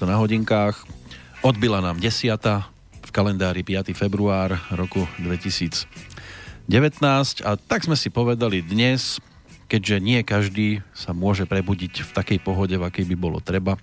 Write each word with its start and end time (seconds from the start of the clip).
to 0.00 0.08
na 0.08 0.16
hodinkách. 0.16 0.80
Odbila 1.44 1.84
nám 1.84 2.00
10. 2.00 2.32
v 3.04 3.10
kalendári 3.12 3.60
5. 3.60 3.92
február 3.92 4.56
roku 4.72 5.04
2019 5.20 5.84
a 7.44 7.60
tak 7.60 7.84
sme 7.84 7.92
si 8.00 8.08
povedali 8.08 8.64
dnes, 8.64 9.20
keďže 9.68 9.96
nie 10.00 10.24
každý 10.24 10.80
sa 10.96 11.12
môže 11.12 11.44
prebudiť 11.44 12.08
v 12.08 12.10
takej 12.16 12.40
pohode, 12.40 12.80
v 12.80 12.86
akej 12.88 13.12
by 13.12 13.16
bolo 13.20 13.44
treba, 13.44 13.76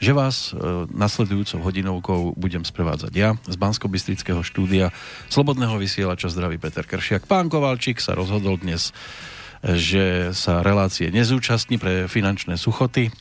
že 0.00 0.16
vás 0.16 0.56
e, 0.56 0.88
nasledujúcou 0.96 1.60
hodinovkou 1.60 2.40
budem 2.40 2.64
sprevádzať 2.64 3.12
ja 3.12 3.36
z 3.44 3.56
bansko 3.60 3.92
štúdia 4.40 4.96
Slobodného 5.28 5.76
vysielača 5.76 6.32
zdraví 6.32 6.56
Peter 6.56 6.88
Kršiak. 6.88 7.28
Pán 7.28 7.52
Kovalčík 7.52 8.00
sa 8.00 8.16
rozhodol 8.16 8.56
dnes, 8.56 8.96
e, 9.60 9.76
že 9.76 10.32
sa 10.32 10.64
relácie 10.64 11.12
nezúčastní 11.12 11.76
pre 11.76 12.08
finančné 12.08 12.56
suchoty. 12.56 13.12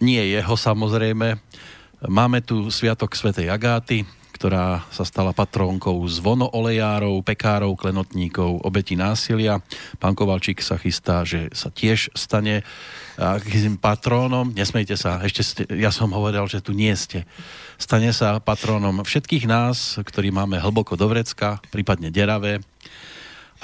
Nie 0.00 0.28
jeho 0.28 0.54
samozrejme. 0.56 1.40
Máme 2.06 2.44
tu 2.44 2.68
Sviatok 2.68 3.16
Svetej 3.16 3.48
Agáty, 3.48 4.04
ktorá 4.36 4.84
sa 4.92 5.08
stala 5.08 5.32
patrónkou 5.32 5.96
zvonoolejárov, 6.04 7.24
pekárov, 7.24 7.72
klenotníkov, 7.72 8.60
obeti 8.60 8.92
násilia. 8.92 9.64
Pán 9.96 10.12
Kovalčík 10.12 10.60
sa 10.60 10.76
chystá, 10.76 11.24
že 11.24 11.48
sa 11.56 11.72
tiež 11.72 12.12
stane 12.12 12.60
akým 13.16 13.80
patrónom, 13.80 14.52
nesmejte 14.52 14.92
sa, 15.00 15.24
ešte 15.24 15.40
ste, 15.40 15.62
ja 15.80 15.88
som 15.88 16.12
hovoril, 16.12 16.44
že 16.52 16.60
tu 16.60 16.76
nie 16.76 16.92
ste. 16.92 17.24
Stane 17.80 18.12
sa 18.12 18.36
patrónom 18.36 19.00
všetkých 19.00 19.48
nás, 19.48 19.96
ktorí 20.04 20.28
máme 20.28 20.60
hlboko 20.60 21.00
do 21.00 21.08
vrecka, 21.08 21.56
prípadne 21.72 22.12
deravé. 22.12 22.60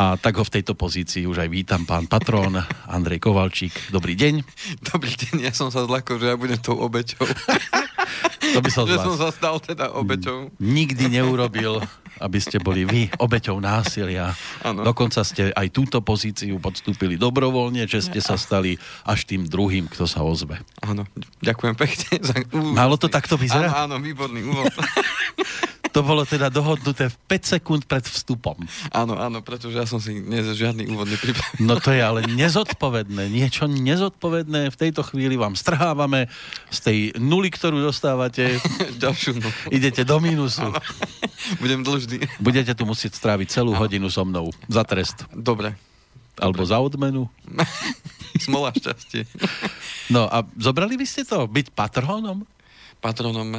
A 0.02 0.18
tak 0.18 0.34
ho 0.34 0.42
v 0.42 0.58
tejto 0.58 0.74
pozícii 0.74 1.30
už 1.30 1.46
aj 1.46 1.50
vítam, 1.54 1.86
pán 1.86 2.10
patrón 2.10 2.58
Andrej 2.90 3.22
Kovalčík. 3.22 3.70
Dobrý 3.94 4.18
deň. 4.18 4.42
Dobrý 4.90 5.14
deň, 5.14 5.46
ja 5.46 5.54
som 5.54 5.70
sa 5.70 5.86
zlakol, 5.86 6.18
že 6.18 6.26
ja 6.26 6.34
budem 6.34 6.58
tou 6.58 6.74
obeťou. 6.74 7.22
To 7.22 8.58
by 8.58 8.70
som 8.74 8.82
že 8.90 8.98
som 8.98 9.14
sa 9.14 9.30
stal 9.30 9.62
teda 9.62 9.94
obeťou. 9.94 10.50
Nikdy 10.58 11.06
neurobil 11.06 11.78
aby 12.22 12.38
ste 12.38 12.62
boli 12.62 12.86
vy 12.86 13.10
obeťou 13.18 13.58
násilia. 13.58 14.30
Ano. 14.62 14.86
Dokonca 14.86 15.26
ste 15.26 15.50
aj 15.50 15.74
túto 15.74 15.98
pozíciu 16.06 16.54
podstúpili 16.62 17.18
dobrovoľne, 17.18 17.82
že 17.90 17.98
ste 17.98 18.22
sa 18.22 18.38
stali 18.38 18.78
až 19.02 19.26
tým 19.26 19.42
druhým, 19.42 19.90
kto 19.90 20.06
sa 20.06 20.22
ozve. 20.22 20.62
Áno, 20.86 21.02
ďakujem 21.42 21.74
pekne 21.74 22.22
za 22.22 22.38
úvod. 22.54 22.78
Malo 22.78 22.94
to 22.94 23.10
takto 23.10 23.34
vyzerať? 23.34 23.74
Áno, 23.74 23.98
áno, 23.98 24.04
výborný 24.04 24.38
úvod. 24.46 24.70
to 25.92 26.00
bolo 26.00 26.24
teda 26.24 26.48
dohodnuté 26.48 27.12
v 27.12 27.16
5 27.28 27.60
sekúnd 27.60 27.82
pred 27.84 28.00
vstupom. 28.00 28.56
Áno, 28.88 29.20
áno, 29.20 29.44
pretože 29.44 29.76
ja 29.76 29.84
som 29.84 30.00
si 30.00 30.24
dnes 30.24 30.48
žiadny 30.56 30.88
úvod 30.88 31.12
nepripravil. 31.12 31.60
No 31.60 31.76
to 31.76 31.92
je 31.92 32.00
ale 32.00 32.24
nezodpovedné, 32.24 33.28
niečo 33.28 33.68
nezodpovedné. 33.68 34.72
V 34.72 34.80
tejto 34.80 35.04
chvíli 35.04 35.36
vám 35.36 35.52
strhávame 35.52 36.32
z 36.72 36.78
tej 36.80 36.98
nuly, 37.20 37.52
ktorú 37.52 37.84
dostávate. 37.84 38.56
Ďalšiu 39.04 39.36
nulu. 39.36 39.52
Idete 39.68 40.08
do 40.08 40.16
mínusu. 40.16 40.64
Áno. 40.64 40.80
Budem 41.62 41.84
dlžný. 41.84 42.24
Budete 42.40 42.72
tu 42.72 42.88
musieť 42.88 43.20
stráviť 43.20 43.52
celú 43.52 43.76
áno. 43.76 43.84
hodinu 43.84 44.08
so 44.08 44.24
mnou 44.24 44.48
za 44.72 44.88
trest. 44.88 45.28
Dobre. 45.36 45.76
Alebo 46.40 46.64
Dobre. 46.64 46.72
za 46.72 46.80
odmenu. 46.80 47.28
Smola 48.48 48.72
šťastie. 48.72 49.28
No 50.08 50.24
a 50.24 50.40
zobrali 50.56 50.96
by 50.96 51.04
ste 51.04 51.28
to? 51.28 51.44
Byť 51.44 51.76
patronom? 51.76 52.48
Patronom... 53.04 53.52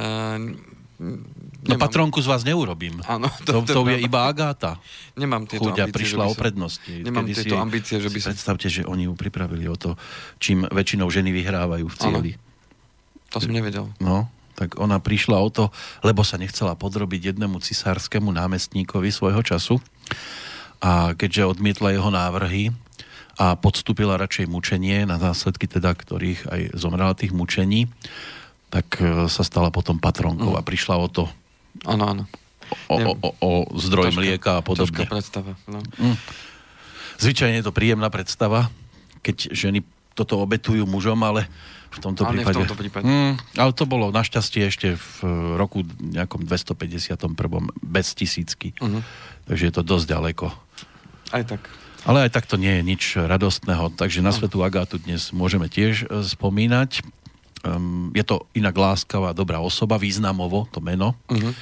Uh 1.00 1.44
No 1.64 1.80
patronku 1.80 2.20
z 2.20 2.28
vás 2.28 2.44
neurobím. 2.44 3.00
Áno. 3.08 3.32
To, 3.48 3.64
to, 3.64 3.72
to 3.72 3.80
je 3.88 4.04
iba 4.04 4.28
Agáta. 4.28 4.76
Nemám 5.16 5.48
tieto 5.48 5.64
Chudia 5.64 5.88
ambície. 5.88 6.12
prišla 6.12 6.24
o 6.28 6.34
prednosti. 6.36 6.92
Nemám 6.92 7.24
Kedy 7.24 7.32
tieto 7.40 7.56
si, 7.56 7.64
ambície, 7.64 7.96
že 8.04 8.08
by 8.12 8.18
si... 8.20 8.26
Predstavte, 8.28 8.66
že 8.68 8.82
oni 8.84 9.08
ju 9.08 9.16
pripravili 9.16 9.64
o 9.64 9.76
to, 9.80 9.96
čím 10.36 10.68
väčšinou 10.68 11.08
ženy 11.08 11.32
vyhrávajú 11.32 11.86
v 11.88 11.96
cieli. 11.96 12.30
Ano. 12.36 13.32
To 13.32 13.36
som 13.40 13.52
nevedel. 13.56 13.88
No, 13.96 14.28
tak 14.60 14.76
ona 14.76 15.00
prišla 15.00 15.40
o 15.40 15.48
to, 15.48 15.64
lebo 16.04 16.20
sa 16.20 16.36
nechcela 16.36 16.76
podrobiť 16.76 17.32
jednému 17.32 17.64
cisárskému 17.64 18.28
námestníkovi 18.28 19.08
svojho 19.08 19.40
času. 19.40 19.80
A 20.84 21.16
keďže 21.16 21.48
odmietla 21.48 21.96
jeho 21.96 22.12
návrhy 22.12 22.76
a 23.40 23.56
podstúpila 23.56 24.20
radšej 24.20 24.52
mučenie, 24.52 25.08
na 25.08 25.16
následky 25.16 25.64
teda, 25.64 25.96
ktorých 25.96 26.44
aj 26.44 26.60
zomrela 26.76 27.16
tých 27.16 27.32
mučení, 27.32 27.88
tak 28.74 28.98
e, 28.98 29.30
sa 29.30 29.46
stala 29.46 29.70
potom 29.70 30.02
patronkou 30.02 30.50
mm. 30.50 30.58
a 30.58 30.62
prišla 30.66 30.98
o 30.98 31.06
to. 31.06 31.24
Áno, 31.86 32.10
áno. 32.10 32.24
O, 32.90 32.96
o, 32.98 33.12
o, 33.14 33.28
o 33.38 33.50
zdroj 33.78 34.10
ťažká, 34.10 34.18
mlieka 34.18 34.50
a 34.58 34.62
podobne. 34.66 35.06
predstava. 35.06 35.54
No. 35.70 35.78
Mm. 35.94 36.18
Zvyčajne 37.22 37.62
je 37.62 37.66
to 37.70 37.70
príjemná 37.70 38.10
predstava, 38.10 38.66
keď 39.22 39.54
ženy 39.54 39.86
toto 40.18 40.42
obetujú 40.42 40.82
mužom, 40.90 41.22
ale 41.22 41.46
v 41.94 41.98
tomto 42.02 42.26
ale 42.26 42.42
prípade... 42.42 42.58
v 42.58 42.60
tomto 42.66 42.78
prípade. 42.78 43.06
Mm, 43.06 43.38
ale 43.54 43.70
to 43.70 43.86
bolo 43.86 44.10
našťastie 44.10 44.66
ešte 44.66 44.98
v 44.98 45.16
roku 45.54 45.86
nejakom 46.02 46.42
251. 46.42 47.30
bez 47.78 48.06
tisícky. 48.18 48.74
Uh-huh. 48.82 49.06
Takže 49.46 49.62
je 49.70 49.74
to 49.74 49.82
dosť 49.86 50.06
ďaleko. 50.10 50.46
Aj 51.30 51.44
tak. 51.46 51.70
Ale 52.04 52.26
aj 52.26 52.30
tak 52.34 52.44
to 52.50 52.58
nie 52.58 52.82
je 52.82 52.82
nič 52.82 53.02
radostného, 53.16 53.94
takže 53.94 54.20
na 54.20 54.34
Svetu 54.34 54.60
Agátu 54.60 55.00
dnes 55.00 55.32
môžeme 55.32 55.72
tiež 55.72 56.04
e, 56.04 56.20
spomínať. 56.20 57.00
Um, 57.64 58.12
je 58.12 58.20
to 58.20 58.44
inak 58.52 58.76
láskavá, 58.76 59.32
dobrá 59.32 59.56
osoba, 59.56 59.96
významovo 59.96 60.68
to 60.68 60.84
meno. 60.84 61.16
Uh-huh. 61.32 61.56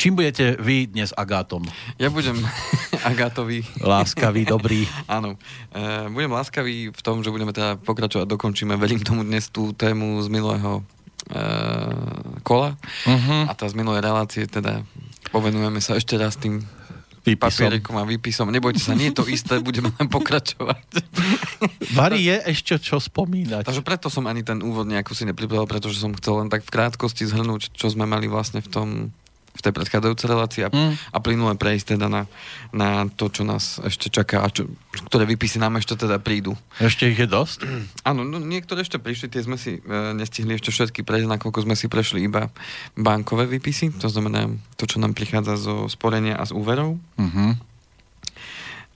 Čím 0.00 0.16
budete 0.16 0.56
vy 0.56 0.88
dnes 0.88 1.12
Agátom? 1.12 1.60
Ja 2.00 2.08
budem 2.08 2.40
Agátový. 3.08 3.60
Láskavý, 3.84 4.48
dobrý. 4.48 4.88
Áno. 5.06 5.36
E, 5.68 6.08
budem 6.08 6.32
láskavý 6.32 6.88
v 6.88 7.00
tom, 7.04 7.20
že 7.20 7.28
budeme 7.28 7.52
teda 7.52 7.76
pokračovať, 7.76 8.24
dokončíme, 8.24 8.74
verím 8.80 9.04
tomu 9.04 9.22
dnes 9.22 9.52
tú 9.52 9.76
tému 9.76 10.24
z 10.24 10.32
minulého 10.32 10.80
e, 11.28 11.44
kola. 12.40 12.74
Uh-huh. 13.04 13.44
A 13.44 13.52
tá 13.52 13.68
z 13.68 13.76
minulej 13.76 14.00
relácie 14.00 14.48
teda 14.48 14.80
povenujeme 15.30 15.84
sa 15.84 16.00
ešte 16.00 16.16
raz 16.16 16.40
tým 16.40 16.64
výpisom. 17.22 17.70
papierikom 17.70 17.94
a 17.98 18.04
výpisom. 18.04 18.46
Nebojte 18.50 18.82
sa, 18.82 18.98
nie 18.98 19.14
je 19.14 19.22
to 19.22 19.24
isté, 19.30 19.58
budeme 19.64 19.94
len 19.94 20.06
pokračovať. 20.10 20.86
Vary 21.98 22.26
je 22.26 22.36
ešte 22.50 22.78
čo 22.82 22.98
spomínať. 22.98 23.66
Takže 23.66 23.82
preto 23.86 24.10
som 24.10 24.26
ani 24.26 24.42
ten 24.42 24.58
úvod 24.60 24.90
nejako 24.90 25.14
si 25.14 25.22
nepripravil, 25.26 25.70
pretože 25.70 26.02
som 26.02 26.12
chcel 26.18 26.42
len 26.44 26.48
tak 26.50 26.66
v 26.66 26.74
krátkosti 26.74 27.24
zhrnúť, 27.26 27.74
čo 27.74 27.86
sme 27.90 28.04
mali 28.04 28.26
vlastne 28.26 28.58
v 28.58 28.68
tom 28.68 28.88
v 29.62 29.70
tej 29.70 29.78
predchádzajúcej 29.78 30.26
relácii 30.26 30.62
a, 30.66 30.68
mm. 30.74 31.14
a 31.14 31.18
plynule 31.22 31.54
prejsť 31.54 31.94
teda 31.94 32.10
na, 32.10 32.26
na 32.74 33.06
to, 33.06 33.30
čo 33.30 33.46
nás 33.46 33.78
ešte 33.78 34.10
čaká 34.10 34.42
a 34.42 34.50
čo, 34.50 34.66
ktoré 35.06 35.22
výpisy 35.30 35.62
nám 35.62 35.78
ešte 35.78 35.94
teda 35.94 36.18
prídu. 36.18 36.58
Ešte 36.82 37.06
ich 37.06 37.22
je 37.22 37.30
dosť? 37.30 37.62
Áno, 38.10 38.26
no, 38.26 38.42
niektoré 38.42 38.82
ešte 38.82 38.98
prišli, 38.98 39.30
tie 39.30 39.46
sme 39.46 39.54
si 39.54 39.78
e, 39.78 39.80
nestihli 40.18 40.58
ešte 40.58 40.74
všetky 40.74 41.06
prejsť, 41.06 41.30
nakoľko 41.30 41.62
sme 41.62 41.78
si 41.78 41.86
prešli 41.86 42.26
iba 42.26 42.50
bankové 42.98 43.46
výpisy, 43.46 43.94
to 44.02 44.10
znamená 44.10 44.50
to, 44.74 44.90
čo 44.90 44.98
nám 44.98 45.14
prichádza 45.14 45.54
zo 45.54 45.86
sporenia 45.86 46.34
a 46.34 46.42
z 46.42 46.58
úverov. 46.58 46.98
Mm-hmm. 47.22 47.71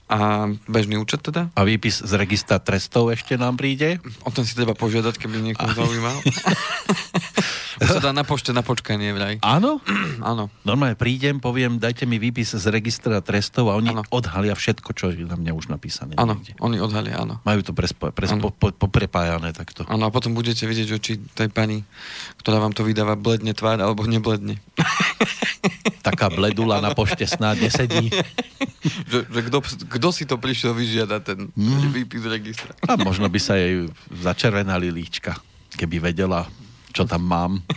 A 0.07 0.47
bežný 0.71 0.95
účet 0.95 1.19
teda? 1.19 1.51
A 1.51 1.67
výpis 1.67 1.99
z 1.99 2.11
registra 2.15 2.63
trestov 2.63 3.11
ešte 3.11 3.35
nám 3.35 3.59
príde? 3.59 3.99
O 4.23 4.31
tom 4.31 4.47
si 4.47 4.55
treba 4.55 4.71
požiadať, 4.71 5.19
keby 5.19 5.51
niekoho 5.51 5.67
zaujímal. 5.75 6.15
Sa 7.77 8.01
dá 8.01 8.09
na 8.09 8.25
pošte 8.25 8.55
na 8.55 8.65
počkanie 8.65 9.13
vraj. 9.13 9.37
Áno? 9.57 9.83
Áno. 10.31 10.49
Normálne 10.65 10.97
prídem, 10.97 11.37
poviem, 11.37 11.77
dajte 11.77 12.09
mi 12.09 12.17
výpis 12.17 12.55
z 12.55 12.65
registra 12.71 13.19
trestov 13.21 13.69
a 13.69 13.77
oni 13.77 13.93
ano. 13.93 14.07
odhalia 14.09 14.57
všetko, 14.57 14.89
čo 14.95 15.13
je 15.13 15.27
na 15.27 15.37
mňa 15.37 15.51
už 15.53 15.69
napísané. 15.69 16.17
Áno, 16.17 16.39
oni 16.63 16.81
odhalia, 16.81 17.21
áno. 17.21 17.43
Majú 17.45 17.61
to 17.67 17.71
prespo, 17.75 18.09
prespo, 18.09 18.49
po, 18.49 18.73
poprepájané 18.73 19.53
takto. 19.53 19.85
Áno, 19.85 20.07
a 20.07 20.09
potom 20.09 20.33
budete 20.33 20.65
vidieť 20.65 20.89
oči 20.95 21.13
tej 21.35 21.51
pani, 21.53 21.85
ktorá 22.41 22.57
vám 22.63 22.73
to 22.73 22.81
vydáva, 22.87 23.19
bledne 23.19 23.53
tvár 23.53 23.77
alebo 23.77 24.07
nebledne. 24.09 24.57
Taká 26.07 26.31
bledula 26.31 26.79
na 26.79 26.95
pošte 26.95 27.27
snáď 27.27 27.67
nesedí. 27.67 28.07
že, 29.11 29.27
že 29.27 29.39
kto, 29.51 29.59
kto 29.91 30.07
si 30.15 30.23
to 30.23 30.39
prišiel 30.39 30.71
vyžiadať, 30.71 31.21
ten 31.21 31.39
mm. 31.51 31.91
výpis 31.91 32.23
registra. 32.23 32.71
A 32.87 32.95
možno 32.95 33.27
by 33.27 33.39
sa 33.43 33.59
jej 33.59 33.91
začervenali 34.23 34.87
líčka, 34.87 35.35
keby 35.75 35.99
vedela, 35.99 36.47
čo 36.95 37.03
tam 37.03 37.27
mám. 37.27 37.53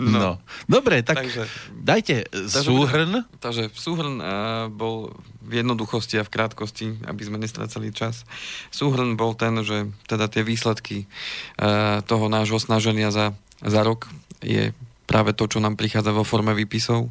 No. 0.00 0.18
no. 0.18 0.32
Dobre, 0.64 1.04
tak 1.04 1.20
takže, 1.20 1.44
dajte 1.74 2.24
takže, 2.32 2.64
súhrn. 2.64 3.12
Takže 3.44 3.68
súhrn 3.76 4.22
uh, 4.22 4.72
bol 4.72 5.12
v 5.42 5.60
jednoduchosti 5.60 6.22
a 6.22 6.24
v 6.24 6.32
krátkosti, 6.32 7.02
aby 7.04 7.22
sme 7.26 7.36
nestracali 7.36 7.92
čas. 7.92 8.24
Súhrn 8.72 9.18
bol 9.18 9.36
ten, 9.36 9.58
že 9.60 9.90
teda 10.08 10.32
tie 10.32 10.46
výsledky 10.46 11.04
uh, 11.60 12.00
toho 12.06 12.32
nášho 12.32 12.56
snaženia 12.56 13.12
za, 13.12 13.36
za 13.60 13.84
rok 13.84 14.08
je 14.42 14.74
práve 15.06 15.34
to, 15.34 15.44
čo 15.50 15.58
nám 15.58 15.76
prichádza 15.76 16.14
vo 16.14 16.24
forme 16.24 16.54
výpisov 16.54 17.10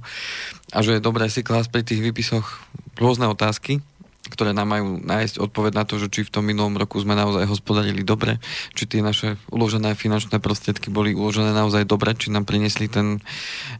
a 0.72 0.80
že 0.81 0.98
je 0.98 1.06
dobré 1.06 1.28
si 1.28 1.44
klásť 1.44 1.69
pri 1.69 1.83
tých 1.83 2.01
výpisoch 2.01 2.63
rôzne 2.98 3.28
otázky, 3.30 3.83
ktoré 4.31 4.56
nám 4.56 4.72
majú 4.72 5.01
nájsť 5.04 5.44
odpoveď 5.44 5.74
na 5.75 5.83
to, 5.83 6.00
že 6.00 6.07
či 6.07 6.22
v 6.24 6.33
tom 6.33 6.48
minulom 6.48 6.80
roku 6.80 6.98
sme 7.04 7.18
naozaj 7.18 7.45
hospodarili 7.45 8.01
dobre, 8.06 8.39
či 8.74 8.88
tie 8.88 9.04
naše 9.04 9.36
uložené 9.51 9.94
finančné 9.94 10.39
prostriedky 10.39 10.88
boli 10.88 11.12
uložené 11.12 11.51
naozaj 11.51 11.83
dobre, 11.83 12.16
či 12.16 12.31
nám 12.31 12.48
priniesli 12.48 12.88
ten 12.88 13.19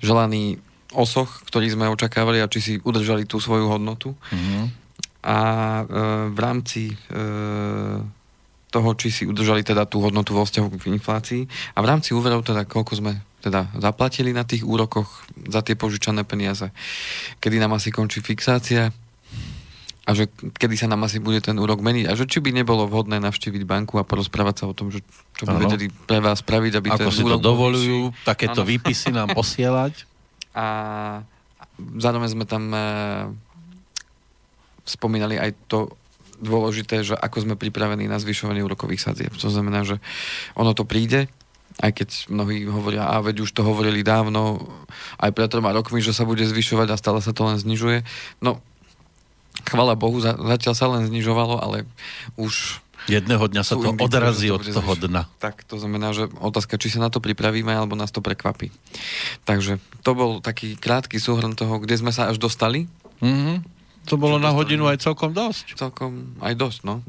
želaný 0.04 0.60
osoch, 0.92 1.48
ktorý 1.48 1.72
sme 1.72 1.88
očakávali 1.88 2.44
a 2.44 2.52
či 2.52 2.60
si 2.60 2.74
udržali 2.84 3.24
tú 3.24 3.40
svoju 3.40 3.72
hodnotu. 3.72 4.12
Mm-hmm. 4.12 4.64
A 5.22 5.40
e, 5.40 5.84
v 6.36 6.40
rámci 6.42 6.92
e, 6.92 6.96
toho, 8.74 8.90
či 9.00 9.08
si 9.08 9.24
udržali 9.24 9.64
teda 9.64 9.88
tú 9.88 10.04
hodnotu 10.04 10.36
vo 10.36 10.44
vzťahu 10.44 10.68
k 10.76 10.92
inflácii. 11.00 11.42
A 11.76 11.80
v 11.80 11.90
rámci 11.90 12.12
úverov 12.12 12.44
teda 12.44 12.68
koľko 12.68 13.00
sme 13.00 13.31
teda 13.42 13.74
zaplatili 13.82 14.32
na 14.32 14.46
tých 14.46 14.62
úrokoch 14.62 15.26
za 15.50 15.66
tie 15.66 15.74
požičané 15.74 16.22
peniaze. 16.22 16.70
Kedy 17.42 17.58
nám 17.58 17.76
asi 17.76 17.90
končí 17.90 18.22
fixácia 18.22 18.94
a 20.02 20.10
že 20.18 20.30
kedy 20.34 20.76
sa 20.78 20.90
nám 20.90 21.06
asi 21.06 21.22
bude 21.22 21.42
ten 21.42 21.58
úrok 21.62 21.82
meniť 21.82 22.10
a 22.10 22.18
že 22.18 22.26
či 22.26 22.42
by 22.42 22.54
nebolo 22.54 22.90
vhodné 22.90 23.22
navštíviť 23.22 23.64
banku 23.70 24.02
a 24.02 24.06
porozprávať 24.06 24.56
sa 24.62 24.66
o 24.70 24.74
tom, 24.74 24.90
že 24.90 25.06
čo 25.38 25.46
by 25.46 25.58
vedeli 25.62 25.90
pre 25.90 26.22
vás 26.22 26.42
spraviť, 26.42 26.74
aby 26.78 26.88
Ako 26.94 27.10
ten 27.10 27.14
si 27.14 27.22
to 27.22 27.38
úrok 27.38 27.42
dovolujú, 27.42 28.00
vyšší. 28.10 28.26
takéto 28.26 28.62
Áno. 28.66 28.70
výpisy 28.70 29.10
nám 29.14 29.30
posielať. 29.40 30.06
A 30.58 30.66
zároveň 32.02 32.30
sme 32.34 32.46
tam 32.50 32.74
e, 32.74 32.82
spomínali 34.86 35.38
aj 35.38 35.54
to 35.70 35.94
dôležité, 36.42 37.06
že 37.06 37.14
ako 37.14 37.46
sme 37.46 37.56
pripravení 37.56 38.10
na 38.10 38.18
zvyšovanie 38.18 38.66
úrokových 38.66 39.06
sadzieb. 39.06 39.34
To 39.38 39.54
znamená, 39.54 39.86
že 39.86 40.02
ono 40.58 40.74
to 40.74 40.84
príde, 40.84 41.30
aj 41.80 41.92
keď 41.96 42.10
mnohí 42.28 42.68
hovoria, 42.68 43.08
a 43.08 43.24
veď 43.24 43.48
už 43.48 43.56
to 43.56 43.64
hovorili 43.64 44.04
dávno, 44.04 44.60
aj 45.22 45.32
pred 45.32 45.48
troma 45.48 45.72
rokmi, 45.72 46.04
že 46.04 46.12
sa 46.12 46.28
bude 46.28 46.44
zvyšovať 46.44 46.88
a 46.92 47.00
stále 47.00 47.24
sa 47.24 47.32
to 47.32 47.48
len 47.48 47.56
znižuje. 47.56 48.04
No, 48.44 48.60
chvala 49.70 49.96
Bohu, 49.96 50.20
za, 50.20 50.36
zatiaľ 50.36 50.74
sa 50.76 50.86
len 50.92 51.08
znižovalo, 51.08 51.62
ale 51.62 51.88
už 52.36 52.84
Jedného 53.10 53.42
dňa 53.50 53.66
sa 53.66 53.74
to 53.82 53.98
odrazí 53.98 54.54
to 54.54 54.62
od 54.62 54.62
toho 54.62 54.94
zvyšovať. 54.94 55.10
dna. 55.10 55.24
Tak, 55.42 55.66
to 55.66 55.82
znamená, 55.82 56.14
že 56.14 56.30
otázka, 56.38 56.78
či 56.78 56.94
sa 56.94 57.02
na 57.02 57.10
to 57.10 57.18
pripravíme, 57.18 57.74
alebo 57.74 57.98
nás 57.98 58.14
to 58.14 58.22
prekvapí. 58.22 58.70
Takže 59.42 59.82
to 60.06 60.12
bol 60.14 60.38
taký 60.38 60.78
krátky 60.78 61.18
súhrn 61.18 61.58
toho, 61.58 61.82
kde 61.82 61.98
sme 61.98 62.14
sa 62.14 62.30
až 62.30 62.38
dostali. 62.38 62.86
Mhm. 63.26 63.82
To 64.10 64.18
bolo 64.18 64.42
Čo 64.42 64.46
na 64.46 64.50
hodinu 64.54 64.90
aj 64.90 64.98
celkom 64.98 65.30
dosť. 65.30 65.78
Celkom 65.78 66.34
aj 66.42 66.58
dosť, 66.58 66.80
no. 66.90 67.06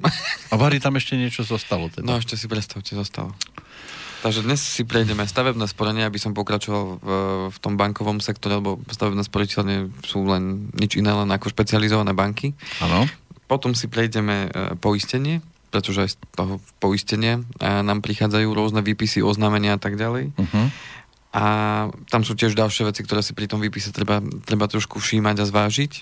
A 0.52 0.54
Vary 0.60 0.76
tam 0.76 0.92
ešte 1.00 1.16
niečo 1.16 1.40
zostalo 1.40 1.88
teda. 1.88 2.04
No 2.04 2.20
ešte 2.20 2.36
si 2.36 2.44
predstavte, 2.44 2.92
zostalo. 2.92 3.32
Takže 4.22 4.46
dnes 4.46 4.62
si 4.62 4.86
prejdeme 4.86 5.26
stavebné 5.26 5.66
sporenie, 5.66 6.06
aby 6.06 6.14
som 6.14 6.30
pokračoval 6.30 6.84
v, 7.02 7.06
v 7.50 7.58
tom 7.58 7.74
bankovom 7.74 8.22
sektore, 8.22 8.62
lebo 8.62 8.78
stavebné 8.86 9.26
sporiteľne 9.26 9.90
sú 10.06 10.22
len 10.30 10.70
nič 10.78 10.94
iné, 10.94 11.10
len 11.10 11.26
ako 11.34 11.50
špecializované 11.50 12.14
banky. 12.14 12.54
Áno. 12.78 13.10
Potom 13.50 13.74
si 13.74 13.90
prejdeme 13.90 14.46
e, 14.46 14.78
poistenie, 14.78 15.42
pretože 15.74 16.06
aj 16.06 16.10
z 16.14 16.16
toho 16.38 16.62
poistenia 16.78 17.42
e, 17.42 17.66
nám 17.66 17.98
prichádzajú 17.98 18.46
rôzne 18.54 18.86
výpisy, 18.86 19.26
oznámenia 19.26 19.74
a 19.74 19.82
tak 19.82 19.98
ďalej. 19.98 20.30
Uh-huh. 20.38 20.66
A 21.34 21.44
tam 22.06 22.22
sú 22.22 22.38
tiež 22.38 22.54
ďalšie 22.54 22.86
veci, 22.86 23.02
ktoré 23.02 23.26
si 23.26 23.34
pri 23.34 23.50
tom 23.50 23.58
výpise 23.58 23.90
treba, 23.90 24.22
treba 24.46 24.70
trošku 24.70 25.02
všímať 25.02 25.42
a 25.42 25.48
zvážiť. 25.50 25.92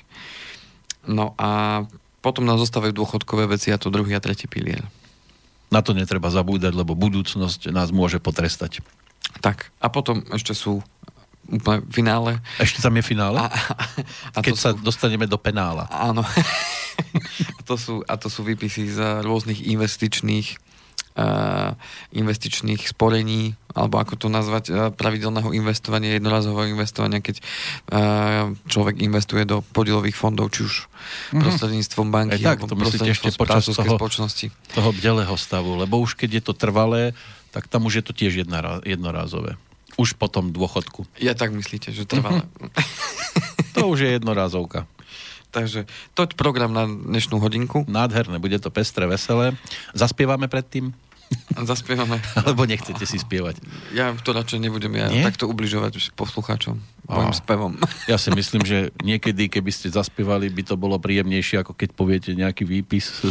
No 1.09 1.33
a 1.41 1.83
potom 2.21 2.45
nás 2.45 2.61
zostávajú 2.61 2.93
dôchodkové 2.93 3.49
veci 3.49 3.73
a 3.73 3.81
to 3.81 3.89
druhý 3.89 4.13
a 4.13 4.21
tretí 4.21 4.45
pilier. 4.45 4.85
Na 5.71 5.81
to 5.81 5.95
netreba 5.95 6.31
zabúdať, 6.31 6.75
lebo 6.75 6.99
budúcnosť 6.99 7.71
nás 7.71 7.95
môže 7.95 8.19
potrestať. 8.19 8.83
Tak, 9.39 9.71
a 9.79 9.87
potom 9.87 10.27
ešte 10.35 10.53
sú 10.53 10.83
úplne 11.51 11.83
finále. 11.91 12.39
Ešte 12.63 12.83
tam 12.83 12.95
je 12.99 13.05
finále? 13.07 13.39
A, 13.43 13.49
a, 13.51 13.85
a 14.35 14.39
Keď 14.43 14.55
to 14.55 14.61
sa 14.61 14.71
sú, 14.75 14.83
dostaneme 14.83 15.27
do 15.27 15.39
penála. 15.39 15.91
Áno. 15.91 16.23
a, 17.59 17.61
to 17.67 17.75
sú, 17.79 18.03
a 18.07 18.15
to 18.19 18.31
sú 18.31 18.47
výpisy 18.47 18.91
z 18.91 19.23
rôznych 19.23 19.67
investičných 19.67 20.70
investičných 22.11 22.85
sporení, 22.85 23.55
alebo 23.71 23.97
ako 23.97 24.15
to 24.17 24.27
nazvať, 24.27 24.65
uh, 24.67 24.75
pravidelného 24.91 25.53
investovania, 25.53 26.15
jednorazového 26.15 26.69
investovania, 26.69 27.19
keď 27.19 27.37
uh, 27.39 27.47
človek 28.67 28.99
investuje 28.99 29.45
do 29.45 29.63
podielových 29.67 30.15
fondov, 30.15 30.51
či 30.51 30.65
už 30.65 30.75
Mhm. 31.31 31.41
prostredníctvom 31.41 32.09
banky, 32.09 32.39
Aj 32.39 32.55
tak, 32.55 32.59
alebo 32.59 32.69
to 32.69 32.77
prostredníctvom 32.77 33.33
správcovskej 33.33 33.89
toho- 33.89 33.99
spoločnosti. 33.99 34.47
Toho 34.71 34.91
bdelého 34.93 35.35
stavu. 35.35 35.75
Lebo 35.75 35.97
už 35.97 36.13
keď 36.13 36.31
je 36.37 36.43
to 36.43 36.53
trvalé, 36.53 37.17
tak 37.51 37.67
tam 37.67 37.85
už 37.85 37.99
je 37.99 38.05
to 38.05 38.13
tiež 38.13 38.37
jednorázové. 38.85 39.57
Už 39.97 40.15
potom 40.15 40.51
dôchodku. 40.51 41.09
Ja 41.17 41.33
tak 41.33 41.51
myslíte, 41.51 41.91
že 41.91 42.05
trvalé. 42.05 42.45
To 43.75 43.89
už 43.89 44.05
je 44.05 44.11
jednorázovka. 44.13 44.87
Takže 45.57 45.89
toť 46.13 46.39
program 46.39 46.71
na 46.71 46.87
dnešnú 46.87 47.39
hodinku. 47.39 47.83
Nádherné, 47.89 48.39
bude 48.39 48.55
to 48.57 48.71
pestré, 48.71 49.03
veselé. 49.05 49.59
Zaspievame 49.91 50.47
predtým? 50.47 50.95
Zaspievame. 51.71 52.19
Alebo 52.35 52.67
nechcete 52.67 53.03
si 53.07 53.19
spievať? 53.19 53.63
Ja 53.95 54.11
to 54.19 54.35
radšej 54.35 54.59
nebudem 54.63 54.95
ja 54.99 55.07
Nie? 55.11 55.27
takto 55.27 55.47
ubližovať 55.47 56.15
poslucháčom 56.15 56.79
mojim 57.11 57.35
spevom. 57.35 57.73
Ja 58.11 58.19
si 58.19 58.31
myslím, 58.31 58.63
že 58.63 58.95
niekedy, 59.03 59.51
keby 59.51 59.71
ste 59.71 59.91
zaspievali, 59.91 60.51
by 60.51 60.63
to 60.63 60.75
bolo 60.79 60.99
príjemnejšie, 60.99 61.63
ako 61.63 61.75
keď 61.75 61.89
poviete 61.95 62.31
nejaký 62.35 62.67
výpis. 62.67 63.23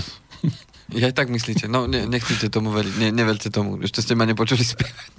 Ja 0.90 1.12
aj 1.12 1.16
tak 1.16 1.28
myslíte. 1.30 1.70
No, 1.70 1.86
ne, 1.86 2.10
nechcete 2.10 2.50
tomu 2.50 2.74
veriť. 2.74 2.94
Ne, 2.98 3.08
neverte 3.14 3.54
tomu. 3.54 3.78
Ešte 3.84 4.02
ste 4.02 4.14
ma 4.18 4.26
nepočuli 4.26 4.64
spievať. 4.64 5.14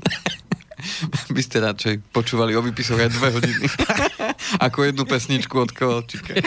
By 1.36 1.42
ste 1.44 1.60
radšej 1.60 1.94
počúvali 2.10 2.56
o 2.56 2.64
výpisoch 2.64 2.96
aj 2.96 3.12
dve 3.12 3.28
hodiny. 3.36 3.68
Ako 4.64 4.88
jednu 4.88 5.04
pesničku 5.04 5.60
od 5.60 5.70
Kovalčíka. 5.76 6.40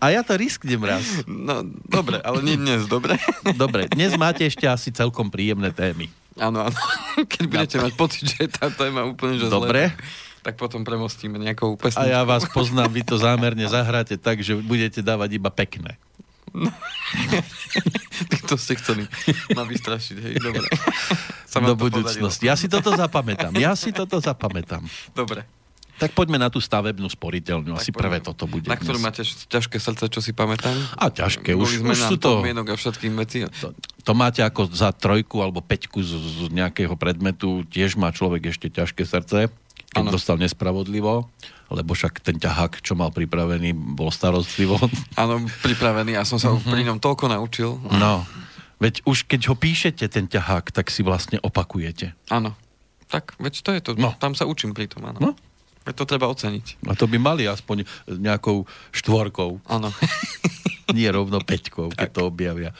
A 0.00 0.08
ja 0.08 0.24
to 0.24 0.32
risknem 0.32 0.80
raz. 0.80 1.04
No, 1.28 1.60
dobre, 1.84 2.24
ale 2.24 2.40
nie 2.40 2.56
dnes, 2.56 2.88
dobre? 2.88 3.20
Dobre, 3.60 3.84
dnes 3.92 4.16
máte 4.16 4.48
ešte 4.48 4.64
asi 4.64 4.88
celkom 4.88 5.28
príjemné 5.28 5.68
témy. 5.76 6.08
Áno, 6.40 6.64
áno. 6.64 6.78
Keď 7.20 7.44
budete 7.44 7.76
mať 7.76 7.92
pocit, 8.00 8.24
že 8.32 8.48
tá 8.48 8.72
téma 8.72 9.04
úplne 9.04 9.36
že 9.36 9.52
Dobre. 9.52 9.92
tak 10.40 10.56
potom 10.56 10.80
premostíme 10.88 11.36
nejakou 11.36 11.76
pesničkou. 11.76 12.00
A 12.00 12.08
ja 12.08 12.24
vás 12.24 12.48
poznám, 12.48 12.88
vy 12.88 13.04
to 13.04 13.20
zámerne 13.20 13.68
zahráte 13.68 14.16
tak, 14.16 14.40
že 14.40 14.56
budete 14.56 15.04
dávať 15.04 15.36
iba 15.36 15.52
pekné. 15.52 16.00
to 18.50 18.58
ste 18.58 18.74
chceli 18.80 19.06
ma 19.54 19.62
vystrašiť, 19.68 20.16
hej, 20.16 20.34
dobre. 20.40 20.66
Do 21.50 21.74
budúcnosti. 21.74 22.46
Ja 22.46 22.54
si 22.54 22.70
toto 22.70 22.94
zapamätám. 22.94 23.50
Ja 23.58 23.74
si 23.74 23.90
toto 23.90 24.22
zapamätám. 24.22 24.86
Dobre. 25.12 25.42
Tak 26.00 26.16
poďme 26.16 26.40
na 26.40 26.48
tú 26.48 26.64
stavebnú 26.64 27.04
sporiteľňu. 27.06 27.76
Asi 27.76 27.92
poďme. 27.92 28.00
prvé 28.00 28.18
toto 28.24 28.48
bude. 28.48 28.64
Na 28.64 28.80
ktorú 28.80 28.96
máte 28.96 29.20
ťažké 29.20 29.76
srdce, 29.76 30.08
čo 30.08 30.24
si 30.24 30.32
pamätám? 30.32 30.72
A 30.96 31.12
ťažké, 31.12 31.52
Boli 31.52 31.76
už, 31.76 31.84
sme 31.84 31.92
už 31.92 32.00
sú 32.08 32.16
to... 32.16 32.40
a 32.40 32.74
všetkým 32.74 33.12
veci. 33.20 33.44
To, 33.60 33.76
to 34.00 34.12
máte 34.16 34.40
ako 34.40 34.72
za 34.72 34.96
trojku 34.96 35.44
alebo 35.44 35.60
peťku 35.60 36.00
z, 36.00 36.16
z 36.16 36.38
nejakého 36.48 36.96
predmetu, 36.96 37.68
tiež 37.68 38.00
má 38.00 38.08
človek 38.08 38.48
ešte 38.48 38.72
ťažké 38.72 39.04
srdce, 39.04 39.52
keď 39.92 40.02
Áno. 40.08 40.14
dostal 40.16 40.40
nespravodlivo, 40.40 41.28
lebo 41.68 41.90
však 41.92 42.24
ten 42.24 42.40
ťahák, 42.40 42.80
čo 42.80 42.96
mal 42.96 43.12
pripravený, 43.12 43.76
bol 43.76 44.08
starostlivo. 44.08 44.80
Áno, 45.20 45.44
pripravený 45.60 46.16
a 46.16 46.24
som 46.24 46.40
sa 46.40 46.48
Mhm. 46.48 46.56
uh-huh. 46.56 46.72
pri 46.72 46.82
ňom 46.88 46.98
toľko 46.98 47.24
naučil. 47.28 47.76
No, 47.92 48.24
veď 48.80 49.04
už 49.04 49.28
keď 49.28 49.52
ho 49.52 49.54
píšete, 49.58 50.08
ten 50.08 50.24
ťahák, 50.30 50.72
tak 50.72 50.88
si 50.88 51.04
vlastne 51.04 51.36
opakujete. 51.44 52.16
Áno. 52.32 52.56
Tak, 53.10 53.34
veď 53.42 53.54
to 53.60 53.70
je 53.74 53.80
to. 53.82 53.90
No. 53.98 54.14
Tam 54.16 54.32
sa 54.32 54.46
učím 54.46 54.70
pri 54.72 54.86
tom, 54.86 55.02
áno. 55.04 55.18
No. 55.20 55.30
To 55.94 56.08
treba 56.08 56.30
oceniť. 56.30 56.86
A 56.88 56.94
to 56.94 57.10
by 57.10 57.18
mali 57.20 57.44
aspoň 57.46 57.84
nejakou 58.06 58.64
štvorkou, 58.94 59.60
Áno. 59.66 59.90
nie 60.96 61.06
rovno 61.06 61.38
peťkou, 61.38 61.94
keď 61.94 62.08
to 62.10 62.22
objavia. 62.26 62.74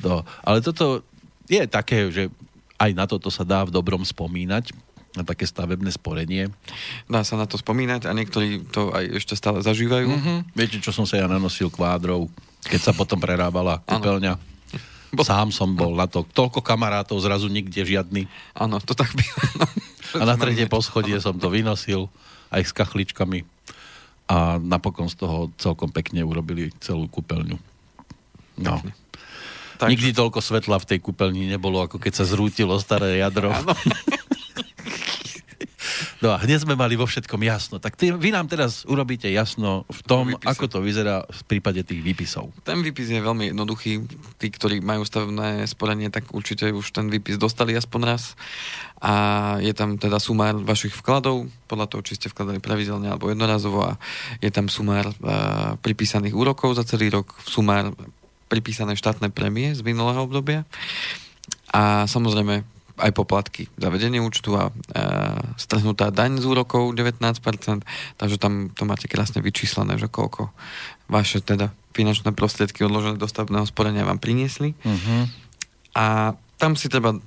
No, 0.00 0.24
ale 0.44 0.64
toto 0.64 1.04
je 1.48 1.60
také, 1.68 2.08
že 2.08 2.32
aj 2.80 2.90
na 2.96 3.04
toto 3.04 3.28
sa 3.28 3.44
dá 3.44 3.64
v 3.64 3.72
dobrom 3.72 4.02
spomínať, 4.02 4.72
na 5.14 5.22
také 5.22 5.46
stavebné 5.46 5.94
sporenie. 5.94 6.50
Dá 7.06 7.22
sa 7.22 7.38
na 7.38 7.46
to 7.46 7.54
spomínať 7.54 8.10
a 8.10 8.16
niektorí 8.16 8.66
to 8.66 8.90
aj 8.90 9.22
ešte 9.22 9.38
stále 9.38 9.62
zažívajú. 9.62 10.10
Mm-hmm. 10.10 10.38
Viete, 10.58 10.82
čo 10.82 10.90
som 10.90 11.06
sa 11.06 11.22
ja 11.22 11.30
nanosil 11.30 11.70
kvádrov, 11.70 12.26
keď 12.66 12.90
sa 12.90 12.92
potom 12.92 13.22
prerábala 13.22 13.78
kúpeľňa. 13.86 14.34
Bo- 15.14 15.22
Sám 15.22 15.54
som 15.54 15.70
bol 15.78 15.94
na 15.94 16.10
to. 16.10 16.26
Toľko 16.26 16.58
kamarátov, 16.58 17.22
zrazu 17.22 17.46
nikde 17.46 17.86
žiadny. 17.86 18.26
Áno, 18.58 18.82
to 18.82 18.98
tak. 18.98 19.14
No. 19.54 19.66
A 20.22 20.26
na 20.26 20.34
tretie 20.34 20.66
poschodie 20.70 21.18
som 21.22 21.34
to 21.38 21.50
vynosil 21.50 22.10
aj 22.54 22.62
s 22.64 22.72
kachličkami. 22.72 23.42
A 24.24 24.56
napokon 24.56 25.10
z 25.12 25.20
toho 25.20 25.52
celkom 25.60 25.92
pekne 25.92 26.24
urobili 26.24 26.72
celú 26.80 27.04
kúpeľňu. 27.12 27.60
No. 28.62 28.80
Takže- 29.76 29.90
Nikdy 29.90 30.10
toľko 30.16 30.38
svetla 30.40 30.78
v 30.80 30.88
tej 30.94 30.98
kúpeľni 31.02 31.50
nebolo, 31.50 31.82
ako 31.82 31.98
keď 32.00 32.22
sa 32.22 32.24
zrútilo 32.24 32.78
staré 32.80 33.20
jadro. 33.20 33.50
Áno. 33.52 33.74
No 36.24 36.32
a 36.32 36.40
hneď 36.40 36.64
sme 36.64 36.72
mali 36.72 36.96
vo 36.96 37.04
všetkom 37.04 37.36
jasno. 37.44 37.76
Tak 37.76 38.00
ty, 38.00 38.08
vy 38.08 38.32
nám 38.32 38.48
teraz 38.48 38.88
urobíte 38.88 39.28
jasno 39.28 39.84
v 39.92 40.00
tom, 40.08 40.32
výpise. 40.32 40.48
ako 40.48 40.64
to 40.72 40.78
vyzerá 40.80 41.20
v 41.28 41.42
prípade 41.44 41.84
tých 41.84 42.00
výpisov. 42.00 42.48
Ten 42.64 42.80
výpis 42.80 43.12
je 43.12 43.20
veľmi 43.20 43.52
jednoduchý. 43.52 44.08
Tí, 44.40 44.48
ktorí 44.48 44.80
majú 44.80 45.04
stavebné 45.04 45.68
sporenie, 45.68 46.08
tak 46.08 46.32
určite 46.32 46.72
už 46.72 46.96
ten 46.96 47.12
výpis 47.12 47.36
dostali 47.36 47.76
aspoň 47.76 48.00
raz. 48.08 48.40
A 49.04 49.12
je 49.60 49.76
tam 49.76 50.00
teda 50.00 50.16
sumár 50.16 50.56
vašich 50.64 50.96
vkladov, 50.96 51.44
podľa 51.68 51.92
toho, 51.92 52.00
či 52.00 52.16
ste 52.16 52.32
vkladali 52.32 52.56
pravidelne 52.56 53.12
alebo 53.12 53.28
jednorazovo. 53.28 53.84
A 53.84 54.00
je 54.40 54.48
tam 54.48 54.72
sumár 54.72 55.12
uh, 55.12 55.76
pripísaných 55.84 56.32
úrokov 56.32 56.80
za 56.80 56.88
celý 56.88 57.12
rok, 57.12 57.36
sumár 57.44 57.92
pripísané 58.48 58.96
štátne 58.96 59.28
prémie 59.28 59.76
z 59.76 59.84
minulého 59.84 60.24
obdobia. 60.24 60.64
A 61.68 62.08
samozrejme 62.08 62.73
aj 62.94 63.10
poplatky 63.10 63.66
za 63.74 63.90
vedenie 63.90 64.22
účtu 64.22 64.54
a 64.54 64.70
e, 64.70 64.72
strhnutá 65.58 66.14
daň 66.14 66.38
z 66.38 66.46
úrokov 66.46 66.94
19%, 66.94 67.82
takže 68.18 68.36
tam 68.38 68.70
to 68.70 68.82
máte 68.86 69.10
krásne 69.10 69.42
vyčíslené, 69.42 69.98
že 69.98 70.06
koľko 70.06 70.54
vaše 71.10 71.42
teda 71.42 71.74
finančné 71.94 72.30
prostriedky 72.34 72.86
odložené 72.86 73.18
do 73.18 73.26
stavebného 73.26 73.66
sporenia 73.66 74.06
vám 74.06 74.22
priniesli. 74.22 74.78
Uh-huh. 74.82 75.26
A 75.94 76.34
tam 76.58 76.78
si 76.78 76.86
treba 76.90 77.18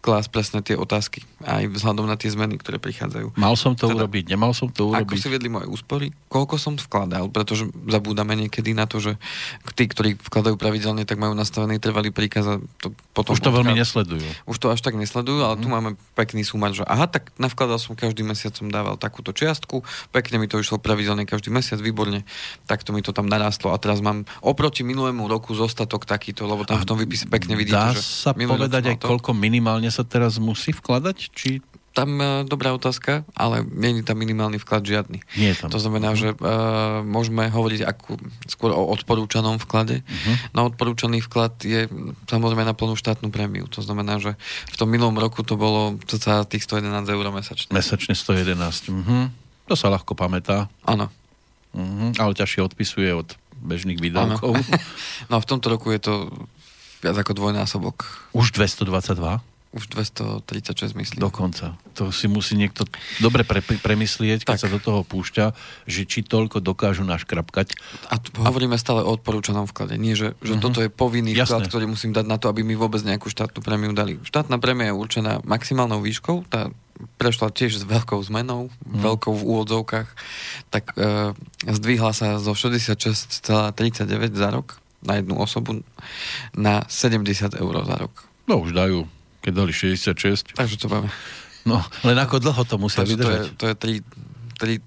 klás 0.00 0.32
presne 0.32 0.64
tie 0.64 0.80
otázky, 0.80 1.20
aj 1.44 1.68
vzhľadom 1.76 2.08
na 2.08 2.16
tie 2.16 2.32
zmeny, 2.32 2.56
ktoré 2.56 2.80
prichádzajú. 2.80 3.36
Mal 3.36 3.52
som 3.52 3.76
to 3.76 3.84
teda, 3.84 4.08
urobiť, 4.08 4.32
nemal 4.32 4.56
som 4.56 4.72
to 4.72 4.88
urobiť. 4.88 5.04
Ako 5.04 5.20
si 5.20 5.28
vedli 5.28 5.52
moje 5.52 5.68
úspory, 5.68 6.08
koľko 6.32 6.56
som 6.56 6.80
vkladal, 6.80 7.28
pretože 7.28 7.68
zabúdame 7.84 8.32
niekedy 8.32 8.72
na 8.72 8.88
to, 8.88 8.96
že 8.96 9.20
tí, 9.76 9.84
ktorí 9.84 10.16
vkladajú 10.16 10.56
pravidelne, 10.56 11.04
tak 11.04 11.20
majú 11.20 11.36
nastavený 11.36 11.76
trvalý 11.76 12.08
príkaz 12.16 12.48
a 12.48 12.54
to 12.80 12.96
potom... 13.12 13.36
Už 13.36 13.44
to 13.44 13.52
veľmi 13.52 13.76
nesledujú. 13.76 14.24
Už 14.48 14.56
to 14.56 14.72
až 14.72 14.80
tak 14.80 14.96
nesledujú, 14.96 15.44
ale 15.44 15.60
mm. 15.60 15.62
tu 15.62 15.68
mhm. 15.68 15.74
máme 15.76 15.90
pekný 16.16 16.48
súmar, 16.48 16.72
že 16.72 16.80
aha, 16.88 17.04
tak 17.04 17.28
navkladal 17.36 17.76
som 17.76 17.92
každý 17.92 18.24
mesiac, 18.24 18.56
som 18.56 18.72
dával 18.72 18.96
takúto 18.96 19.36
čiastku, 19.36 19.84
pekne 20.16 20.40
mi 20.40 20.48
to 20.48 20.56
išlo 20.56 20.80
pravidelne 20.80 21.28
každý 21.28 21.52
mesiac, 21.52 21.76
výborne, 21.76 22.24
takto 22.64 22.96
mi 22.96 23.04
to 23.04 23.12
tam 23.12 23.28
narastlo 23.28 23.76
a 23.76 23.76
teraz 23.76 24.00
mám 24.00 24.24
oproti 24.40 24.80
minulému 24.80 25.28
roku 25.28 25.52
zostatok 25.52 26.08
takýto, 26.08 26.48
lebo 26.48 26.64
tam 26.64 26.80
v 26.80 26.88
tom 26.88 26.96
výpise 26.96 27.28
pekne 27.28 27.52
vidíte, 27.52 27.76
Dá 27.76 27.92
že 27.92 28.00
sa 28.00 28.32
povedať 28.32 28.96
aj 28.96 28.96
koľko 29.04 29.36
minimálne 29.36 29.89
minimálne 29.90 30.06
sa 30.06 30.06
teraz 30.06 30.38
musí 30.38 30.70
vkladať? 30.70 31.16
Či 31.34 31.50
tam 31.90 32.22
uh, 32.22 32.46
dobrá 32.46 32.70
otázka, 32.70 33.26
ale 33.34 33.66
je 33.66 34.06
tam 34.06 34.14
minimálny 34.22 34.62
vklad 34.62 34.86
žiadny. 34.86 35.18
Nie 35.34 35.58
tam. 35.58 35.74
To 35.74 35.82
znamená, 35.82 36.14
že 36.14 36.38
uh, 36.38 37.02
môžeme 37.02 37.50
hovoriť 37.50 37.82
ako, 37.82 38.14
skôr 38.46 38.70
o 38.70 38.94
odporúčanom 38.94 39.58
vklade. 39.58 40.06
Uh-huh. 40.06 40.34
No 40.54 40.70
odporúčaný 40.70 41.18
vklad 41.26 41.58
je 41.66 41.90
samozrejme 42.30 42.62
na 42.62 42.78
plnú 42.78 42.94
štátnu 42.94 43.34
prémiu. 43.34 43.66
To 43.74 43.82
znamená, 43.82 44.22
že 44.22 44.38
v 44.70 44.76
tom 44.78 44.86
minulom 44.86 45.18
roku 45.18 45.42
to 45.42 45.58
bolo 45.58 45.98
cca 46.06 46.46
tých 46.46 46.62
111 46.70 47.10
eur 47.10 47.26
mesačne. 47.34 47.74
Mesačne 47.74 48.14
111. 48.14 48.94
Uh-huh. 48.94 49.26
To 49.66 49.74
sa 49.74 49.90
ľahko 49.90 50.14
pamätá. 50.14 50.70
Áno. 50.86 51.10
Uh-huh. 51.74 52.14
Ale 52.22 52.38
ťažšie 52.38 52.70
odpisuje 52.70 53.10
od 53.10 53.34
bežných 53.58 53.98
výdavkov. 53.98 54.54
no 55.30 55.36
v 55.42 55.46
tomto 55.50 55.66
roku 55.74 55.90
je 55.90 56.06
to 56.06 56.30
viac 57.02 57.18
ako 57.18 57.34
dvojnásobok. 57.34 58.30
Už 58.30 58.54
222? 58.54 59.49
Už 59.70 59.86
236 59.86 60.98
myslím. 60.98 61.22
Dokonca. 61.22 61.78
To 61.94 62.10
si 62.10 62.26
musí 62.26 62.58
niekto 62.58 62.82
dobre 63.22 63.46
pre, 63.46 63.62
premyslieť, 63.62 64.42
keď 64.42 64.58
tak. 64.58 64.62
sa 64.66 64.68
do 64.68 64.82
toho 64.82 65.06
púšťa, 65.06 65.54
že 65.86 66.10
či 66.10 66.26
toľko 66.26 66.58
dokážu 66.58 67.06
naškrapkať. 67.06 67.78
A 68.10 68.18
tu 68.18 68.34
hovoríme 68.42 68.74
stále 68.74 69.06
o 69.06 69.14
odporúčanom 69.14 69.70
vklade. 69.70 69.94
Nie, 69.94 70.18
že, 70.18 70.34
že 70.42 70.58
uh-huh. 70.58 70.64
toto 70.66 70.82
je 70.82 70.90
povinný 70.90 71.38
Jasné. 71.38 71.62
vklad, 71.62 71.62
ktorý 71.70 71.84
musím 71.86 72.10
dať 72.10 72.26
na 72.26 72.42
to, 72.42 72.50
aby 72.50 72.66
mi 72.66 72.74
vôbec 72.74 72.98
nejakú 73.06 73.30
štátnu 73.30 73.62
prémiu 73.62 73.94
dali. 73.94 74.18
Štátna 74.26 74.58
prémia 74.58 74.90
je 74.90 74.98
určená 74.98 75.38
maximálnou 75.46 76.02
výškou, 76.02 76.50
tá 76.50 76.74
prešla 77.16 77.54
tiež 77.54 77.80
s 77.80 77.84
veľkou 77.86 78.18
zmenou, 78.26 78.68
hmm. 78.74 79.00
veľkou 79.06 79.32
v 79.32 79.42
úvodzovkách, 79.54 80.08
tak 80.68 80.92
e, 80.98 81.32
zdvihla 81.64 82.10
sa 82.12 82.42
zo 82.42 82.52
66,39 82.52 84.34
za 84.34 84.48
rok 84.50 84.82
na 85.00 85.16
jednu 85.16 85.38
osobu 85.40 85.80
na 86.52 86.84
70 86.90 87.56
eur 87.56 87.74
za 87.86 87.96
rok. 87.96 88.28
No 88.44 88.60
už 88.60 88.76
dajú 88.76 89.08
keď 89.40 89.52
dali 89.52 89.72
66. 89.72 90.56
Takže 90.56 90.76
to 90.80 90.86
máme. 90.88 91.08
No, 91.68 91.84
len 92.08 92.16
ako 92.16 92.40
dlho 92.40 92.62
to 92.64 92.76
musia 92.80 93.04
Takže 93.04 93.12
vydržať? 93.16 93.40
To 93.60 93.64
je, 93.68 93.74
to 93.76 93.86
je 93.90 94.00
3, 94.60 94.80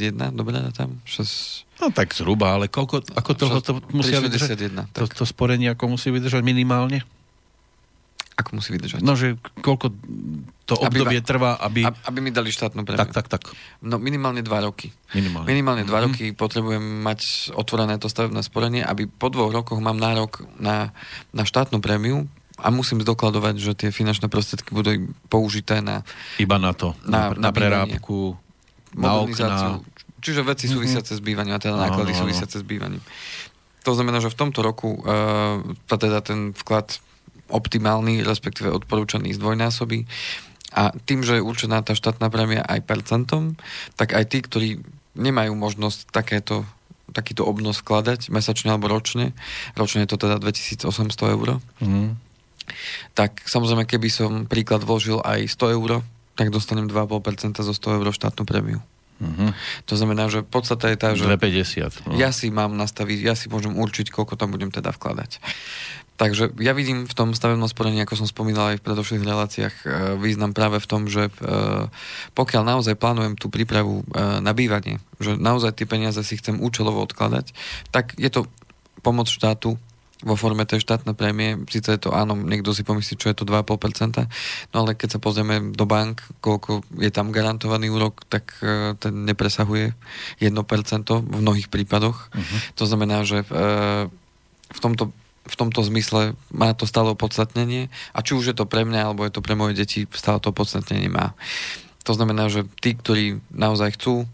3, 0.00 0.12
31, 0.16 0.32
dobre, 0.36 0.56
tam? 0.72 1.00
6... 1.04 1.84
No 1.84 1.92
tak 1.92 2.16
zhruba, 2.16 2.56
ale 2.56 2.72
koľko, 2.72 3.04
ako 3.12 3.30
dlho 3.36 3.58
to 3.60 3.72
musia 3.92 4.20
3, 4.20 4.28
vydržať? 4.28 4.56
To, 4.96 5.04
to 5.04 5.24
sporenie 5.28 5.72
ako 5.72 5.96
musí 5.96 6.08
vydržať 6.08 6.40
minimálne? 6.40 7.04
Ako 8.34 8.58
musí 8.58 8.74
vydržať? 8.74 9.04
No, 9.04 9.14
že 9.14 9.38
koľko 9.62 9.94
to 10.66 10.74
obdobie 10.80 11.20
aby, 11.20 11.28
trvá, 11.28 11.54
aby... 11.60 11.86
Aby 11.86 12.18
mi 12.18 12.34
dali 12.34 12.50
štátnu 12.50 12.82
prémiu. 12.82 13.04
Tak, 13.04 13.14
tak, 13.14 13.26
tak. 13.30 13.42
No 13.84 14.00
minimálne 14.00 14.42
dva 14.42 14.64
roky. 14.64 14.90
Minimálne. 15.14 15.46
Minimálne 15.46 15.84
dva 15.86 16.02
mm-hmm. 16.02 16.14
roky 16.18 16.24
potrebujem 16.34 16.82
mať 16.82 17.52
otvorené 17.54 18.00
to 18.00 18.10
stavebné 18.10 18.42
sporenie, 18.42 18.82
aby 18.82 19.06
po 19.06 19.30
dvoch 19.30 19.54
rokoch 19.54 19.78
mám 19.78 20.00
nárok 20.00 20.42
na, 20.58 20.90
na 21.30 21.46
štátnu 21.46 21.78
prémiu, 21.78 22.26
a 22.54 22.70
musím 22.70 23.02
zdokladovať, 23.02 23.54
že 23.58 23.72
tie 23.74 23.90
finančné 23.90 24.30
prostriedky 24.30 24.70
budú 24.70 25.10
použité 25.26 25.82
na... 25.82 26.06
Iba 26.38 26.62
na 26.62 26.70
to, 26.70 26.94
na, 27.02 27.34
na, 27.34 27.50
na 27.50 27.50
prerábku, 27.50 28.38
na 28.94 29.18
okna. 29.18 29.82
Čiže 30.22 30.46
veci 30.46 30.70
mhm. 30.70 30.72
súvisiace 30.72 31.12
mm-hmm. 31.12 31.24
s 31.24 31.26
bývaním, 31.26 31.54
a 31.58 31.60
teda 31.60 31.76
náklady 31.76 32.12
no, 32.14 32.16
no, 32.16 32.20
súvisiace 32.24 32.56
s 32.62 32.64
bývaním. 32.64 33.02
To 33.84 33.92
znamená, 33.92 34.22
že 34.22 34.32
v 34.32 34.38
tomto 34.40 34.64
roku 34.64 34.96
uh, 35.04 35.60
teda 35.90 36.24
ten 36.24 36.56
vklad 36.56 36.96
optimálny, 37.52 38.24
respektíve 38.24 38.72
odporúčaný 38.72 39.36
zdvojnásobí. 39.36 40.08
A 40.72 40.96
tým, 41.04 41.20
že 41.20 41.38
je 41.38 41.44
určená 41.44 41.84
tá 41.84 41.92
štátna 41.92 42.32
prémia 42.32 42.64
aj 42.64 42.80
percentom, 42.88 43.60
tak 44.00 44.16
aj 44.16 44.24
tí, 44.32 44.40
ktorí 44.40 44.68
nemajú 45.14 45.52
možnosť 45.54 46.10
takéto 46.10 46.64
takýto 47.14 47.46
obnos 47.46 47.78
vkladať 47.78 48.32
mesačne 48.34 48.74
alebo 48.74 48.90
ročne. 48.90 49.38
Ročne 49.78 50.02
je 50.02 50.10
to 50.10 50.18
teda 50.18 50.42
2800 50.42 51.36
eur. 51.36 51.62
Mm 51.78 52.18
tak 53.12 53.44
samozrejme, 53.44 53.84
keby 53.86 54.08
som 54.10 54.30
príklad 54.48 54.82
vložil 54.82 55.20
aj 55.22 55.48
100 55.48 55.76
eur, 55.76 55.90
tak 56.34 56.50
dostanem 56.50 56.90
2,5% 56.90 57.62
zo 57.62 57.74
100 57.74 57.98
eur 58.00 58.06
štátnu 58.10 58.42
prémiu. 58.44 58.82
Uh-huh. 59.22 59.54
To 59.86 59.94
znamená, 59.94 60.26
že 60.26 60.42
podstata 60.42 60.90
je 60.90 60.98
tá, 60.98 61.14
že 61.14 61.22
250, 61.22 62.10
no. 62.10 62.18
ja 62.18 62.34
si 62.34 62.50
mám 62.50 62.74
nastaviť, 62.74 63.18
ja 63.22 63.38
si 63.38 63.46
môžem 63.46 63.70
určiť, 63.78 64.10
koľko 64.10 64.34
tam 64.34 64.50
budem 64.50 64.74
teda 64.74 64.90
vkladať. 64.90 65.38
Takže 66.14 66.54
ja 66.62 66.70
vidím 66.78 67.10
v 67.10 67.14
tom 67.14 67.34
stavebnom 67.34 67.66
sporení, 67.66 67.98
ako 68.02 68.22
som 68.22 68.28
spomínal 68.30 68.74
aj 68.74 68.78
v 68.78 68.86
predošlých 68.86 69.26
reláciách, 69.26 69.74
e, 69.82 69.84
význam 70.22 70.54
práve 70.54 70.78
v 70.78 70.86
tom, 70.86 71.10
že 71.10 71.26
e, 71.26 71.32
pokiaľ 72.38 72.62
naozaj 72.62 72.94
plánujem 72.94 73.34
tú 73.34 73.50
prípravu 73.50 74.06
e, 74.06 74.22
na 74.38 74.54
bývanie, 74.54 75.02
že 75.18 75.34
naozaj 75.34 75.74
tie 75.74 75.90
peniaze 75.90 76.22
si 76.22 76.38
chcem 76.38 76.62
účelovo 76.62 77.02
odkladať, 77.02 77.50
tak 77.90 78.14
je 78.14 78.30
to 78.30 78.46
pomoc 79.02 79.26
štátu 79.26 79.74
vo 80.24 80.34
forme 80.40 80.64
tej 80.64 80.80
štátnej 80.80 81.12
prémie, 81.12 81.60
síce 81.68 81.92
je 81.92 82.00
to 82.00 82.16
áno, 82.16 82.32
niekto 82.32 82.72
si 82.72 82.80
pomyslí, 82.80 83.20
čo 83.20 83.28
je 83.28 83.36
to 83.36 83.44
2,5%, 83.44 84.24
no 84.72 84.76
ale 84.80 84.96
keď 84.96 85.16
sa 85.16 85.18
pozrieme 85.20 85.76
do 85.76 85.84
bank, 85.84 86.24
koľko 86.40 86.80
je 86.96 87.12
tam 87.12 87.28
garantovaný 87.30 87.92
úrok, 87.92 88.24
tak 88.32 88.56
uh, 88.64 88.96
ten 88.96 89.28
nepresahuje 89.28 89.92
1% 90.40 90.48
v 91.12 91.36
mnohých 91.44 91.68
prípadoch. 91.68 92.32
Uh-huh. 92.32 92.58
To 92.80 92.84
znamená, 92.88 93.22
že 93.28 93.44
uh, 93.46 94.08
v 94.72 94.80
tomto 94.80 95.12
v 95.44 95.60
tomto 95.60 95.84
zmysle 95.84 96.32
má 96.56 96.72
to 96.72 96.88
stále 96.88 97.12
opodstatnenie 97.12 97.92
a 98.16 98.24
či 98.24 98.32
už 98.32 98.44
je 98.48 98.56
to 98.56 98.64
pre 98.64 98.88
mňa 98.88 99.12
alebo 99.12 99.28
je 99.28 99.32
to 99.36 99.44
pre 99.44 99.52
moje 99.52 99.76
deti, 99.76 100.08
stále 100.16 100.40
to 100.40 100.56
opodstatnenie 100.56 101.12
má. 101.12 101.36
To 102.08 102.16
znamená, 102.16 102.48
že 102.48 102.64
tí, 102.80 102.96
ktorí 102.96 103.44
naozaj 103.52 104.00
chcú 104.00 104.24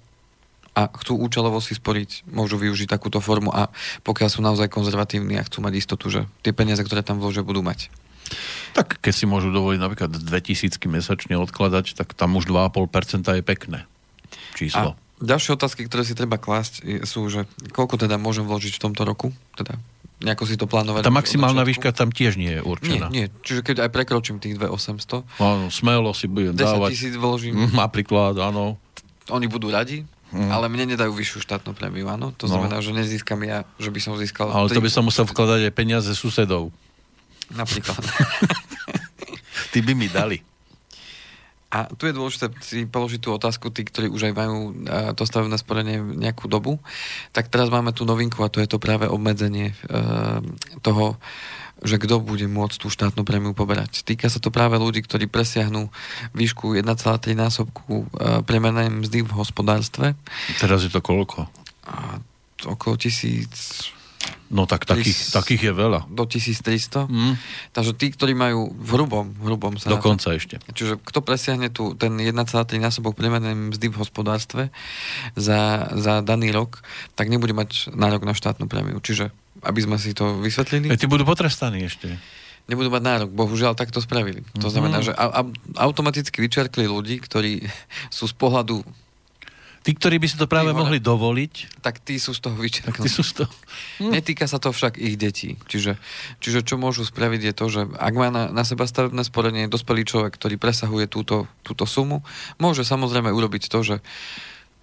a 0.80 0.88
chcú 0.88 1.20
účelovo 1.20 1.60
si 1.60 1.76
sporiť, 1.76 2.24
môžu 2.32 2.56
využiť 2.56 2.88
takúto 2.88 3.20
formu 3.20 3.52
a 3.52 3.68
pokiaľ 4.00 4.28
sú 4.32 4.40
naozaj 4.40 4.72
konzervatívni 4.72 5.36
a 5.36 5.44
chcú 5.44 5.60
mať 5.60 5.74
istotu, 5.76 6.08
že 6.08 6.20
tie 6.40 6.56
peniaze, 6.56 6.80
ktoré 6.80 7.04
tam 7.04 7.20
vložia, 7.20 7.44
budú 7.44 7.60
mať. 7.60 7.92
Tak 8.72 9.02
keď 9.02 9.12
si 9.12 9.24
môžu 9.28 9.52
dovoliť 9.52 9.78
napríklad 9.82 10.10
2000 10.14 10.80
mesačne 10.88 11.34
odkladať, 11.36 11.98
tak 11.98 12.16
tam 12.16 12.38
už 12.40 12.48
2,5% 12.48 13.26
je 13.36 13.42
pekné 13.44 13.84
číslo. 14.54 14.96
A 14.96 15.20
ďalšie 15.20 15.58
otázky, 15.58 15.84
ktoré 15.84 16.06
si 16.06 16.16
treba 16.16 16.40
klásť, 16.40 17.04
sú, 17.04 17.26
že 17.28 17.44
koľko 17.74 18.00
teda 18.00 18.16
môžem 18.16 18.46
vložiť 18.46 18.78
v 18.78 18.82
tomto 18.88 19.02
roku, 19.04 19.34
teda 19.58 19.76
nejako 20.20 20.44
si 20.44 20.54
to 20.60 20.68
plánovať. 20.68 21.08
Tá 21.08 21.12
maximálna 21.12 21.64
výška 21.64 21.96
tam 21.96 22.12
tiež 22.12 22.36
nie 22.36 22.60
je 22.60 22.62
určená. 22.62 23.08
Nie, 23.08 23.26
nie. 23.28 23.40
Čiže 23.40 23.64
keď 23.64 23.76
aj 23.88 23.90
prekročím 23.90 24.36
tých 24.36 24.60
2800. 24.60 25.24
Áno, 25.40 25.66
smelo 25.72 26.12
si 26.12 26.28
budem 26.28 26.52
10 26.52 26.60
dávať. 26.60 26.88
10 26.92 26.94
tisíc 26.94 27.14
vložím. 27.16 27.56
Mm, 27.56 27.72
napríklad, 27.72 28.36
áno. 28.36 28.76
Oni 29.32 29.48
budú 29.48 29.72
radi, 29.72 30.04
Mm. 30.30 30.50
Ale 30.50 30.70
mne 30.70 30.94
nedajú 30.94 31.10
vyššiu 31.10 31.42
štátnu 31.42 31.74
prémiu, 31.74 32.06
áno? 32.06 32.30
To 32.38 32.46
no. 32.46 32.54
znamená, 32.54 32.78
že 32.78 32.94
nezískam 32.94 33.42
ja, 33.42 33.66
že 33.82 33.90
by 33.90 33.98
som 33.98 34.14
získal... 34.14 34.50
Ale 34.50 34.70
to 34.70 34.78
by 34.78 34.90
som 34.90 35.02
musel 35.02 35.26
vkladať 35.26 35.66
aj 35.66 35.74
peniaze 35.74 36.10
susedov. 36.14 36.70
Napríklad. 37.50 37.98
Ty 39.74 39.78
by 39.82 39.92
mi 39.98 40.06
dali. 40.06 40.38
A 41.70 41.86
tu 41.86 42.10
je 42.10 42.14
dôležité 42.14 42.50
si 42.66 42.82
položiť 42.82 43.22
tú 43.22 43.30
otázku, 43.30 43.70
tí, 43.70 43.86
ktorí 43.86 44.10
už 44.10 44.30
aj 44.30 44.34
majú 44.34 44.74
to 45.14 45.22
stavebné 45.22 45.54
sporenie 45.54 46.02
nejakú 46.02 46.50
dobu. 46.50 46.82
Tak 47.30 47.46
teraz 47.46 47.70
máme 47.70 47.94
tú 47.94 48.02
novinku 48.02 48.42
a 48.42 48.50
to 48.50 48.58
je 48.58 48.66
to 48.66 48.82
práve 48.82 49.06
obmedzenie 49.06 49.70
uh, 49.86 50.42
toho 50.82 51.14
že 51.80 51.96
kto 51.96 52.20
bude 52.20 52.44
môcť 52.44 52.76
tú 52.76 52.92
štátnu 52.92 53.24
prémiu 53.24 53.56
poberať. 53.56 54.04
Týka 54.04 54.28
sa 54.28 54.36
to 54.36 54.52
práve 54.52 54.76
ľudí, 54.76 55.00
ktorí 55.00 55.26
presiahnu 55.26 55.88
výšku 56.36 56.76
1,3 56.76 57.32
násobku 57.32 58.04
e, 58.04 58.44
premenej 58.44 58.92
mzdy 58.92 59.24
v 59.24 59.32
hospodárstve. 59.32 60.12
Teraz 60.60 60.84
je 60.84 60.92
to 60.92 61.00
koľko? 61.00 61.48
A, 61.88 62.20
okolo 62.68 63.00
tisíc... 63.00 63.88
No 64.50 64.66
tak 64.66 64.82
takých, 64.82 65.30
takých 65.30 65.70
je 65.70 65.72
veľa. 65.72 66.10
Do 66.10 66.26
1300. 66.26 67.06
Mm. 67.06 67.38
Takže 67.70 67.94
tí, 67.94 68.10
ktorí 68.10 68.34
majú 68.34 68.74
v 68.74 68.88
hrubom, 68.98 69.30
v 69.30 69.42
hrubom 69.46 69.78
sa... 69.78 69.94
Dokonca 69.94 70.34
ešte. 70.34 70.58
Čiže 70.74 70.98
kto 71.00 71.22
presiahne 71.22 71.70
tu 71.70 71.94
ten 71.94 72.18
1,3 72.18 72.34
násobok 72.82 73.14
priemernej 73.14 73.54
mzdy 73.54 73.94
v 73.94 73.96
hospodárstve 74.02 74.62
za, 75.38 75.94
za 75.94 76.18
daný 76.20 76.50
rok, 76.50 76.82
tak 77.14 77.30
nebude 77.30 77.54
mať 77.54 77.94
nárok 77.94 78.26
na 78.26 78.34
štátnu 78.34 78.66
prémiu. 78.66 78.98
Čiže 78.98 79.30
aby 79.64 79.80
sme 79.84 79.96
si 80.00 80.16
to 80.16 80.40
vysvetlili. 80.40 80.88
E, 80.88 80.96
tí 80.96 81.06
budú 81.10 81.24
potrestaní 81.24 81.84
ešte. 81.84 82.16
Nebudú 82.68 82.92
mať 82.92 83.02
nárok, 83.02 83.30
bohužiaľ 83.34 83.74
tak 83.74 83.90
to 83.90 83.98
spravili. 83.98 84.44
To 84.44 84.68
mm-hmm. 84.68 84.70
znamená, 84.70 84.98
že 85.02 85.12
a, 85.16 85.26
a, 85.28 85.40
automaticky 85.82 86.38
vyčerkli 86.38 86.86
ľudí, 86.86 87.18
ktorí 87.18 87.66
sú 88.14 88.30
z 88.30 88.34
pohľadu 88.36 88.86
Tí, 89.80 89.96
ktorí 89.96 90.20
by 90.20 90.28
si 90.28 90.36
to 90.36 90.44
práve 90.44 90.76
mohli 90.76 91.00
dovoliť. 91.00 91.80
Tak 91.80 92.04
tí 92.04 92.20
sú 92.20 92.36
z 92.36 92.44
toho 92.44 92.52
vyčerknutí. 92.52 93.00
Tak 93.00 93.00
tí 93.00 93.08
sú 93.08 93.24
z 93.24 93.32
toho... 93.44 93.52
Hm. 93.96 94.12
Netýka 94.12 94.44
sa 94.44 94.60
to 94.60 94.76
však 94.76 95.00
ich 95.00 95.16
detí. 95.16 95.56
Čiže, 95.72 95.96
čiže 96.36 96.60
čo 96.60 96.76
môžu 96.76 97.08
spraviť 97.08 97.40
je 97.48 97.52
to, 97.56 97.66
že 97.72 97.82
ak 97.96 98.12
má 98.12 98.28
na, 98.28 98.52
na 98.52 98.60
seba 98.68 98.84
stavebné 98.84 99.24
sporenie 99.24 99.72
dospelý 99.72 100.04
človek, 100.04 100.36
ktorý 100.36 100.60
presahuje 100.60 101.08
túto, 101.08 101.48
túto 101.64 101.88
sumu, 101.88 102.20
môže 102.60 102.84
samozrejme 102.84 103.32
urobiť 103.32 103.72
to, 103.72 103.80
že 103.80 103.96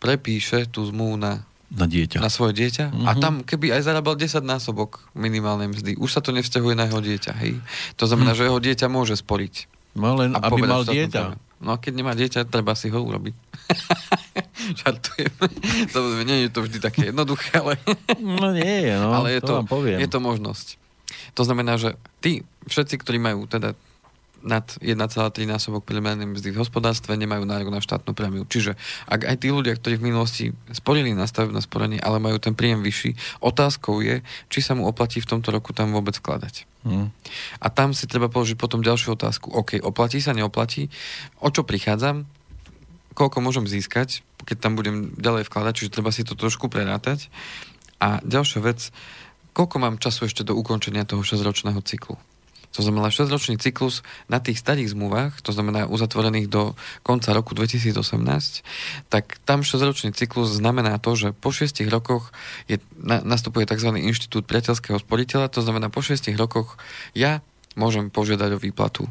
prepíše 0.01 0.65
tú 0.65 0.81
zmluvu 0.89 1.21
na 1.21 1.45
na 1.67 1.83
dieťa. 1.83 2.23
Na 2.23 2.31
svoje 2.31 2.55
dieťa. 2.63 2.85
Mm-hmm. 2.91 3.07
A 3.07 3.11
mhm. 3.11 3.19
tam, 3.19 3.33
keby 3.43 3.75
aj 3.75 3.81
zarábal 3.83 4.15
10 4.15 4.39
násobok 4.43 5.03
minimálnej 5.11 5.67
mzdy, 5.67 5.99
už 5.99 6.09
sa 6.09 6.21
to 6.23 6.31
nevzťahuje 6.31 6.75
na 6.79 6.87
jeho 6.87 7.01
dieťa. 7.03 7.31
Hej? 7.43 7.59
To 7.99 8.07
znamená, 8.07 8.31
mm. 8.31 8.37
že 8.39 8.47
jeho 8.47 8.61
dieťa 8.63 8.87
môže 8.87 9.15
sporiť. 9.19 9.67
No 9.97 10.13
len, 10.15 10.31
aby 10.37 10.61
mal 10.63 10.87
dieťa. 10.87 11.35
No 11.57 11.73
a 11.73 11.77
keď 11.81 11.93
nemá 11.97 12.13
dieťa, 12.13 12.45
treba 12.45 12.77
si 12.77 12.93
ho 12.93 12.99
urobiť. 13.01 13.33
Žartujem. 14.85 15.33
Samozrejme, 15.93 16.23
nie 16.29 16.45
je 16.45 16.49
to 16.53 16.59
vždy 16.61 16.77
také 16.77 17.09
jednoduché, 17.09 17.57
ale... 17.57 17.81
no 18.21 18.53
nie, 18.53 18.93
no, 18.93 19.09
ale 19.17 19.35
je 19.35 19.41
to, 19.41 19.65
to 19.65 19.75
je 19.89 20.07
to 20.07 20.19
možnosť. 20.21 20.77
To 21.33 21.41
znamená, 21.41 21.81
že 21.81 21.97
tí 22.21 22.45
všetci, 22.69 23.01
ktorí 23.01 23.17
majú 23.17 23.49
teda 23.49 23.73
nad 24.43 24.65
1,3 24.79 24.97
násobok 25.49 25.85
priemernej 25.85 26.29
mzdy 26.29 26.53
v 26.53 26.61
hospodárstve 26.61 27.17
nemajú 27.17 27.43
nárok 27.43 27.73
na 27.73 27.81
štátnu 27.81 28.13
prémiu. 28.13 28.43
Čiže 28.45 28.77
ak 29.09 29.25
aj 29.25 29.35
tí 29.41 29.49
ľudia, 29.49 29.73
ktorí 29.75 29.97
v 29.97 30.07
minulosti 30.13 30.45
sporili 30.71 31.13
na 31.17 31.25
stavebné 31.25 31.61
sporenie, 31.63 31.99
ale 32.01 32.21
majú 32.21 32.37
ten 32.37 32.53
príjem 32.53 32.85
vyšší, 32.85 33.41
otázkou 33.41 34.01
je, 34.05 34.21
či 34.51 34.59
sa 34.61 34.77
mu 34.77 34.85
oplatí 34.85 35.23
v 35.23 35.29
tomto 35.29 35.49
roku 35.49 35.73
tam 35.73 35.93
vôbec 35.95 36.17
vkladať. 36.17 36.69
Hmm. 36.87 37.11
A 37.59 37.67
tam 37.67 37.91
si 37.91 38.07
treba 38.07 38.31
položiť 38.31 38.55
potom 38.55 38.79
ďalšiu 38.85 39.17
otázku. 39.17 39.51
OK, 39.51 39.81
oplatí 39.83 40.23
sa, 40.23 40.31
neoplatí? 40.37 40.87
O 41.43 41.51
čo 41.51 41.67
prichádzam? 41.67 42.23
Koľko 43.17 43.41
môžem 43.41 43.65
získať, 43.65 44.21
keď 44.45 44.57
tam 44.61 44.77
budem 44.77 45.17
ďalej 45.17 45.49
vkladať? 45.49 45.73
Čiže 45.73 45.93
treba 45.93 46.13
si 46.13 46.21
to 46.21 46.37
trošku 46.37 46.69
prerátať. 46.69 47.33
A 47.97 48.21
ďalšia 48.21 48.61
vec, 48.61 48.93
koľko 49.57 49.81
mám 49.81 49.97
času 49.97 50.29
ešte 50.29 50.45
do 50.45 50.53
ukončenia 50.53 51.01
toho 51.03 51.25
6-ročného 51.25 51.81
cyklu? 51.81 52.15
To 52.77 52.85
znamená 52.85 53.09
6-ročný 53.09 53.57
cyklus 53.57 54.05
na 54.29 54.37
tých 54.37 54.61
starých 54.61 54.93
zmluvách, 54.93 55.41
to 55.41 55.49
znamená 55.49 55.89
uzatvorených 55.89 56.45
do 56.45 56.77
konca 57.01 57.33
roku 57.33 57.57
2018, 57.57 57.97
tak 59.09 59.41
tam 59.49 59.65
6-ročný 59.65 60.13
cyklus 60.13 60.53
znamená 60.53 61.01
to, 61.01 61.17
že 61.17 61.33
po 61.33 61.49
6 61.49 61.73
rokoch 61.89 62.29
je, 62.69 62.77
na, 63.01 63.25
nastupuje 63.25 63.65
tzv. 63.65 63.97
inštitút 63.97 64.45
priateľského 64.45 65.01
sporiteľa, 65.01 65.49
to 65.49 65.65
znamená 65.65 65.89
po 65.89 66.05
6 66.05 66.29
rokoch 66.37 66.77
ja 67.17 67.41
môžem 67.73 68.13
požiadať 68.13 68.53
o 68.53 68.61
výplatu 68.61 69.09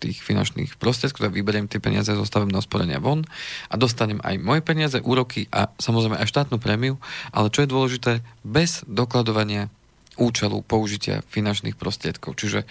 tých 0.00 0.24
finančných 0.24 0.80
prostriedkov, 0.80 1.28
tak 1.28 1.36
vyberiem 1.36 1.68
tie 1.68 1.78
peniaze 1.78 2.10
zo 2.10 2.26
stavebného 2.26 2.64
sporenia 2.64 2.98
von 2.98 3.28
a 3.70 3.74
dostanem 3.78 4.18
aj 4.24 4.40
moje 4.40 4.64
peniaze, 4.64 4.98
úroky 4.98 5.52
a 5.52 5.68
samozrejme 5.78 6.16
aj 6.16 6.32
štátnu 6.32 6.58
prémiu, 6.58 6.96
ale 7.30 7.52
čo 7.52 7.62
je 7.62 7.70
dôležité, 7.70 8.12
bez 8.40 8.82
dokladovania 8.88 9.70
účelu 10.16 10.60
použitia 10.64 11.24
finančných 11.32 11.76
prostriedkov. 11.76 12.36
Čiže 12.36 12.68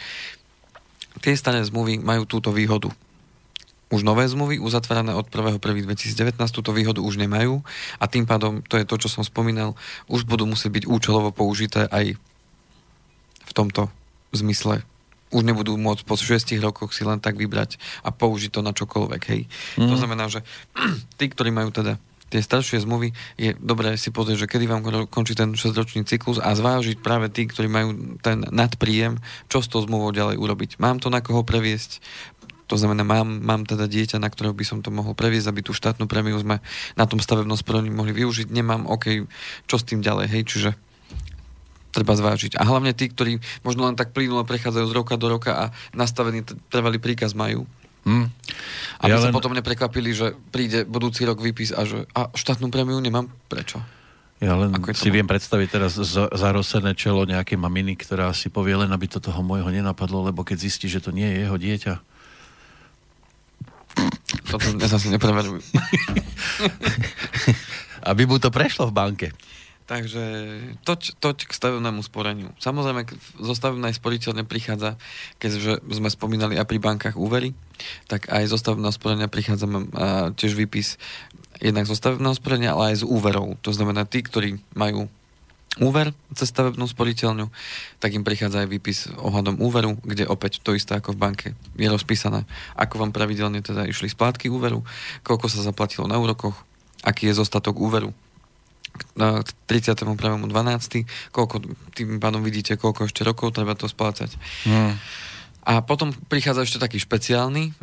tie 1.20 1.34
staré 1.36 1.62
zmluvy 1.66 2.00
majú 2.00 2.24
túto 2.30 2.54
výhodu. 2.54 2.94
Už 3.92 4.08
nové 4.08 4.24
zmluvy, 4.24 4.56
uzatvárané 4.64 5.12
od 5.12 5.28
1.1.2019, 5.28 6.40
túto 6.56 6.72
výhodu 6.72 7.04
už 7.04 7.20
nemajú 7.20 7.60
a 8.00 8.08
tým 8.08 8.24
pádom, 8.24 8.64
to 8.64 8.80
je 8.80 8.88
to, 8.88 8.96
čo 8.96 9.12
som 9.12 9.24
spomínal, 9.28 9.76
už 10.08 10.24
budú 10.24 10.48
musieť 10.48 10.80
byť 10.80 10.84
účelovo 10.88 11.36
použité 11.36 11.92
aj 11.92 12.16
v 13.44 13.52
tomto 13.52 13.92
zmysle. 14.32 14.88
Už 15.36 15.44
nebudú 15.44 15.76
môcť 15.76 16.08
po 16.08 16.16
6 16.16 16.56
rokoch 16.64 16.96
si 16.96 17.04
len 17.04 17.20
tak 17.20 17.36
vybrať 17.36 17.76
a 18.04 18.16
použiť 18.16 18.52
to 18.56 18.64
na 18.64 18.72
čokoľvek. 18.72 19.22
Hej. 19.28 19.42
Mm. 19.76 19.92
To 19.92 19.96
znamená, 20.00 20.26
že 20.32 20.40
tí, 21.20 21.28
ktorí 21.28 21.52
majú 21.52 21.76
teda 21.76 22.00
tie 22.32 22.40
staršie 22.40 22.80
zmluvy, 22.88 23.12
je 23.36 23.52
dobré 23.60 24.00
si 24.00 24.08
pozrieť, 24.10 24.48
že 24.48 24.50
kedy 24.50 24.66
vám 24.72 24.82
končí 25.12 25.36
ten 25.36 25.52
6-ročný 25.52 26.08
cyklus 26.08 26.40
a 26.40 26.56
zvážiť 26.56 27.04
práve 27.04 27.28
tí, 27.28 27.44
ktorí 27.44 27.68
majú 27.68 28.18
ten 28.24 28.48
nadpríjem, 28.48 29.20
čo 29.52 29.60
s 29.60 29.68
tou 29.68 29.84
zmluvou 29.84 30.16
ďalej 30.16 30.40
urobiť. 30.40 30.80
Mám 30.80 31.04
to 31.04 31.12
na 31.12 31.20
koho 31.20 31.44
previesť, 31.44 32.00
to 32.72 32.80
znamená, 32.80 33.04
mám, 33.04 33.28
mám 33.44 33.68
teda 33.68 33.84
dieťa, 33.84 34.16
na 34.16 34.32
ktorého 34.32 34.56
by 34.56 34.64
som 34.64 34.80
to 34.80 34.96
mohol 34.96 35.12
previesť, 35.12 35.52
aby 35.52 35.60
tú 35.60 35.76
štátnu 35.76 36.08
prémiu 36.08 36.40
sme 36.40 36.64
na 36.96 37.04
tom 37.04 37.20
stavebnom 37.20 37.60
sporení 37.60 37.92
mohli 37.92 38.16
využiť. 38.16 38.48
Nemám, 38.48 38.88
OK, 38.88 39.28
čo 39.68 39.76
s 39.76 39.84
tým 39.84 40.00
ďalej, 40.00 40.32
hej, 40.32 40.44
čiže 40.48 40.70
treba 41.92 42.16
zvážiť. 42.16 42.56
A 42.56 42.64
hlavne 42.64 42.96
tí, 42.96 43.12
ktorí 43.12 43.44
možno 43.68 43.84
len 43.84 44.00
tak 44.00 44.16
plynulo 44.16 44.48
prechádzajú 44.48 44.88
z 44.88 44.96
roka 44.96 45.20
do 45.20 45.28
roka 45.28 45.52
a 45.52 45.66
nastavený 45.92 46.48
trvalý 46.72 47.04
príkaz 47.04 47.36
majú, 47.36 47.68
Hmm. 48.02 48.34
Aby 49.02 49.14
ja 49.14 49.22
sa 49.22 49.30
len... 49.30 49.36
potom 49.36 49.54
neprekvapili, 49.54 50.10
že 50.14 50.34
príde 50.50 50.86
budúci 50.90 51.22
rok 51.26 51.38
výpis 51.38 51.70
a 51.70 51.86
že 51.86 52.10
a 52.18 52.34
štátnu 52.34 52.74
prémiu 52.74 52.98
nemám. 52.98 53.30
Prečo? 53.46 53.78
Ja 54.42 54.58
len 54.58 54.74
si 54.98 55.14
viem 55.14 55.30
predstaviť 55.30 55.68
teraz 55.70 56.02
zarosené 56.34 56.98
čelo 56.98 57.30
nejakej 57.30 57.62
maminy, 57.62 57.94
ktorá 57.94 58.34
si 58.34 58.50
povie 58.50 58.74
len, 58.74 58.90
aby 58.90 59.06
to 59.06 59.22
toho 59.22 59.46
môjho 59.46 59.70
nenapadlo, 59.70 60.26
lebo 60.26 60.42
keď 60.42 60.66
zistí, 60.66 60.90
že 60.90 60.98
to 60.98 61.14
nie 61.14 61.30
je 61.30 61.46
jeho 61.46 61.58
dieťa. 61.62 61.94
Toto 64.50 64.66
dnes 64.74 64.90
asi 64.90 65.14
nepreverujú. 65.14 65.62
aby 68.10 68.26
mu 68.26 68.42
to 68.42 68.50
prešlo 68.50 68.90
v 68.90 68.94
banke. 68.96 69.28
Takže 69.90 70.24
toť, 70.88 71.20
toť 71.20 71.38
k 71.48 71.52
stavebnému 71.52 72.00
sporeniu. 72.00 72.56
Samozrejme, 72.64 73.04
zo 73.44 73.54
stavebnej 73.54 73.92
sporiteľne 73.92 74.48
prichádza, 74.48 74.96
keďže 75.36 75.84
sme 75.84 76.08
spomínali 76.08 76.56
aj 76.56 76.70
pri 76.70 76.80
bankách 76.80 77.20
úvery, 77.20 77.52
tak 78.08 78.32
aj 78.32 78.48
zo 78.48 78.56
stavebného 78.56 78.96
sporenia 78.96 79.28
prichádza 79.28 79.68
tiež 80.40 80.56
výpis 80.56 80.96
jednak 81.60 81.92
zo 81.92 81.98
stavebného 81.98 82.36
sporenia, 82.38 82.72
ale 82.72 82.96
aj 82.96 83.04
z 83.04 83.10
úverov. 83.10 83.60
To 83.68 83.76
znamená, 83.76 84.08
tí, 84.08 84.24
ktorí 84.24 84.64
majú 84.74 85.12
úver 85.80 86.12
cez 86.36 86.52
stavebnú 86.52 86.84
sporiteľňu, 86.84 87.48
tak 88.04 88.12
im 88.12 88.28
prichádza 88.28 88.64
aj 88.64 88.72
výpis 88.72 89.08
ohľadom 89.16 89.60
úveru, 89.64 89.96
kde 90.04 90.28
opäť 90.28 90.60
to 90.60 90.76
isté 90.76 91.00
ako 91.00 91.16
v 91.16 91.22
banke 91.24 91.48
je 91.80 91.88
rozpísané, 91.88 92.44
ako 92.76 93.00
vám 93.00 93.16
pravidelne 93.16 93.64
teda 93.64 93.88
išli 93.88 94.12
splátky 94.12 94.52
úveru, 94.52 94.84
koľko 95.24 95.48
sa 95.48 95.64
zaplatilo 95.64 96.12
na 96.12 96.20
úrokoch, 96.20 96.60
aký 97.08 97.32
je 97.32 97.40
zostatok 97.40 97.80
úveru, 97.80 98.12
k 99.18 99.48
31.12. 99.68 100.46
Koľko, 101.34 101.56
tým 101.94 102.22
pádom 102.22 102.42
vidíte, 102.46 102.80
koľko 102.80 103.10
ešte 103.10 103.22
rokov 103.28 103.54
treba 103.54 103.76
to 103.76 103.90
splácať. 103.90 104.34
Hmm. 104.66 104.96
A 105.62 105.86
potom 105.86 106.10
prichádza 106.10 106.66
ešte 106.66 106.82
taký 106.82 106.98
špeciálny, 106.98 107.78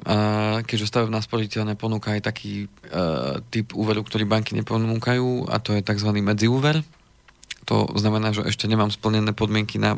keďže 0.67 0.91
stavebná 0.91 1.23
sporiteľne 1.23 1.79
ponúka 1.79 2.11
aj 2.11 2.27
taký 2.27 2.67
uh, 2.91 3.39
typ 3.55 3.71
úveru, 3.71 4.03
ktorý 4.03 4.27
banky 4.27 4.59
neponúkajú 4.59 5.47
a 5.47 5.63
to 5.63 5.79
je 5.79 5.87
tzv. 5.87 6.11
medziúver. 6.19 6.83
To 7.71 7.87
znamená, 7.95 8.35
že 8.35 8.43
ešte 8.51 8.67
nemám 8.67 8.91
splnené 8.91 9.31
podmienky 9.31 9.79
na, 9.79 9.95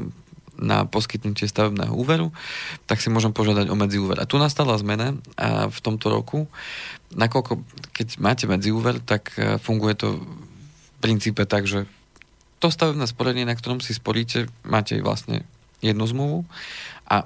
na 0.60 0.84
poskytnutie 0.84 1.48
stavebného 1.48 1.96
úveru, 1.96 2.36
tak 2.84 3.00
si 3.00 3.08
môžem 3.08 3.32
požiadať 3.32 3.72
o 3.72 3.78
medziúver. 3.78 4.20
A 4.20 4.28
tu 4.28 4.36
nastala 4.36 4.76
zmena 4.76 5.16
a 5.40 5.72
v 5.72 5.78
tomto 5.80 6.12
roku, 6.12 6.52
nakoľko, 7.16 7.64
keď 7.96 8.20
máte 8.20 8.44
medziúver, 8.44 9.00
tak 9.00 9.32
funguje 9.64 9.96
to 9.96 10.20
princípe 11.00 11.48
tak, 11.48 11.64
že 11.64 11.88
to 12.60 12.68
stavebné 12.68 13.08
sporenie, 13.08 13.48
na 13.48 13.56
ktorom 13.56 13.80
si 13.80 13.96
sporíte, 13.96 14.46
máte 14.62 15.00
vlastne 15.00 15.48
jednu 15.80 16.04
zmluvu 16.04 16.38
a 17.08 17.24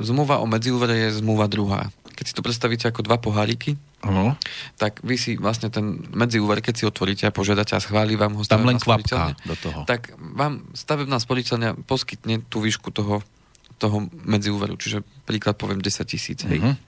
zmluva 0.00 0.38
o 0.38 0.46
medziúvere 0.46 1.10
je 1.10 1.18
zmluva 1.18 1.50
druhá. 1.50 1.90
Keď 2.16 2.24
si 2.24 2.36
to 2.38 2.40
predstavíte 2.40 2.88
ako 2.88 3.04
dva 3.04 3.20
poháriky, 3.20 3.76
ano. 4.00 4.38
tak 4.80 5.04
vy 5.04 5.20
si 5.20 5.36
vlastne 5.36 5.68
ten 5.68 6.06
medziúver, 6.16 6.64
keď 6.64 6.74
si 6.80 6.84
otvoríte 6.88 7.28
a 7.28 7.34
požiadate 7.34 7.76
a 7.76 7.82
schváli 7.82 8.16
vám 8.16 8.38
ho 8.38 8.42
Tam 8.46 8.64
len 8.64 8.80
kvapka 8.80 9.36
do 9.44 9.52
toho. 9.58 9.84
tak 9.84 10.16
vám 10.16 10.64
stavebná 10.72 11.20
sporiteľňa 11.20 11.84
poskytne 11.84 12.40
tú 12.48 12.64
výšku 12.64 12.88
toho, 12.94 13.20
toho 13.76 14.08
medziúveru. 14.24 14.80
Čiže 14.80 15.04
príklad 15.28 15.60
poviem 15.60 15.84
10 15.84 16.08
tisíc. 16.08 16.40
Uh-huh 16.46 16.78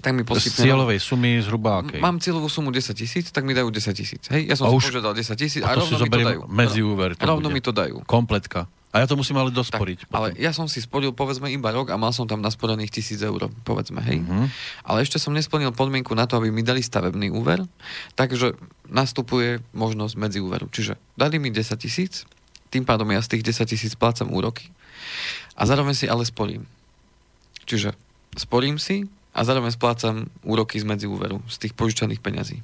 tak 0.00 0.12
mi 0.16 0.24
poskytne... 0.24 0.60
Z 0.60 0.66
cieľovej 0.66 0.98
sumy 0.98 1.40
zhruba 1.44 1.84
akej? 1.84 2.00
Mám 2.00 2.18
cieľovú 2.24 2.48
sumu 2.48 2.72
10 2.72 2.96
tisíc, 2.96 3.28
tak 3.28 3.44
mi 3.44 3.52
dajú 3.52 3.68
10 3.68 3.92
tisíc. 3.92 4.22
Hej, 4.32 4.48
ja 4.48 4.54
som 4.56 4.68
a 4.68 4.74
si 4.74 4.76
už... 4.80 4.84
požiadal 4.88 5.12
10 5.12 5.36
tisíc 5.36 5.62
a, 5.62 5.72
a 5.72 5.78
rovno 5.78 5.96
mi 6.00 6.08
to 6.08 6.20
dajú. 6.24 6.40
Medzi 6.48 6.80
úver 6.80 7.08
to 7.14 7.24
rovno 7.28 7.48
bude. 7.52 7.56
mi 7.56 7.60
to 7.60 7.72
dajú. 7.72 7.96
Kompletka. 8.08 8.64
A 8.90 8.98
ja 8.98 9.06
to 9.06 9.14
musím 9.14 9.38
ale 9.38 9.54
dosporiť. 9.54 10.10
Tak, 10.10 10.10
ale 10.10 10.34
ja 10.34 10.50
som 10.50 10.66
si 10.66 10.82
sporil 10.82 11.14
povedzme 11.14 11.46
iba 11.46 11.70
rok 11.70 11.94
a 11.94 11.96
mal 12.00 12.10
som 12.10 12.26
tam 12.26 12.42
nasporených 12.42 12.90
tisíc 12.90 13.22
eur, 13.22 13.46
povedzme, 13.62 14.02
hej. 14.02 14.18
Uh-huh. 14.18 14.50
Ale 14.82 15.06
ešte 15.06 15.22
som 15.22 15.30
nesplnil 15.30 15.70
podmienku 15.70 16.10
na 16.18 16.26
to, 16.26 16.42
aby 16.42 16.50
mi 16.50 16.66
dali 16.66 16.82
stavebný 16.82 17.30
úver, 17.30 17.62
takže 18.18 18.58
nastupuje 18.90 19.62
možnosť 19.78 20.14
medzi 20.18 20.42
úveru. 20.42 20.66
Čiže 20.66 20.98
dali 21.14 21.38
mi 21.38 21.54
10 21.54 21.70
tisíc, 21.78 22.26
tým 22.74 22.82
pádom 22.82 23.06
ja 23.14 23.22
z 23.22 23.38
tých 23.38 23.54
10 23.54 23.70
tisíc 23.70 23.92
plácam 23.94 24.26
úroky 24.34 24.74
a 25.54 25.62
zároveň 25.70 25.94
si 25.94 26.10
ale 26.10 26.26
sporím. 26.26 26.66
Čiže 27.70 27.94
sporím 28.34 28.82
si, 28.82 29.06
a 29.40 29.44
zároveň 29.48 29.72
splácam 29.72 30.28
úroky 30.44 30.76
z 30.76 30.84
medziúveru, 30.84 31.40
z 31.48 31.56
tých 31.64 31.72
požičaných 31.72 32.20
peňazí. 32.20 32.60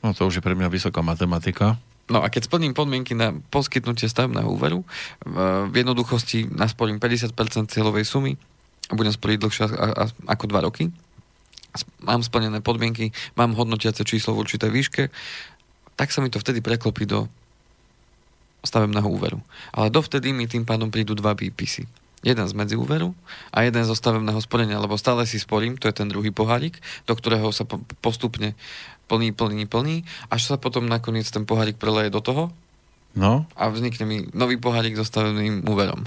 No 0.00 0.16
to 0.16 0.24
už 0.24 0.40
je 0.40 0.44
pre 0.44 0.56
mňa 0.56 0.72
vysoká 0.72 1.04
matematika. 1.04 1.76
No 2.08 2.24
a 2.24 2.32
keď 2.32 2.48
splním 2.48 2.72
podmienky 2.72 3.12
na 3.12 3.36
poskytnutie 3.52 4.08
stavebného 4.08 4.48
úveru, 4.48 4.88
v 5.68 5.74
jednoduchosti 5.76 6.48
nasporím 6.48 6.96
50% 6.96 7.68
cieľovej 7.68 8.08
sumy 8.08 8.32
a 8.88 8.96
budem 8.96 9.12
sporiť 9.12 9.36
dlhšie 9.36 9.64
ako 10.24 10.44
2 10.48 10.66
roky. 10.72 10.88
Mám 12.00 12.24
splnené 12.24 12.64
podmienky, 12.64 13.12
mám 13.36 13.52
hodnotiace 13.52 14.00
číslo 14.08 14.32
v 14.32 14.48
určitej 14.48 14.70
výške, 14.72 15.02
tak 16.00 16.08
sa 16.08 16.24
mi 16.24 16.32
to 16.32 16.40
vtedy 16.40 16.64
preklopí 16.64 17.04
do 17.04 17.28
stavebného 18.64 19.04
úveru. 19.04 19.44
Ale 19.76 19.92
dovtedy 19.92 20.32
mi 20.32 20.48
tým 20.48 20.64
pádom 20.64 20.88
prídu 20.88 21.12
dva 21.12 21.36
výpisy. 21.36 21.84
Jeden 22.20 22.42
z 22.42 22.52
medziúveru 22.52 23.14
a 23.48 23.62
jeden 23.62 23.80
zo 23.80 23.92
stavebného 23.92 24.38
sporenia, 24.38 24.76
lebo 24.76 24.94
stále 24.94 25.22
si 25.22 25.36
sporím, 25.36 25.74
to 25.74 25.86
je 25.86 25.94
ten 25.94 26.06
druhý 26.06 26.28
pohárik, 26.28 26.74
do 27.04 27.12
ktorého 27.12 27.46
sa 27.48 27.62
po- 27.62 27.78
postupne 27.96 28.58
plní, 29.06 29.30
plní, 29.30 29.64
plní, 29.64 30.02
až 30.26 30.44
sa 30.44 30.56
potom 30.56 30.84
nakoniec 30.84 31.24
ten 31.24 31.42
pohárik 31.42 31.76
preleje 31.76 32.08
do 32.08 32.18
toho 32.18 32.50
No, 33.10 33.48
a 33.52 33.66
vznikne 33.66 34.04
mi 34.04 34.16
nový 34.30 34.56
pohárik 34.56 34.92
so 34.92 35.02
stavebným 35.02 35.64
úverom. 35.64 36.04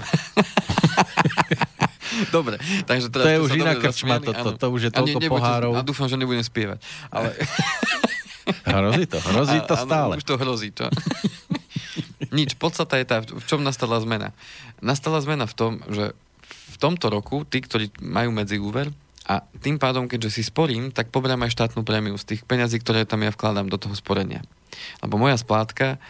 Dobre, 2.30 2.56
takže 2.84 3.08
teraz... 3.08 3.24
To 3.24 3.30
je 3.30 3.40
už 3.42 3.52
iná 3.54 3.74
krčma, 3.74 4.16
to- 4.18 4.30
to- 4.30 4.38
áno. 4.46 4.50
to 4.54 4.66
už 4.68 4.80
je 4.82 4.90
A 4.90 4.94
toľko 4.94 5.18
nebudete- 5.18 5.32
pohárov. 5.32 5.72
A 5.74 5.80
dúfam, 5.82 6.06
že 6.06 6.14
nebudem 6.14 6.40
spievať. 6.40 6.78
Ale... 7.08 7.32
hrozí 8.64 9.04
to, 9.06 9.18
hrozí 9.18 9.58
to 9.66 9.74
Áno, 9.74 9.84
stále. 9.84 10.12
Už 10.14 10.24
to 10.24 10.36
hrozí, 10.36 10.68
čo? 10.70 10.86
Nič, 12.32 12.56
podstata 12.56 12.96
je 12.96 13.04
tá, 13.04 13.20
v 13.20 13.44
čom 13.44 13.60
nastala 13.60 14.00
zmena. 14.00 14.32
Nastala 14.80 15.20
zmena 15.20 15.44
v 15.44 15.54
tom, 15.54 15.72
že 15.92 16.16
v 16.72 16.76
tomto 16.80 17.12
roku 17.12 17.44
tí, 17.44 17.60
ktorí 17.60 17.92
majú 18.00 18.32
medzi 18.32 18.56
úver 18.56 18.88
a 19.28 19.44
tým 19.60 19.78
pádom, 19.78 20.10
keďže 20.10 20.40
si 20.40 20.42
sporím, 20.42 20.90
tak 20.90 21.12
poberám 21.12 21.46
aj 21.46 21.54
štátnu 21.54 21.84
prémiu 21.86 22.16
z 22.18 22.34
tých 22.34 22.42
peňazí, 22.42 22.80
ktoré 22.80 23.06
tam 23.06 23.22
ja 23.22 23.30
vkladám 23.30 23.70
do 23.70 23.78
toho 23.78 23.94
sporenia. 23.94 24.42
Lebo 25.04 25.20
moja 25.20 25.38
splátka, 25.38 26.00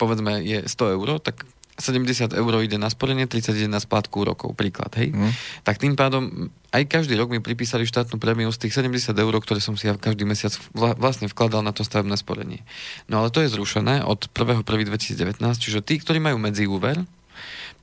povedzme, 0.00 0.42
je 0.42 0.64
100 0.66 0.96
eur, 0.96 1.08
tak 1.20 1.46
70 1.76 2.32
eur 2.32 2.52
ide 2.64 2.80
na 2.80 2.88
sporenie, 2.88 3.28
30 3.28 3.52
ide 3.52 3.68
na 3.68 3.80
splátku 3.80 4.24
úrokov, 4.24 4.56
príklad, 4.56 4.88
hej? 4.96 5.12
Hm. 5.12 5.32
Tak 5.60 5.76
tým 5.76 5.92
pádom 5.92 6.48
aj 6.72 6.88
každý 6.88 7.16
rok 7.20 7.28
mi 7.28 7.40
pripísali 7.44 7.84
štátnu 7.84 8.16
prémiu 8.16 8.48
z 8.48 8.64
tých 8.64 8.76
70 8.76 9.12
eur, 9.12 9.34
ktoré 9.40 9.60
som 9.60 9.76
si 9.76 9.88
ja 9.88 9.96
každý 9.96 10.24
mesiac 10.24 10.56
vla, 10.72 10.96
vlastne 10.96 11.28
vkladal 11.28 11.60
na 11.60 11.76
to 11.76 11.84
stavebné 11.84 12.16
sporenie. 12.16 12.64
No 13.12 13.20
ale 13.20 13.28
to 13.28 13.44
je 13.44 13.52
zrušené 13.52 14.04
od 14.04 14.28
1.1.2019, 14.32 15.36
čiže 15.60 15.84
tí, 15.84 16.00
ktorí 16.00 16.16
majú 16.16 16.40
medzi 16.40 16.64
úver, 16.64 17.04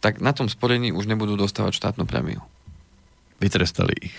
tak 0.01 0.19
na 0.19 0.34
tom 0.34 0.49
sporení 0.49 0.89
už 0.89 1.06
nebudú 1.06 1.38
dostávať 1.38 1.77
štátnu 1.77 2.10
prémiu. 2.10 2.41
Vytrestali 3.38 3.93
ich. 4.01 4.17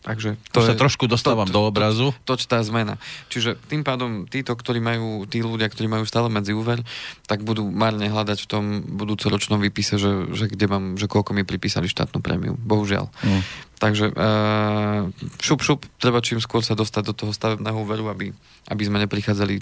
Takže 0.00 0.40
To 0.56 0.64
sa 0.64 0.72
trošku 0.72 1.04
dostávam 1.04 1.44
to- 1.44 1.52
do 1.52 1.60
to- 1.60 1.68
obrazu. 1.68 2.08
toč 2.24 2.48
tá 2.48 2.56
zmena. 2.64 2.96
Čiže 3.28 3.60
tým 3.68 3.84
pádom 3.84 4.24
títo, 4.24 4.56
ktorí 4.56 4.80
majú, 4.80 5.28
tí 5.28 5.44
ľudia, 5.44 5.68
ktorí 5.68 5.92
majú 5.92 6.08
stále 6.08 6.32
medzi 6.32 6.56
úver, 6.56 6.80
tak 7.28 7.44
budú 7.44 7.68
marne 7.68 8.08
hľadať 8.08 8.38
v 8.40 8.48
tom 8.48 8.64
budúcoročnom 8.80 9.60
výpise, 9.60 10.00
že, 10.00 10.32
že 10.32 10.48
kde 10.48 10.66
mám, 10.72 10.84
že 10.96 11.04
koľko 11.04 11.36
mi 11.36 11.44
pripísali 11.44 11.84
štátnu 11.84 12.24
prémiu. 12.24 12.56
Bohužiaľ. 12.56 13.12
Hm. 13.20 13.42
Takže 13.76 14.12
uh, 14.12 15.08
šup, 15.40 15.60
šup, 15.60 15.84
treba 16.00 16.20
čím 16.24 16.40
skôr 16.40 16.60
sa 16.64 16.72
dostať 16.72 17.02
do 17.04 17.14
toho 17.16 17.32
stavebného 17.32 17.76
úveru, 17.80 18.08
aby, 18.08 18.32
aby 18.68 18.82
sme 18.84 19.00
neprichádzali 19.04 19.60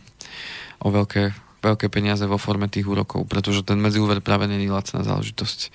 o 0.82 0.90
veľké, 0.90 1.34
veľké 1.62 1.86
peniaze 1.90 2.22
vo 2.26 2.38
forme 2.38 2.66
tých 2.66 2.86
úrokov, 2.86 3.26
pretože 3.26 3.62
ten 3.62 3.78
medziúver 3.78 4.22
práve 4.22 4.46
není 4.46 4.70
lacná 4.70 5.02
záležitosť. 5.02 5.70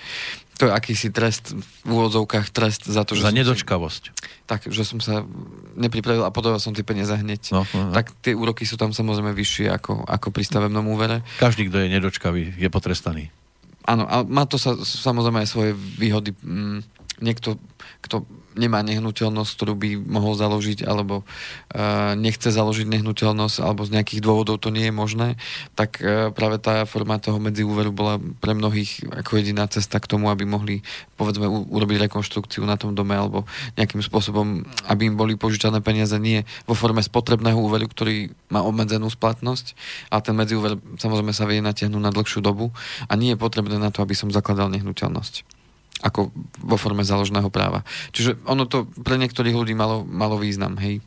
To 0.63 0.71
je 0.71 0.73
akýsi 0.73 1.11
trest, 1.11 1.51
v 1.83 1.89
úvodzovkách 1.91 2.47
trest 2.49 2.87
za 2.87 3.03
to, 3.03 3.13
že 3.13 3.21
Za 3.21 3.29
som 3.29 3.35
si- 3.35 3.39
nedočkavosť. 3.43 4.03
tak, 4.47 4.71
že 4.71 4.87
som 4.87 5.03
sa 5.03 5.27
nepripravil 5.75 6.23
a 6.23 6.31
potreboval 6.31 6.63
som 6.63 6.71
tie 6.71 6.87
peniaze 6.87 7.11
hneď. 7.11 7.51
No, 7.51 7.67
no, 7.67 7.91
no. 7.91 7.91
Tak 7.91 8.15
tie 8.23 8.31
úroky 8.31 8.63
sú 8.63 8.79
tam 8.79 8.95
samozrejme 8.95 9.35
vyššie 9.35 9.67
ako, 9.67 10.07
ako 10.07 10.31
pri 10.31 10.43
stavebnom 10.43 10.87
úvere. 10.87 11.19
Každý, 11.35 11.67
kto 11.67 11.83
je 11.83 11.91
nedočkavý, 11.91 12.43
je 12.55 12.69
potrestaný. 12.69 13.27
Áno, 13.83 14.07
ale 14.07 14.23
má 14.23 14.47
to 14.47 14.55
sa, 14.55 14.79
samozrejme 14.79 15.43
aj 15.43 15.49
svoje 15.51 15.75
výhody. 15.75 16.31
Mm, 16.39 16.79
niekto, 17.19 17.59
kto 17.99 18.23
nemá 18.55 18.81
nehnuteľnosť, 18.85 19.51
ktorú 19.55 19.73
by 19.77 19.89
mohol 19.99 20.33
založiť, 20.37 20.85
alebo 20.85 21.23
uh, 21.23 22.13
nechce 22.17 22.49
založiť 22.49 22.87
nehnuteľnosť, 22.89 23.57
alebo 23.61 23.85
z 23.85 23.93
nejakých 23.99 24.21
dôvodov 24.21 24.61
to 24.61 24.69
nie 24.69 24.89
je 24.89 24.93
možné, 24.93 25.27
tak 25.73 25.99
uh, 25.99 26.29
práve 26.29 26.61
tá 26.61 26.85
forma 26.89 27.17
toho 27.17 27.37
medziúveru 27.41 27.89
bola 27.89 28.21
pre 28.39 28.53
mnohých 28.53 29.23
ako 29.25 29.41
jediná 29.41 29.65
cesta 29.69 29.97
k 29.97 30.09
tomu, 30.09 30.29
aby 30.29 30.45
mohli 30.45 30.85
povedzme 31.17 31.49
u- 31.49 31.67
urobiť 31.69 32.09
rekonštrukciu 32.09 32.65
na 32.65 32.77
tom 32.77 32.93
dome, 32.93 33.13
alebo 33.17 33.45
nejakým 33.77 34.01
spôsobom, 34.01 34.65
aby 34.89 35.09
im 35.09 35.15
boli 35.17 35.33
požičané 35.39 35.81
peniaze 35.81 36.15
nie 36.17 36.45
vo 36.65 36.77
forme 36.77 37.01
spotrebného 37.01 37.57
úveru, 37.57 37.89
ktorý 37.89 38.33
má 38.53 38.61
obmedzenú 38.61 39.09
splatnosť, 39.09 39.73
a 40.09 40.21
ten 40.21 40.35
medziúver 40.37 40.77
samozrejme 41.01 41.33
sa 41.33 41.47
vie 41.49 41.63
natiahnuť 41.63 42.01
na 42.01 42.11
dlhšiu 42.13 42.39
dobu. 42.43 42.69
A 43.07 43.13
nie 43.17 43.33
je 43.33 43.41
potrebné 43.41 43.77
na 43.79 43.89
to, 43.89 44.03
aby 44.05 44.13
som 44.13 44.29
zakladal 44.29 44.69
nehnuteľnosť 44.69 45.62
ako 46.03 46.35
vo 46.59 46.75
forme 46.75 47.07
založného 47.07 47.47
práva. 47.47 47.87
Čiže 48.11 48.43
ono 48.43 48.67
to 48.67 48.91
pre 49.07 49.15
niektorých 49.15 49.55
ľudí 49.55 49.71
malo, 49.71 50.03
malo 50.03 50.35
význam, 50.35 50.75
hej. 50.83 50.99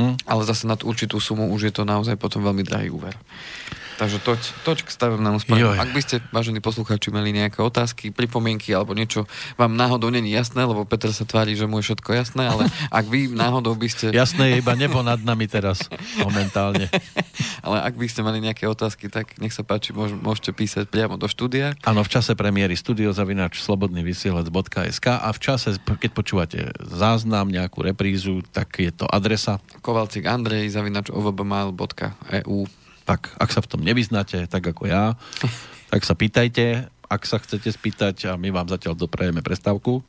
Hm? 0.00 0.16
Ale 0.24 0.48
zase 0.48 0.64
nad 0.64 0.80
určitú 0.80 1.20
sumu 1.20 1.52
už 1.52 1.68
je 1.68 1.72
to 1.76 1.84
naozaj 1.84 2.16
potom 2.16 2.40
veľmi 2.40 2.64
drahý 2.64 2.88
úver. 2.88 3.12
Takže 4.02 4.18
toť, 4.18 4.42
toť 4.66 4.78
k 4.82 4.88
stavebnému 4.98 5.38
sporeniu. 5.38 5.70
Joj. 5.70 5.78
Ak 5.78 5.94
by 5.94 6.00
ste, 6.02 6.18
vážení 6.34 6.58
poslucháči, 6.58 7.14
mali 7.14 7.30
nejaké 7.30 7.62
otázky, 7.62 8.10
pripomienky 8.10 8.74
alebo 8.74 8.98
niečo 8.98 9.30
vám 9.54 9.78
náhodou 9.78 10.10
není 10.10 10.34
jasné, 10.34 10.66
lebo 10.66 10.82
Peter 10.82 11.14
sa 11.14 11.22
tvári, 11.22 11.54
že 11.54 11.70
mu 11.70 11.78
je 11.78 11.86
všetko 11.86 12.10
jasné, 12.10 12.50
ale 12.50 12.66
ak 12.90 13.06
vy 13.06 13.30
náhodou 13.30 13.78
by 13.78 13.86
ste... 13.86 14.10
Jasné 14.10 14.50
je 14.50 14.54
iba 14.58 14.74
nebo 14.74 15.06
nad 15.06 15.22
nami 15.22 15.46
teraz, 15.46 15.86
momentálne. 16.18 16.90
Ale 17.62 17.78
ak 17.78 17.94
by 17.94 18.06
ste 18.10 18.26
mali 18.26 18.42
nejaké 18.42 18.66
otázky, 18.66 19.06
tak 19.06 19.38
nech 19.38 19.54
sa 19.54 19.62
páči, 19.62 19.94
môž, 19.94 20.18
môžete 20.18 20.50
písať 20.50 20.90
priamo 20.90 21.14
do 21.14 21.30
štúdia. 21.30 21.78
Áno, 21.86 22.02
v 22.02 22.10
čase 22.10 22.34
premiéry 22.34 22.74
studiozavinač 22.74 23.62
slobodnyvysielac.sk 23.62 25.06
a 25.06 25.30
v 25.30 25.38
čase, 25.38 25.78
keď 25.78 26.10
počúvate 26.10 26.58
záznam, 26.90 27.46
nejakú 27.46 27.86
reprízu, 27.86 28.42
tak 28.50 28.82
je 28.82 28.90
to 28.90 29.06
adresa. 29.06 29.62
Kovalcik 29.78 30.26
Andrej, 30.26 30.74
zavinač 30.74 31.14
ovbmail.eu 31.14 32.81
Tak, 33.02 33.34
ak 33.36 33.50
sa 33.50 33.60
v 33.62 33.70
tom 33.70 33.80
nevyznáte, 33.82 34.46
tak 34.46 34.62
ako 34.62 34.86
ja, 34.86 35.18
tak 35.90 36.06
sa 36.06 36.14
pýtajte, 36.14 36.86
ak 37.10 37.22
sa 37.26 37.36
chcete 37.36 37.68
spýtať 37.68 38.32
a 38.32 38.40
my 38.40 38.48
vám 38.48 38.70
zatiaľ 38.70 38.96
doprajeme 38.96 39.44
prestávku 39.44 40.00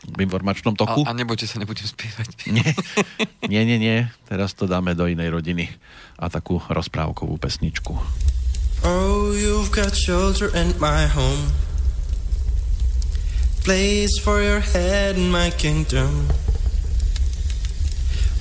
v 0.00 0.18
informačnom 0.24 0.72
toku. 0.76 1.04
a, 1.04 1.12
a 1.12 1.16
nebojte 1.16 1.44
sa, 1.44 1.60
nebudem 1.60 1.84
spievať. 1.84 2.28
Nie, 2.56 2.72
nie, 3.48 3.62
nie, 3.68 3.78
nie. 3.78 3.98
Teraz 4.24 4.56
to 4.56 4.64
dáme 4.64 4.96
do 4.96 5.04
inej 5.04 5.28
rodiny 5.28 5.68
a 6.16 6.32
takú 6.32 6.56
rozprávkovú 6.72 7.36
pesničku. 7.36 7.92
Oh, 8.80 9.36
you've 9.36 9.68
got 9.68 9.92
shelter 9.92 10.48
in 10.56 10.72
my 10.80 11.04
home. 11.04 11.52
Place 13.60 14.16
for 14.24 14.40
your 14.40 14.64
head 14.64 15.20
in 15.20 15.28
my 15.28 15.52
kingdom. 15.52 16.32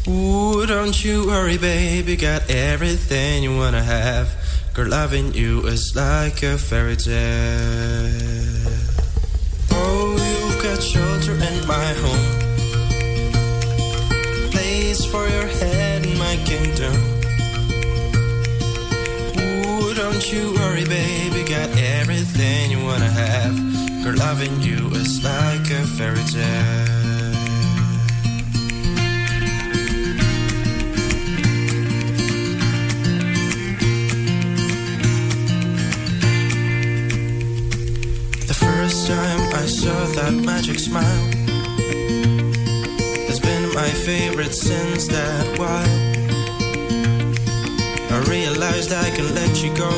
Ooh, 0.10 0.66
don't 0.66 1.04
you 1.06 1.28
worry, 1.28 1.58
baby. 1.60 2.16
Got 2.16 2.50
everything 2.50 3.44
you 3.44 3.56
wanna 3.56 3.84
have. 3.84 4.28
Girl, 4.74 4.88
loving 4.88 5.34
you 5.36 5.62
is 5.68 5.96
like 5.96 6.42
a 6.42 6.58
fairy 6.58 6.96
tale. 6.96 8.10
Oh, 9.72 10.18
you've 10.32 10.64
got 10.64 10.82
shelter 10.82 11.34
in 11.34 11.68
my 11.68 11.90
home. 12.02 12.30
Place 14.50 15.06
for 15.06 15.28
your 15.28 15.46
head 15.46 16.06
in 16.08 16.18
my 16.18 16.38
kingdom. 16.38 16.96
Ooh, 19.38 19.94
don't 19.94 20.34
you 20.34 20.54
worry, 20.56 20.86
baby. 20.86 21.44
Got 21.44 21.70
everything 21.78 22.72
you 22.72 22.84
wanna 22.84 23.12
have. 23.12 23.56
Girl, 24.04 24.16
loving 24.16 24.60
you 24.62 24.90
is 24.96 25.24
like 25.24 25.70
a 25.70 25.86
fairy 25.98 26.24
tale. 26.24 26.99
I 39.62 39.66
saw 39.66 40.06
that 40.16 40.34
magic 40.34 40.80
smile 40.80 41.26
has 43.28 43.42
been 43.42 43.74
my 43.74 43.90
favorite 44.08 44.54
since 44.54 45.08
that 45.10 45.60
while. 45.60 46.00
I 48.16 48.20
realized 48.30 48.94
I 48.94 49.10
can 49.12 49.36
let 49.36 49.62
you 49.62 49.76
go. 49.76 49.92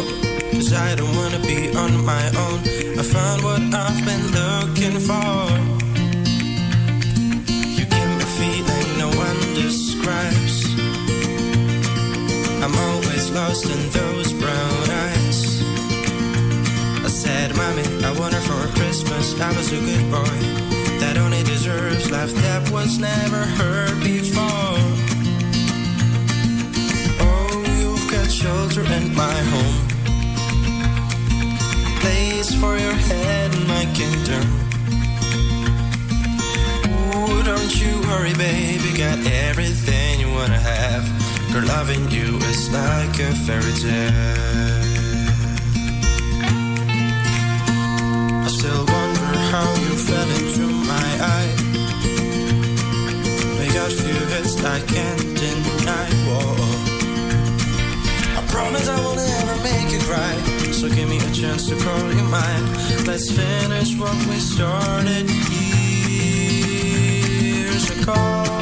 Cause 0.51 0.73
I 0.73 0.95
don't 0.95 1.15
wanna 1.15 1.39
be 1.39 1.69
on 1.75 2.03
my 2.03 2.25
own. 2.45 2.59
I 2.97 3.03
found 3.03 3.43
I 19.39 19.55
was 19.55 19.71
a 19.71 19.79
good 19.79 20.11
boy 20.11 20.39
that 20.99 21.15
only 21.17 21.43
deserves 21.43 22.11
love 22.11 22.33
that 22.41 22.69
was 22.71 22.97
never 22.99 23.43
heard 23.59 23.99
before. 24.03 24.77
Oh, 27.21 27.63
you've 27.79 28.11
got 28.11 28.29
shelter 28.29 28.81
in 28.81 29.15
my 29.15 29.37
home. 29.53 29.87
Place 32.01 32.53
for 32.55 32.77
your 32.77 32.93
head 32.93 33.53
in 33.55 33.67
my 33.67 33.85
kingdom. 33.93 34.45
Ooh, 36.91 37.43
don't 37.43 37.73
you 37.81 38.01
worry, 38.09 38.33
baby. 38.33 38.97
Got 38.97 39.19
everything 39.25 40.19
you 40.19 40.29
wanna 40.31 40.59
have. 40.59 41.05
Girl, 41.53 41.65
loving 41.65 42.09
you 42.09 42.37
is 42.49 42.71
like 42.71 43.19
a 43.19 43.33
fairy 43.45 43.73
tale. 43.73 44.90
How 49.61 49.73
you 49.85 49.93
fell 50.09 50.29
into 50.39 50.65
my 50.91 51.09
eye. 51.35 51.53
We 53.59 53.65
got 53.77 53.89
few 54.01 54.21
hits 54.33 54.53
I 54.63 54.79
can't 54.93 55.23
deny. 55.43 56.07
Whoa. 56.27 56.69
I 58.39 58.41
promise 58.53 58.87
I 58.87 58.97
will 59.05 59.19
never 59.33 59.55
make 59.69 59.87
you 59.93 60.01
cry. 60.09 60.33
So 60.79 60.85
give 60.89 61.07
me 61.09 61.17
a 61.17 61.31
chance 61.41 61.63
to 61.69 61.75
call 61.85 62.07
you 62.17 62.25
mine. 62.39 62.65
Let's 63.05 63.29
finish 63.31 63.89
what 64.01 64.17
we 64.29 64.37
started 64.39 65.29
years 66.49 67.85
ago. 67.95 68.60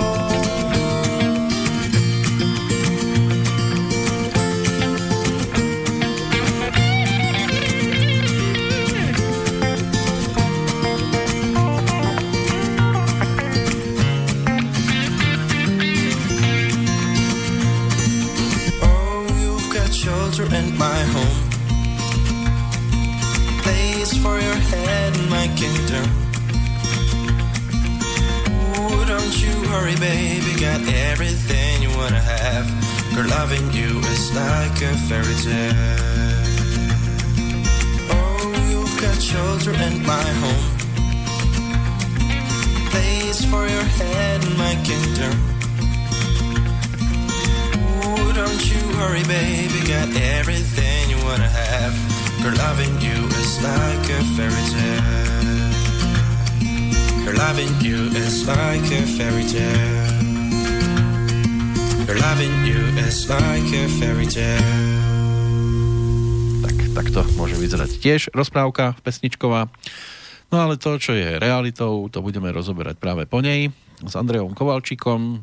Kingdom. 25.59 26.05
Ooh, 28.79 29.03
don't 29.05 29.35
you 29.43 29.53
worry, 29.69 29.95
baby. 29.97 30.51
Got 30.57 30.81
everything 31.11 31.81
you 31.83 31.89
wanna 31.97 32.21
have. 32.21 32.65
Girl, 33.13 33.27
loving 33.27 33.69
you 33.73 33.99
is 34.13 34.33
like 34.33 34.77
a 34.81 34.93
fairy 35.07 35.37
tale. 35.43 35.73
Oh, 38.15 38.39
you've 38.71 38.95
got 39.01 39.21
shelter 39.21 39.73
in 39.73 39.95
my 40.05 40.29
home. 40.43 40.67
Place 42.91 43.43
for 43.51 43.67
your 43.67 43.87
head 43.99 44.45
in 44.45 44.57
my 44.57 44.75
kingdom. 44.89 45.35
Don't 48.33 48.63
you 48.71 48.81
worry, 48.97 49.23
baby. 49.23 49.79
Got 49.85 50.09
everything 50.39 51.09
you 51.09 51.17
wanna 51.25 51.51
have. 51.63 51.93
Girl, 52.41 52.55
loving 52.55 52.95
you 53.01 53.17
is 53.41 53.61
like 53.61 54.05
a 54.17 54.23
fairy 54.35 54.65
tale. 54.71 55.38
Girl, 57.29 57.45
loving 57.45 57.77
you 57.85 58.09
is 58.17 58.41
like 58.49 58.89
a 58.89 59.05
fairy 59.05 59.45
tale. 59.45 60.01
Girl, 62.09 62.17
loving 62.25 62.57
you 62.65 62.81
is 63.05 63.29
like 63.29 63.69
a 63.69 63.85
fairy 64.01 64.25
tale. 64.25 64.65
Tak, 66.65 66.75
tak 66.97 67.05
to 67.13 67.21
môže 67.37 67.53
vyzerať 67.53 68.01
tiež 68.01 68.33
rozprávka 68.33 68.97
pesničková. 69.05 69.69
No 70.49 70.57
ale 70.57 70.81
to, 70.81 70.97
čo 70.97 71.13
je 71.13 71.37
realitou, 71.37 72.09
to 72.09 72.25
budeme 72.25 72.49
rozoberať 72.49 72.97
práve 72.97 73.29
po 73.29 73.45
nej 73.45 73.69
s 74.01 74.13
Andrejom 74.17 74.57
Kovalčíkom, 74.57 75.21
e, 75.29 75.37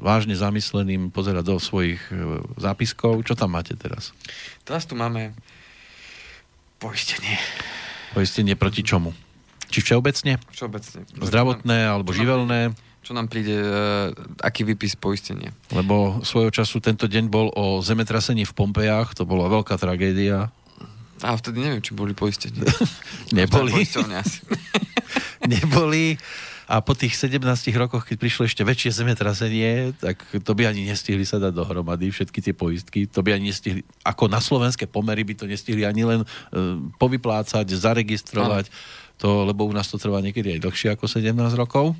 vážne 0.00 0.32
zamysleným 0.32 1.12
pozerať 1.12 1.44
do 1.44 1.60
svojich 1.60 2.00
e, 2.08 2.40
zápiskov. 2.56 3.20
Čo 3.20 3.36
tam 3.36 3.52
máte 3.52 3.76
teraz? 3.76 4.16
Teraz 4.64 4.88
tu 4.88 4.96
máme 4.96 5.36
poistenie. 6.80 7.36
Poistenie 8.16 8.56
proti 8.56 8.80
čomu? 8.80 9.25
Či 9.70 9.78
všeobecne? 9.82 10.38
Všeobecne. 10.52 11.00
Zdravotné 11.16 11.78
alebo 11.90 12.10
čo 12.10 12.16
nám- 12.16 12.20
živelné? 12.22 12.60
Čo 13.06 13.14
nám 13.14 13.30
príde, 13.30 13.54
uh, 13.54 14.10
aký 14.42 14.66
výpis 14.66 14.98
poistenia? 14.98 15.54
Lebo 15.70 16.18
svojho 16.26 16.50
času 16.50 16.82
tento 16.82 17.06
deň 17.06 17.30
bol 17.30 17.54
o 17.54 17.78
zemetrasení 17.78 18.42
v 18.42 18.50
Pompejách, 18.50 19.14
to 19.14 19.22
bola 19.22 19.46
veľká 19.46 19.78
tragédia. 19.78 20.50
A 21.22 21.32
vtedy 21.38 21.62
neviem, 21.62 21.78
či 21.78 21.94
boli 21.94 22.18
poistení. 22.18 22.58
Neboli. 23.36 23.86
Neboli. 25.54 26.18
A 26.66 26.82
po 26.82 26.98
tých 26.98 27.14
17 27.14 27.46
rokoch, 27.78 28.02
keď 28.02 28.18
prišlo 28.18 28.42
ešte 28.50 28.66
väčšie 28.66 28.90
zemetrasenie, 28.90 29.94
tak 30.02 30.18
to 30.42 30.50
by 30.50 30.66
ani 30.66 30.90
nestihli 30.90 31.22
sa 31.22 31.38
dať 31.38 31.54
dohromady, 31.54 32.10
všetky 32.10 32.42
tie 32.42 32.50
poistky. 32.58 33.06
To 33.14 33.22
by 33.22 33.38
ani 33.38 33.54
nestihli, 33.54 33.86
ako 34.02 34.26
na 34.26 34.42
slovenské 34.42 34.90
pomery 34.90 35.22
by 35.22 35.38
to 35.38 35.46
nestihli 35.46 35.86
ani 35.86 36.02
len 36.02 36.20
uh, 36.26 36.82
povyplácať, 36.98 37.70
zaregistrovať. 37.70 38.66
To, 39.16 39.44
lebo 39.44 39.64
u 39.64 39.72
nás 39.72 39.88
to 39.88 39.96
trvá 39.96 40.20
niekedy 40.20 40.54
aj 40.54 40.62
dlhšie 40.62 40.88
ako 40.92 41.08
17 41.08 41.32
rokov. 41.54 41.96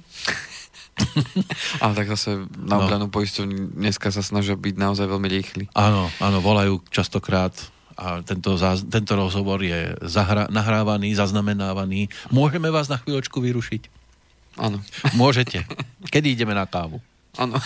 Ale 1.85 1.93
tak 1.95 2.09
zase 2.09 2.45
na 2.57 2.77
No. 2.77 2.85
obranu 2.85 3.07
poisťovní 3.07 3.73
dneska 3.75 4.09
sa 4.09 4.21
snažia 4.21 4.53
byť 4.53 4.75
naozaj 4.75 5.07
veľmi 5.07 5.29
rýchli. 5.31 5.65
Áno, 5.73 6.09
áno, 6.19 6.39
volajú 6.41 6.81
častokrát 6.89 7.53
a 7.97 8.21
tento, 8.21 8.57
záz, 8.57 8.85
tento 8.85 9.13
rozhovor 9.13 9.61
je 9.61 9.97
zahra, 10.03 10.49
nahrávaný, 10.49 11.13
zaznamenávaný. 11.13 12.13
Môžeme 12.29 12.69
vás 12.69 12.87
na 12.87 12.97
chvíľočku 12.97 13.41
vyrušiť? 13.41 13.89
Áno. 14.57 14.81
Môžete. 15.13 15.65
Kedy 16.07 16.33
ideme 16.33 16.53
na 16.53 16.65
kávu? 16.65 17.01
Áno. 17.37 17.57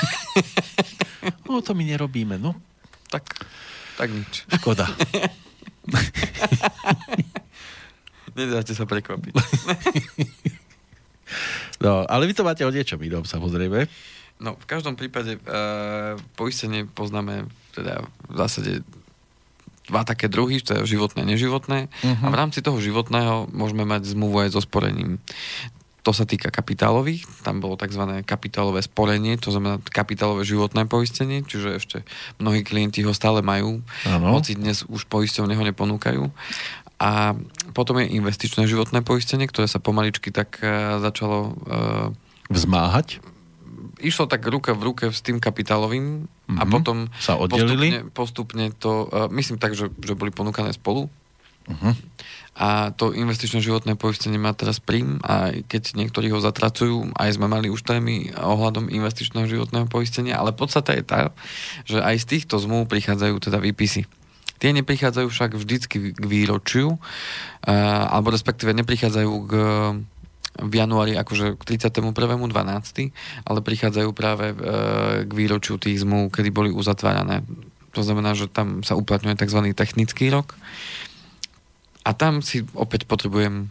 No 1.44 1.60
to 1.60 1.74
my 1.74 1.84
nerobíme, 1.84 2.38
no 2.38 2.54
tak, 3.10 3.26
tak 3.98 4.08
nič. 4.08 4.48
škoda. 4.56 4.86
Nedáte 8.34 8.72
sa 8.74 8.84
prekvapiť. 8.86 9.34
No, 11.80 12.04
ale 12.04 12.28
vy 12.28 12.36
to 12.36 12.44
máte 12.44 12.66
o 12.66 12.74
niečom 12.74 13.00
inom, 13.00 13.24
samozrejme. 13.24 13.88
No, 14.40 14.56
v 14.56 14.66
každom 14.68 14.96
prípade 14.96 15.36
uh, 15.36 16.16
poistenie 16.36 16.84
poznáme 16.84 17.48
teda 17.72 18.04
v 18.28 18.34
zásade 18.36 18.72
dva 19.88 20.06
také 20.06 20.30
druhy, 20.30 20.62
to 20.62 20.76
je 20.76 20.96
životné 20.96 21.24
a 21.24 21.30
neživotné. 21.30 21.78
Mhm. 22.04 22.24
A 22.24 22.28
v 22.28 22.36
rámci 22.36 22.60
toho 22.60 22.78
životného 22.78 23.48
môžeme 23.50 23.88
mať 23.88 24.12
zmluvu 24.12 24.44
aj 24.44 24.56
so 24.56 24.60
sporením. 24.62 25.18
To 26.00 26.16
sa 26.16 26.24
týka 26.24 26.48
kapitálových, 26.48 27.28
tam 27.44 27.60
bolo 27.60 27.76
tzv. 27.76 28.24
kapitálové 28.24 28.80
sporenie, 28.80 29.36
to 29.36 29.52
znamená 29.52 29.84
kapitálové 29.84 30.48
životné 30.48 30.88
poistenie, 30.88 31.44
čiže 31.44 31.76
ešte 31.76 31.98
mnohí 32.40 32.64
klienti 32.64 33.04
ho 33.04 33.12
stále 33.12 33.44
majú, 33.44 33.84
Áno. 34.08 34.32
hoci 34.32 34.56
dnes 34.56 34.88
už 34.88 35.04
poisťovne 35.12 35.52
ho 35.52 35.64
neponúkajú. 35.68 36.24
A 37.00 37.32
potom 37.72 37.96
je 37.96 38.12
investičné 38.12 38.64
životné 38.64 39.00
poistenie, 39.00 39.48
ktoré 39.48 39.64
sa 39.64 39.80
pomaličky 39.80 40.28
tak 40.28 40.60
uh, 40.60 41.00
začalo 41.00 41.56
uh, 41.64 42.06
Vzmáhať. 42.46 43.24
išlo 43.98 44.24
tak 44.24 44.44
ruka 44.44 44.72
v 44.72 44.84
ruke 44.84 45.04
s 45.08 45.20
tým 45.20 45.38
kapitálovým 45.38 46.28
a 46.50 46.64
Mhm. 46.64 46.70
potom 46.70 46.96
Sa 47.16 47.34
oddelili? 47.34 48.04
postupne, 48.04 48.12
postupne 48.12 48.64
to, 48.74 48.92
uh, 49.06 49.26
myslím 49.28 49.56
tak, 49.56 49.72
že, 49.72 49.88
že 49.96 50.12
boli 50.12 50.28
ponúkané 50.28 50.70
spolu 50.70 51.08
Uh-huh. 51.60 51.92
a 52.56 52.90
to 52.90 53.12
investičné 53.14 53.60
životné 53.62 53.94
poistenie 53.94 54.40
má 54.40 54.50
teraz 54.50 54.82
príjm 54.82 55.20
a 55.22 55.54
keď 55.54 55.94
niektorí 55.94 56.26
ho 56.28 56.42
zatracujú, 56.42 57.14
aj 57.14 57.36
sme 57.36 57.46
mali 57.46 57.70
už 57.70 57.84
témy 57.84 58.32
ohľadom 58.34 58.90
investičného 58.90 59.46
životného 59.46 59.86
poistenia, 59.86 60.34
ale 60.34 60.50
podstata 60.50 60.96
je 60.96 61.04
tá, 61.04 61.30
že 61.86 62.00
aj 62.02 62.16
z 62.16 62.26
týchto 62.26 62.58
zmluv 62.58 62.90
prichádzajú 62.90 63.36
teda 63.38 63.62
výpisy. 63.62 64.02
Tie 64.60 64.70
neprichádzajú 64.76 65.28
však 65.32 65.56
vždycky 65.56 66.12
k 66.12 66.24
výročiu, 66.24 66.94
uh, 66.94 68.04
alebo 68.12 68.28
respektíve 68.30 68.76
neprichádzajú 68.76 69.32
k 69.48 69.52
v 70.60 70.74
januári 70.76 71.14
akože 71.14 71.56
k 71.56 71.62
31.12., 71.78 72.50
ale 73.46 73.58
prichádzajú 73.62 74.10
práve 74.10 74.50
e, 74.50 74.56
k 75.24 75.30
výročiu 75.30 75.78
tých 75.78 76.02
zmluv, 76.02 76.34
kedy 76.34 76.50
boli 76.50 76.70
uzatvárané. 76.74 77.46
To 77.94 78.02
znamená, 78.02 78.34
že 78.34 78.50
tam 78.50 78.82
sa 78.82 78.98
uplatňuje 78.98 79.38
tzv. 79.38 79.60
technický 79.72 80.28
rok. 80.28 80.58
A 82.02 82.12
tam 82.12 82.42
si 82.42 82.66
opäť 82.74 83.06
potrebujem 83.06 83.70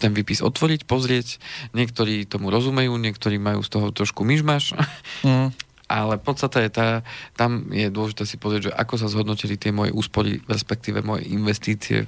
ten 0.00 0.16
výpis 0.16 0.40
otvoriť, 0.40 0.88
pozrieť. 0.88 1.36
Niektorí 1.76 2.24
tomu 2.24 2.48
rozumejú, 2.48 2.96
niektorí 2.96 3.36
majú 3.36 3.60
z 3.60 3.68
toho 3.68 3.92
trošku 3.92 4.24
myšmaš, 4.24 4.72
Uh-huh. 5.20 5.52
Ale 5.90 6.22
podstata 6.22 6.62
je 6.62 6.70
tá, 6.70 6.86
tam 7.34 7.66
je 7.74 7.90
dôležité 7.90 8.22
si 8.22 8.38
pozrieť, 8.38 8.70
že 8.70 8.76
ako 8.78 8.94
sa 8.94 9.10
zhodnotili 9.10 9.58
tie 9.58 9.74
moje 9.74 9.90
úspory, 9.90 10.38
respektíve 10.46 11.02
moje 11.02 11.26
investície 11.26 12.06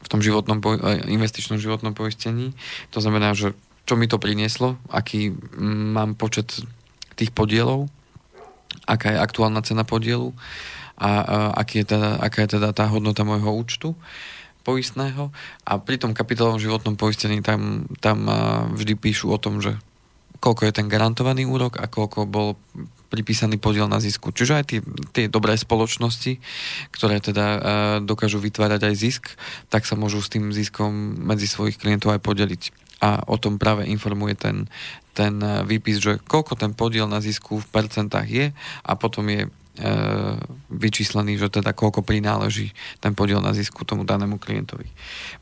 v 0.00 0.08
tom 0.08 0.24
životnom, 0.24 0.64
eh, 0.64 1.04
investičnom 1.12 1.60
životnom 1.60 1.92
poistení. 1.92 2.56
To 2.96 3.04
znamená, 3.04 3.36
že 3.36 3.52
čo 3.84 4.00
mi 4.00 4.08
to 4.08 4.16
prinieslo, 4.16 4.80
aký 4.88 5.36
mm, 5.36 5.92
mám 5.92 6.10
počet 6.16 6.64
tých 7.20 7.28
podielov, 7.36 7.92
aká 8.88 9.12
je 9.12 9.18
aktuálna 9.20 9.60
cena 9.60 9.84
podielu 9.84 10.32
a, 10.96 11.10
a 11.20 11.36
aký 11.60 11.84
je 11.84 11.92
teda, 11.92 12.16
aká 12.16 12.48
je 12.48 12.56
teda 12.56 12.72
tá 12.72 12.88
hodnota 12.88 13.28
môjho 13.28 13.52
účtu 13.52 13.92
poistného 14.64 15.28
a 15.68 15.76
pri 15.76 16.00
tom 16.00 16.16
kapitálovom 16.16 16.56
životnom 16.56 16.96
poistení 16.96 17.44
tam, 17.44 17.84
tam 18.00 18.24
a, 18.24 18.64
vždy 18.72 18.96
píšu 18.96 19.28
o 19.28 19.36
tom, 19.36 19.60
že 19.60 19.76
koľko 20.42 20.66
je 20.68 20.72
ten 20.76 20.86
garantovaný 20.90 21.46
úrok 21.46 21.78
a 21.80 21.86
koľko 21.88 22.26
bol 22.26 22.58
pripísaný 23.14 23.62
podiel 23.62 23.86
na 23.86 24.02
zisku. 24.02 24.34
Čiže 24.34 24.52
aj 24.58 24.64
tie, 25.14 25.30
dobré 25.30 25.54
spoločnosti, 25.54 26.42
ktoré 26.90 27.22
teda 27.22 27.46
uh, 27.46 27.60
dokážu 28.02 28.42
vytvárať 28.42 28.90
aj 28.90 28.94
zisk, 28.98 29.24
tak 29.70 29.86
sa 29.86 29.94
môžu 29.94 30.18
s 30.18 30.32
tým 30.34 30.50
ziskom 30.50 31.14
medzi 31.22 31.46
svojich 31.46 31.78
klientov 31.78 32.10
aj 32.10 32.20
podeliť. 32.26 32.62
A 32.98 33.22
o 33.30 33.38
tom 33.38 33.62
práve 33.62 33.86
informuje 33.86 34.34
ten, 34.34 34.56
ten 35.12 35.36
e, 35.42 35.60
výpis, 35.66 36.00
že 36.00 36.16
koľko 36.24 36.56
ten 36.56 36.72
podiel 36.72 37.04
na 37.04 37.20
zisku 37.20 37.60
v 37.60 37.68
percentách 37.68 38.28
je 38.30 38.46
a 38.80 38.92
potom 38.96 39.28
je 39.28 39.44
e, 39.44 39.48
vyčíslený, 40.70 41.34
že 41.34 41.50
teda 41.50 41.74
koľko 41.74 42.06
prináleží 42.06 42.70
ten 43.02 43.10
podiel 43.10 43.42
na 43.42 43.50
zisku 43.50 43.82
tomu 43.82 44.06
danému 44.06 44.38
klientovi 44.38 44.86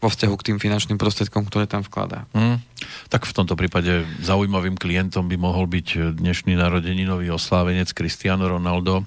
vo 0.00 0.08
vzťahu 0.08 0.34
k 0.40 0.46
tým 0.52 0.58
finančným 0.58 0.96
prostriedkom, 0.96 1.44
ktoré 1.44 1.68
tam 1.68 1.84
vkladá. 1.84 2.24
Hmm. 2.32 2.64
Tak 3.12 3.28
v 3.28 3.36
tomto 3.36 3.54
prípade 3.60 4.08
zaujímavým 4.24 4.80
klientom 4.80 5.28
by 5.28 5.36
mohol 5.36 5.68
byť 5.68 6.16
dnešný 6.16 6.56
narodeninový 6.56 7.28
oslávenec 7.28 7.92
Cristiano 7.92 8.48
Ronaldo, 8.48 9.04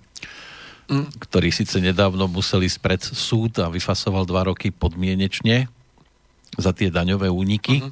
mm. 0.93 1.17
ktorý 1.25 1.49
síce 1.49 1.81
nedávno 1.81 2.29
musel 2.29 2.61
ísť 2.61 2.79
pred 2.79 3.01
súd 3.01 3.57
a 3.65 3.67
vyfasoval 3.73 4.29
dva 4.29 4.45
roky 4.45 4.69
podmienečne 4.69 5.65
za 6.55 6.71
tie 6.71 6.93
daňové 6.93 7.27
úniky. 7.27 7.81
Uh-huh. 7.81 7.91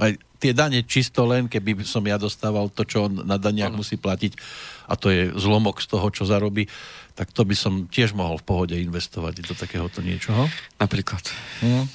Aj 0.00 0.12
tie 0.44 0.52
dane 0.52 0.84
čisto 0.84 1.24
len, 1.24 1.48
keby 1.48 1.80
som 1.88 2.04
ja 2.04 2.20
dostával 2.20 2.68
to, 2.68 2.84
čo 2.84 3.08
on 3.08 3.24
na 3.24 3.40
daniach 3.40 3.72
uh-huh. 3.72 3.80
musí 3.80 3.96
platiť 3.96 4.36
a 4.84 5.00
to 5.00 5.08
je 5.08 5.32
zlomok 5.32 5.80
z 5.80 5.88
toho, 5.88 6.12
čo 6.12 6.28
zarobí, 6.28 6.68
tak 7.16 7.32
to 7.32 7.48
by 7.48 7.56
som 7.56 7.88
tiež 7.88 8.12
mohol 8.12 8.36
v 8.36 8.44
pohode 8.44 8.76
investovať 8.76 9.40
do 9.40 9.56
takéhoto 9.56 10.04
niečoho. 10.04 10.44
Napríklad. 10.76 11.24
Uh-huh. 11.64 11.88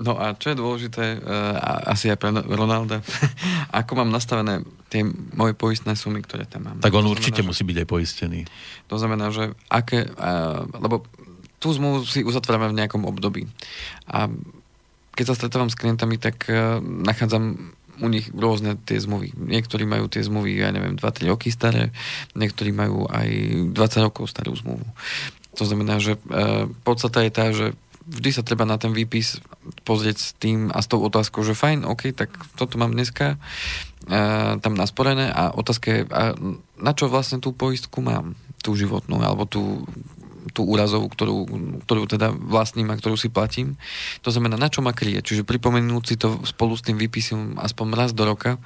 No 0.00 0.16
a 0.16 0.32
čo 0.38 0.54
je 0.54 0.56
dôležité, 0.56 1.18
uh, 1.18 1.90
asi 1.90 2.08
aj 2.08 2.16
pre 2.22 2.30
Ronalda, 2.32 3.02
ako 3.82 4.00
mám 4.00 4.14
nastavené 4.14 4.62
tie 4.86 5.02
moje 5.34 5.58
poistné 5.58 5.98
sumy, 5.98 6.22
ktoré 6.22 6.46
tam 6.46 6.70
mám. 6.70 6.78
Tak 6.78 6.94
on 6.94 7.04
to 7.04 7.12
určite 7.12 7.42
znamená, 7.42 7.50
musí 7.50 7.62
byť 7.66 7.76
aj 7.82 7.88
poistený. 7.90 8.40
To 8.88 8.96
znamená, 8.96 9.28
že 9.34 9.52
aké, 9.66 10.06
uh, 10.06 10.64
lebo 10.78 11.02
tú 11.60 11.74
zmluvu 11.76 12.08
si 12.08 12.24
uzatvárame 12.24 12.72
v 12.72 12.78
nejakom 12.80 13.04
období. 13.04 13.44
A 14.08 14.32
keď 15.20 15.28
sa 15.28 15.36
stretávam 15.36 15.68
s 15.68 15.76
klientami, 15.76 16.16
tak 16.16 16.48
uh, 16.48 16.80
nachádzam 16.80 17.76
u 18.00 18.08
nich 18.08 18.32
rôzne 18.32 18.80
tie 18.88 18.96
zmluvy. 18.96 19.36
Niektorí 19.36 19.84
majú 19.84 20.08
tie 20.08 20.24
zmluvy, 20.24 20.64
ja 20.64 20.72
neviem, 20.72 20.96
2-3 20.96 21.28
roky 21.28 21.52
staré, 21.52 21.92
niektorí 22.32 22.72
majú 22.72 23.04
aj 23.04 23.28
20 23.76 24.06
rokov 24.08 24.32
starú 24.32 24.56
zmluvu. 24.56 24.88
To 25.60 25.64
znamená, 25.68 26.00
že 26.00 26.16
uh, 26.16 26.72
podstata 26.80 27.20
je 27.20 27.28
tá, 27.28 27.52
že 27.52 27.76
vždy 28.08 28.30
sa 28.32 28.40
treba 28.40 28.64
na 28.64 28.80
ten 28.80 28.96
výpis 28.96 29.44
pozrieť 29.84 30.16
s 30.16 30.32
tým 30.40 30.72
a 30.72 30.80
s 30.80 30.88
tou 30.88 31.04
otázkou, 31.04 31.44
že 31.44 31.52
fajn, 31.52 31.84
OK, 31.84 32.16
tak 32.16 32.32
toto 32.56 32.80
mám 32.80 32.96
dneska 32.96 33.36
uh, 33.36 34.56
tam 34.64 34.72
nasporené 34.72 35.28
a 35.28 35.52
otázka 35.52 35.86
je, 35.92 36.00
a 36.08 36.32
na 36.80 36.92
čo 36.96 37.12
vlastne 37.12 37.44
tú 37.44 37.52
poistku 37.52 38.00
mám, 38.00 38.32
tú 38.64 38.72
životnú, 38.72 39.20
alebo 39.20 39.44
tú 39.44 39.84
tú 40.56 40.64
úrazovú, 40.64 41.12
ktorú, 41.12 41.38
ktorú 41.84 42.08
teda 42.08 42.32
vlastním 42.32 42.88
a 42.90 42.98
ktorú 42.98 43.16
si 43.16 43.28
platím. 43.28 43.76
To 44.24 44.32
znamená, 44.32 44.56
na 44.56 44.72
čo 44.72 44.80
ma 44.80 44.96
kryje. 44.96 45.22
Čiže 45.22 45.48
pripomenúť 45.48 46.04
si 46.04 46.16
to 46.16 46.40
spolu 46.48 46.74
s 46.74 46.84
tým 46.84 46.96
výpisom 46.96 47.60
aspoň 47.60 47.86
raz 47.94 48.10
do 48.16 48.24
roka 48.24 48.56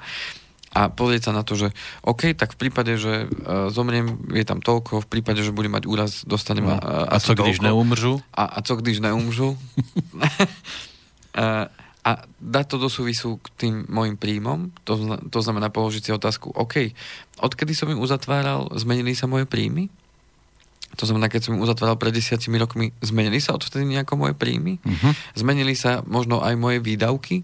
a 0.75 0.91
pozrieť 0.91 1.31
sa 1.31 1.31
na 1.31 1.47
to, 1.47 1.55
že 1.55 1.71
OK, 2.03 2.35
tak 2.35 2.59
v 2.59 2.67
prípade, 2.67 2.99
že 2.99 3.31
uh, 3.31 3.71
zomriem, 3.71 4.19
je 4.35 4.43
tam 4.43 4.59
toľko, 4.59 4.99
v 5.03 5.07
prípade, 5.07 5.39
že 5.39 5.55
budem 5.55 5.71
mať 5.71 5.87
úraz, 5.87 6.27
dostanem 6.27 6.67
no. 6.67 6.75
uh, 6.75 7.07
A 7.07 7.15
co 7.23 7.31
když 7.31 7.63
neumržu? 7.63 8.19
A, 8.35 8.43
a 8.43 8.59
co 8.59 8.75
když 8.75 8.99
neumržu? 8.99 9.55
uh, 9.55 9.59
a 12.05 12.21
dať 12.37 12.65
to 12.69 12.77
do 12.77 12.89
súvisu 12.91 13.41
k 13.41 13.47
tým 13.57 13.73
môjim 13.89 14.13
príjmom, 14.13 14.69
to, 14.85 15.17
to 15.25 15.39
znamená 15.41 15.73
položiť 15.73 16.05
si 16.05 16.11
otázku, 16.13 16.53
OK, 16.53 16.93
odkedy 17.41 17.73
som 17.73 17.89
im 17.89 17.97
uzatváral, 17.97 18.69
zmenili 18.77 19.17
sa 19.17 19.25
moje 19.25 19.49
príjmy? 19.49 19.89
To 20.95 21.05
znamená, 21.05 21.27
keď 21.27 21.51
som 21.51 21.59
uzatváral 21.59 21.99
pred 21.99 22.15
desiatimi 22.15 22.55
rokmi, 22.59 22.95
zmenili 23.03 23.43
sa 23.43 23.55
odtedy 23.55 23.83
nejako 23.83 24.15
moje 24.15 24.33
príjmy? 24.33 24.79
Uh-huh. 24.81 25.11
Zmenili 25.35 25.75
sa 25.75 26.01
možno 26.07 26.39
aj 26.39 26.55
moje 26.55 26.79
výdavky 26.79 27.43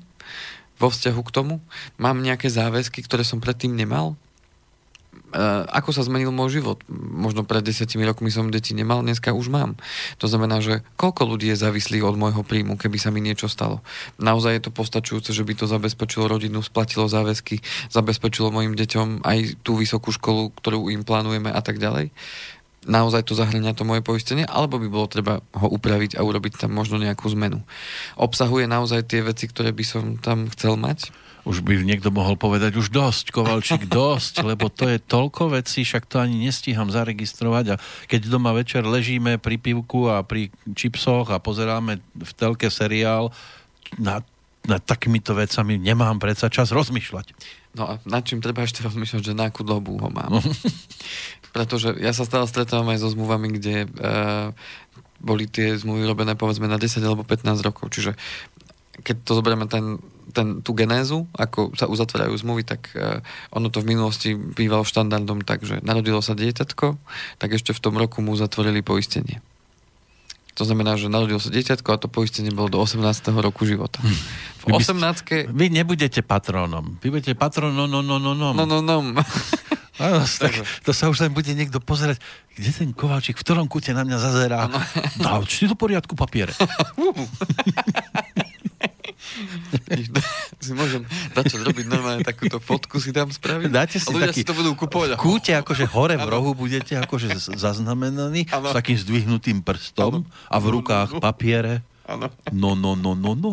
vo 0.82 0.90
vzťahu 0.90 1.22
k 1.22 1.34
tomu? 1.34 1.56
Mám 2.02 2.26
nejaké 2.26 2.50
záväzky, 2.50 3.06
ktoré 3.06 3.22
som 3.22 3.38
predtým 3.38 3.78
nemal? 3.78 4.18
Uh, 5.32 5.64
ako 5.72 5.96
sa 5.96 6.04
zmenil 6.04 6.32
môj 6.32 6.60
život? 6.60 6.84
Možno 6.92 7.48
pred 7.48 7.64
desiatimi 7.64 8.04
rokmi 8.04 8.28
som 8.28 8.52
deti 8.52 8.76
nemal, 8.76 9.00
dneska 9.00 9.32
už 9.32 9.48
mám. 9.48 9.80
To 10.20 10.28
znamená, 10.28 10.60
že 10.60 10.84
koľko 11.00 11.36
ľudí 11.36 11.52
je 11.52 11.60
závislých 11.60 12.04
od 12.04 12.20
môjho 12.20 12.44
príjmu, 12.44 12.76
keby 12.76 13.00
sa 13.00 13.16
mi 13.16 13.24
niečo 13.24 13.48
stalo. 13.48 13.80
Naozaj 14.20 14.52
je 14.60 14.64
to 14.68 14.72
postačujúce, 14.76 15.32
že 15.32 15.48
by 15.48 15.56
to 15.56 15.72
zabezpečilo 15.72 16.28
rodinu, 16.28 16.60
splatilo 16.60 17.08
záväzky, 17.08 17.64
zabezpečilo 17.92 18.52
mojim 18.52 18.76
deťom 18.76 19.24
aj 19.24 19.64
tú 19.64 19.80
vysokú 19.80 20.12
školu, 20.12 20.52
ktorú 20.52 20.92
im 20.92 21.08
plánujeme 21.08 21.48
a 21.48 21.60
tak 21.64 21.80
ďalej 21.80 22.12
naozaj 22.90 23.30
to 23.30 23.38
zahrania 23.38 23.78
to 23.78 23.86
moje 23.86 24.02
poistenie, 24.02 24.46
alebo 24.46 24.82
by 24.82 24.88
bolo 24.90 25.06
treba 25.06 25.46
ho 25.54 25.68
upraviť 25.70 26.18
a 26.18 26.26
urobiť 26.26 26.66
tam 26.66 26.74
možno 26.74 26.98
nejakú 26.98 27.30
zmenu. 27.38 27.62
Obsahuje 28.18 28.66
naozaj 28.66 29.06
tie 29.06 29.22
veci, 29.22 29.46
ktoré 29.46 29.70
by 29.70 29.86
som 29.86 30.04
tam 30.18 30.50
chcel 30.50 30.82
mať? 30.82 31.14
Už 31.42 31.66
by 31.66 31.82
niekto 31.82 32.14
mohol 32.14 32.38
povedať, 32.38 32.78
už 32.78 32.94
dosť, 32.94 33.34
Kovalčík, 33.34 33.90
dosť, 34.02 34.46
lebo 34.46 34.70
to 34.70 34.90
je 34.90 35.02
toľko 35.02 35.58
vecí, 35.58 35.86
však 35.86 36.06
to 36.10 36.22
ani 36.22 36.46
nestíham 36.46 36.90
zaregistrovať 36.90 37.66
a 37.74 37.80
keď 38.10 38.30
doma 38.30 38.54
večer 38.54 38.86
ležíme 38.86 39.42
pri 39.42 39.58
pivku 39.58 40.10
a 40.10 40.22
pri 40.22 40.54
čipsoch 40.74 41.34
a 41.34 41.42
pozeráme 41.42 42.02
v 42.02 42.32
telke 42.38 42.70
seriál, 42.70 43.34
na, 43.98 44.22
na 44.70 44.78
takýmito 44.78 45.34
vecami 45.34 45.82
nemám 45.82 46.22
predsa 46.22 46.50
čas 46.50 46.70
rozmýšľať. 46.70 47.34
No 47.72 47.88
a 47.88 47.94
nad 48.04 48.22
čím 48.28 48.44
treba 48.44 48.68
ešte 48.68 48.84
rozmýšľať, 48.84 49.32
že 49.32 49.38
na 49.38 49.48
akú 49.48 49.64
dobu 49.64 49.96
ho 49.96 50.10
mám. 50.12 50.44
Pretože 51.52 52.00
ja 52.00 52.16
sa 52.16 52.24
stále 52.24 52.48
stretávam 52.48 52.88
aj 52.96 53.04
so 53.04 53.12
zmluvami, 53.12 53.60
kde 53.60 53.88
uh, 53.88 54.56
boli 55.22 55.46
tie 55.46 55.78
zmluvy 55.78 56.08
robené 56.08 56.34
povedzme 56.34 56.66
na 56.66 56.80
10 56.80 57.04
alebo 57.04 57.28
15 57.28 57.62
rokov. 57.62 57.92
Čiže 57.92 58.16
keď 59.04 59.16
to 59.24 59.32
zoberieme 59.38 59.68
ten, 59.68 60.00
ten, 60.32 60.64
tú 60.64 60.72
genézu, 60.72 61.28
ako 61.36 61.76
sa 61.76 61.92
uzatvárajú 61.92 62.34
zmluvy, 62.40 62.64
tak 62.64 62.92
uh, 62.96 63.20
ono 63.52 63.68
to 63.68 63.84
v 63.84 63.96
minulosti 63.96 64.34
bývalo 64.34 64.88
štandardom 64.88 65.44
tak, 65.44 65.64
že 65.68 65.84
narodilo 65.84 66.24
sa 66.24 66.34
dieťatko, 66.34 66.98
tak 67.38 67.50
ešte 67.52 67.76
v 67.76 67.84
tom 67.84 68.00
roku 68.00 68.24
mu 68.24 68.34
zatvorili 68.34 68.80
poistenie. 68.80 69.44
To 70.60 70.68
znamená, 70.68 71.00
že 71.00 71.08
narodilo 71.08 71.40
sa 71.40 71.48
dieťatko 71.48 71.90
a 71.96 71.98
to 72.02 72.12
poistenie 72.12 72.52
bolo 72.52 72.68
do 72.68 72.80
18. 72.84 73.00
roku 73.40 73.64
života. 73.64 74.04
V 74.62 74.78
18. 74.78 75.00
Vy, 75.00 75.40
vy 75.48 75.66
nebudete 75.72 76.20
patrónom. 76.22 77.00
Vy 77.00 77.08
budete 77.08 77.34
patrónom, 77.40 77.88
no, 77.88 78.04
no, 78.04 78.20
no, 78.20 78.36
no. 78.36 78.52
No, 78.52 78.66
no, 78.68 78.84
no. 78.84 78.96
Áno, 80.02 80.26
tak 80.42 80.54
to 80.82 80.92
sa 80.92 81.14
už 81.14 81.22
len 81.22 81.32
bude 81.32 81.54
niekto 81.54 81.78
pozerať, 81.78 82.18
kde 82.58 82.70
ten 82.74 82.90
Kovalčík, 82.90 83.38
v 83.38 83.46
ktorom 83.46 83.70
kute 83.70 83.94
na 83.94 84.02
mňa 84.02 84.18
zazerá. 84.18 84.66
Dá 85.22 85.38
či 85.46 85.70
do 85.70 85.78
poriadku 85.78 86.18
papiere. 86.18 86.58
si 90.62 90.74
môžem 90.76 91.06
dať 91.34 91.44
čo 91.52 91.58
zrobiť 91.64 91.86
normálne 91.88 92.24
takúto 92.26 92.60
fotku 92.60 93.00
si 93.00 93.14
tam 93.16 93.30
spraviť. 93.32 93.70
Dáte 93.72 93.98
si 93.98 94.10
ľudia 94.12 94.34
taký, 94.34 94.44
si 94.44 94.48
to 94.48 94.54
budú 94.58 94.76
kupovať. 94.76 95.16
V 95.16 95.22
kúte, 95.22 95.52
akože 95.56 95.86
hore 95.90 96.16
v 96.18 96.28
rohu 96.28 96.52
budete 96.54 96.98
akože 97.00 97.56
zaznamenaní 97.56 98.48
ano. 98.52 98.72
s 98.72 98.74
takým 98.76 98.98
zdvihnutým 98.98 99.64
prstom 99.64 100.26
ano. 100.26 100.28
a 100.52 100.56
v 100.60 100.66
rukách 100.80 101.10
papiere. 101.24 101.82
Ano. 102.06 102.30
No, 102.52 102.76
no, 102.76 102.98
no, 102.98 103.16
no, 103.16 103.34
no. 103.38 103.52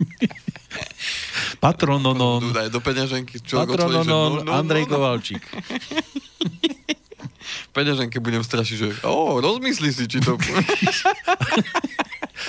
Patrononon. 1.60 2.56
Daj 2.56 2.72
do 2.72 2.80
peňaženky. 2.80 3.44
Patrononon 3.44 4.04
no, 4.08 4.40
no, 4.40 4.48
no, 4.48 4.50
Andrej 4.56 4.88
no, 4.88 4.96
Kovalčík. 4.96 5.44
v 7.40 7.70
peňaženke 7.76 8.16
budem 8.18 8.40
strašiť, 8.40 8.76
že 8.80 8.88
o, 9.04 9.38
rozmysli 9.38 9.92
si, 9.92 10.08
či 10.08 10.18
to... 10.24 10.40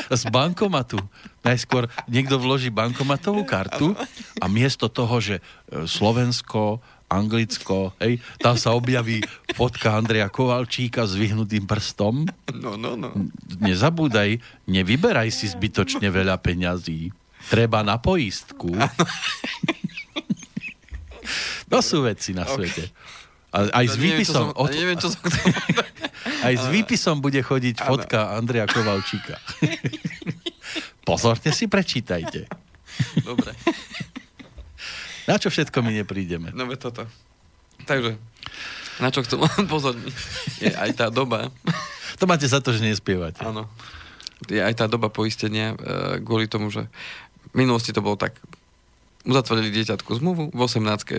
Z 0.08 0.24
bankomatu. 0.32 0.96
Najskôr 1.44 1.92
niekto 2.08 2.40
vloží 2.40 2.72
bankomatovú 2.72 3.44
kartu 3.44 3.92
a 4.40 4.46
miesto 4.48 4.88
toho, 4.88 5.20
že 5.20 5.36
e, 5.40 5.84
Slovensko, 5.84 6.80
Anglicko, 7.12 7.92
hej, 8.00 8.24
tam 8.40 8.56
sa 8.56 8.72
objaví 8.72 9.20
fotka 9.52 10.00
Andreja 10.00 10.32
Kovalčíka 10.32 11.04
s 11.04 11.20
vyhnutým 11.20 11.68
prstom. 11.68 12.24
No, 12.56 12.80
no, 12.80 12.96
no. 12.96 13.12
Nezabúdaj, 13.60 14.40
nevyberaj 14.72 15.28
si 15.28 15.52
zbytočne 15.52 16.08
veľa 16.08 16.40
peňazí. 16.40 17.12
Treba 17.52 17.84
na 17.84 18.00
poistku. 18.00 18.72
to 21.68 21.80
sú 21.84 22.08
veci 22.08 22.32
na 22.32 22.48
svete. 22.48 22.88
A, 23.52 23.84
aj 23.84 23.86
s 23.92 23.96
výpisom... 24.00 24.56
Neviem, 24.56 24.64
som, 24.64 24.72
neviem, 24.72 24.98
čo 24.98 25.08
som 25.12 25.22
aj 26.48 26.54
s 26.56 26.66
výpisom 26.72 27.16
bude 27.20 27.44
chodiť 27.44 27.84
fotka 27.84 28.40
Andreja 28.40 28.64
Kovalčíka. 28.64 29.36
Pozorne 31.10 31.52
si 31.52 31.68
prečítajte. 31.68 32.48
Dobre. 33.28 33.52
Na 35.28 35.36
čo 35.36 35.52
všetko 35.52 35.84
my 35.84 35.92
neprídeme? 36.02 36.56
No 36.56 36.64
ve 36.66 36.80
toto. 36.80 37.04
Takže, 37.84 38.16
na 39.04 39.10
čo 39.10 39.26
chcem 39.26 39.42
pozorniť, 39.74 40.14
je 40.62 40.72
aj 40.72 40.92
tá 40.96 41.08
doba. 41.12 41.50
To 42.22 42.30
máte 42.30 42.46
za 42.46 42.64
to, 42.64 42.72
že 42.72 42.86
nespievate. 42.86 43.42
Áno. 43.44 43.68
Je 44.50 44.58
aj 44.58 44.74
tá 44.74 44.86
doba 44.90 45.14
poistenia 45.14 45.78
e, 45.78 46.24
kvôli 46.26 46.50
tomu, 46.50 46.74
že 46.74 46.90
v 47.52 47.56
minulosti 47.56 47.92
to 47.92 48.00
bolo 48.00 48.16
tak, 48.16 48.40
uzatvorili 49.22 49.70
dieťatku 49.70 50.18
zmluvu, 50.18 50.44
v 50.50 50.60
18. 50.60 50.82
E, 50.82 51.18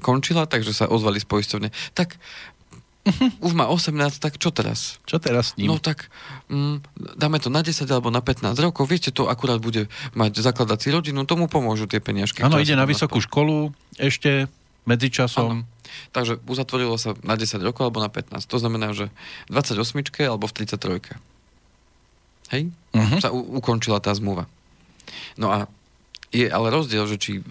končila, 0.00 0.48
takže 0.48 0.72
sa 0.72 0.88
ozvali 0.88 1.20
z 1.20 1.26
poisťovne. 1.28 1.68
Tak 1.92 2.16
Už 3.44 3.52
má 3.58 3.66
18, 3.66 3.98
tak 4.22 4.38
čo 4.38 4.54
teraz? 4.54 5.02
Čo 5.10 5.18
teraz 5.18 5.52
s 5.52 5.52
ním? 5.58 5.74
No 5.74 5.82
tak 5.82 6.06
mm, 6.46 6.86
dáme 7.18 7.42
to 7.42 7.50
na 7.50 7.58
10 7.66 7.82
alebo 7.90 8.14
na 8.14 8.22
15 8.22 8.54
rokov. 8.62 8.86
Viete, 8.86 9.10
to 9.10 9.26
akurát 9.26 9.58
bude 9.58 9.90
mať 10.14 10.38
zakladací 10.38 10.94
rodinu, 10.94 11.26
tomu 11.26 11.50
pomôžu 11.50 11.90
tie 11.90 11.98
peniažky. 11.98 12.46
Áno, 12.46 12.62
ide 12.62 12.78
na 12.78 12.86
vysokú 12.86 13.18
naspol- 13.18 13.26
školu 13.26 13.56
ešte 13.98 14.46
medzičasom. 14.86 15.66
Áno. 15.66 15.66
Takže 16.14 16.38
uzatvorilo 16.46 16.94
sa 16.94 17.18
na 17.26 17.34
10 17.34 17.58
rokov 17.66 17.90
alebo 17.90 17.98
na 17.98 18.08
15. 18.08 18.38
To 18.46 18.56
znamená, 18.62 18.94
že 18.94 19.10
v 19.50 19.58
28 19.58 20.30
alebo 20.30 20.46
v 20.46 20.52
33. 20.62 21.18
Hej? 22.54 22.62
Mhm. 22.94 23.18
Sa 23.18 23.34
u- 23.34 23.58
ukončila 23.58 23.98
tá 23.98 24.14
zmluva. 24.14 24.46
No 25.36 25.52
a 25.52 25.58
je 26.32 26.48
ale 26.48 26.72
rozdiel, 26.72 27.04
že 27.04 27.20
či 27.20 27.32
e, 27.38 27.42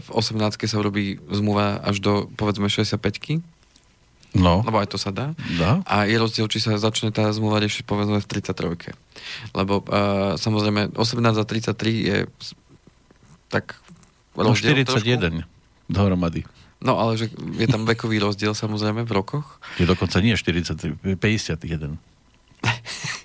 v 0.00 0.08
18 0.08 0.56
sa 0.64 0.76
urobí 0.80 1.20
zmluva 1.28 1.84
až 1.84 2.00
do 2.00 2.12
povedzme 2.34 2.72
65 2.72 2.96
No, 4.30 4.62
lebo 4.62 4.78
aj 4.78 4.94
to 4.94 4.98
sa 4.98 5.10
dá. 5.10 5.34
dá. 5.58 5.82
A 5.90 6.06
je 6.06 6.14
rozdiel, 6.14 6.46
či 6.46 6.62
sa 6.62 6.78
začne 6.78 7.10
tá 7.10 7.26
zmluva 7.34 7.58
riešiť 7.58 7.82
povedzme 7.82 8.22
v 8.22 8.26
33. 8.30 8.94
Lebo 9.58 9.82
uh, 9.82 10.38
samozrejme 10.38 10.94
18 10.94 11.18
a 11.18 11.44
33 11.44 11.74
je 12.06 12.18
tak 13.50 13.74
No, 14.38 14.54
rozdiel 14.54 14.86
41 14.86 15.42
dohromady. 15.90 16.46
No 16.80 16.96
ale 16.96 17.18
že 17.18 17.28
je 17.58 17.66
tam 17.66 17.82
vekový 17.84 18.22
rozdiel 18.22 18.54
samozrejme 18.54 19.02
v 19.02 19.12
rokoch. 19.12 19.58
Je 19.76 19.84
dokonca 19.84 20.22
nie 20.22 20.38
40, 20.38 21.18
51. 21.18 21.98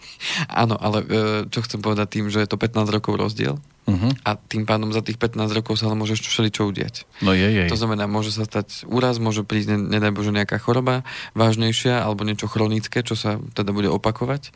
Áno, 0.47 0.75
ale 0.75 0.97
e, 1.01 1.07
čo 1.49 1.59
chcem 1.63 1.79
povedať 1.79 2.19
tým, 2.19 2.25
že 2.27 2.43
je 2.43 2.49
to 2.49 2.59
15 2.59 2.87
rokov 2.89 3.15
rozdiel 3.15 3.57
Uh-huh. 3.85 4.09
a 4.25 4.33
tým 4.33 4.65
pádom 4.65 4.89
za 4.89 5.05
tých 5.05 5.21
15 5.21 5.45
rokov 5.53 5.77
sa 5.77 5.85
ale 5.85 5.93
môže 5.93 6.17
všeličo 6.17 6.65
udiať. 6.65 7.05
No 7.21 7.37
je, 7.37 7.45
je. 7.45 7.69
To 7.69 7.77
znamená, 7.77 8.09
môže 8.09 8.33
sa 8.33 8.41
stať 8.41 8.81
úraz, 8.89 9.21
môže 9.21 9.45
prísť, 9.45 9.77
ne, 9.77 10.01
nedaj 10.01 10.09
Bože, 10.09 10.33
nejaká 10.33 10.57
choroba 10.57 11.05
vážnejšia 11.37 12.01
alebo 12.01 12.25
niečo 12.25 12.49
chronické, 12.49 13.05
čo 13.05 13.13
sa 13.13 13.37
teda 13.53 13.77
bude 13.77 13.93
opakovať. 13.93 14.49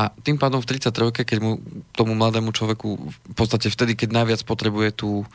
A 0.00 0.08
tým 0.24 0.40
pádom 0.40 0.64
v 0.64 0.80
33, 0.80 1.12
keď 1.12 1.38
mu, 1.44 1.60
tomu 1.92 2.16
mladému 2.16 2.56
človeku 2.56 2.88
v 3.12 3.34
podstate 3.36 3.68
vtedy, 3.68 3.92
keď 3.92 4.24
najviac 4.24 4.40
potrebuje 4.48 4.96
tú, 4.96 5.28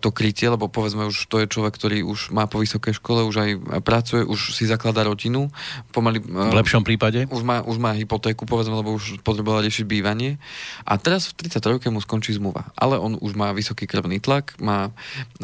to 0.00 0.08
krytie, 0.08 0.48
lebo 0.48 0.72
povedzme 0.72 1.04
už 1.12 1.28
to 1.28 1.44
je 1.44 1.46
človek, 1.52 1.76
ktorý 1.76 2.00
už 2.00 2.32
má 2.32 2.48
po 2.48 2.64
vysokej 2.64 2.96
škole, 2.96 3.20
už 3.20 3.36
aj 3.36 3.50
pracuje, 3.84 4.24
už 4.24 4.56
si 4.56 4.64
zakladá 4.64 5.04
rodinu, 5.04 5.52
pomaly... 5.92 6.24
V 6.24 6.56
lepšom 6.56 6.88
prípade? 6.88 7.28
Už 7.28 7.44
má, 7.44 7.60
už 7.60 7.76
má 7.76 7.92
hypotéku, 7.92 8.48
povedzme, 8.48 8.80
lebo 8.80 8.96
už 8.96 9.20
potreboval 9.20 9.60
riešiť 9.60 9.84
bývanie. 9.84 10.40
A 10.88 10.96
teraz 10.96 11.28
v 11.28 11.44
33 11.52 11.92
mu 11.92 12.00
skončí 12.00 12.32
zmluva. 12.32 12.72
Ale 12.80 12.96
on 12.96 13.20
už 13.20 13.36
má 13.36 13.52
vysoký 13.52 13.84
krvný 13.84 14.24
tlak, 14.24 14.56
má, 14.56 14.88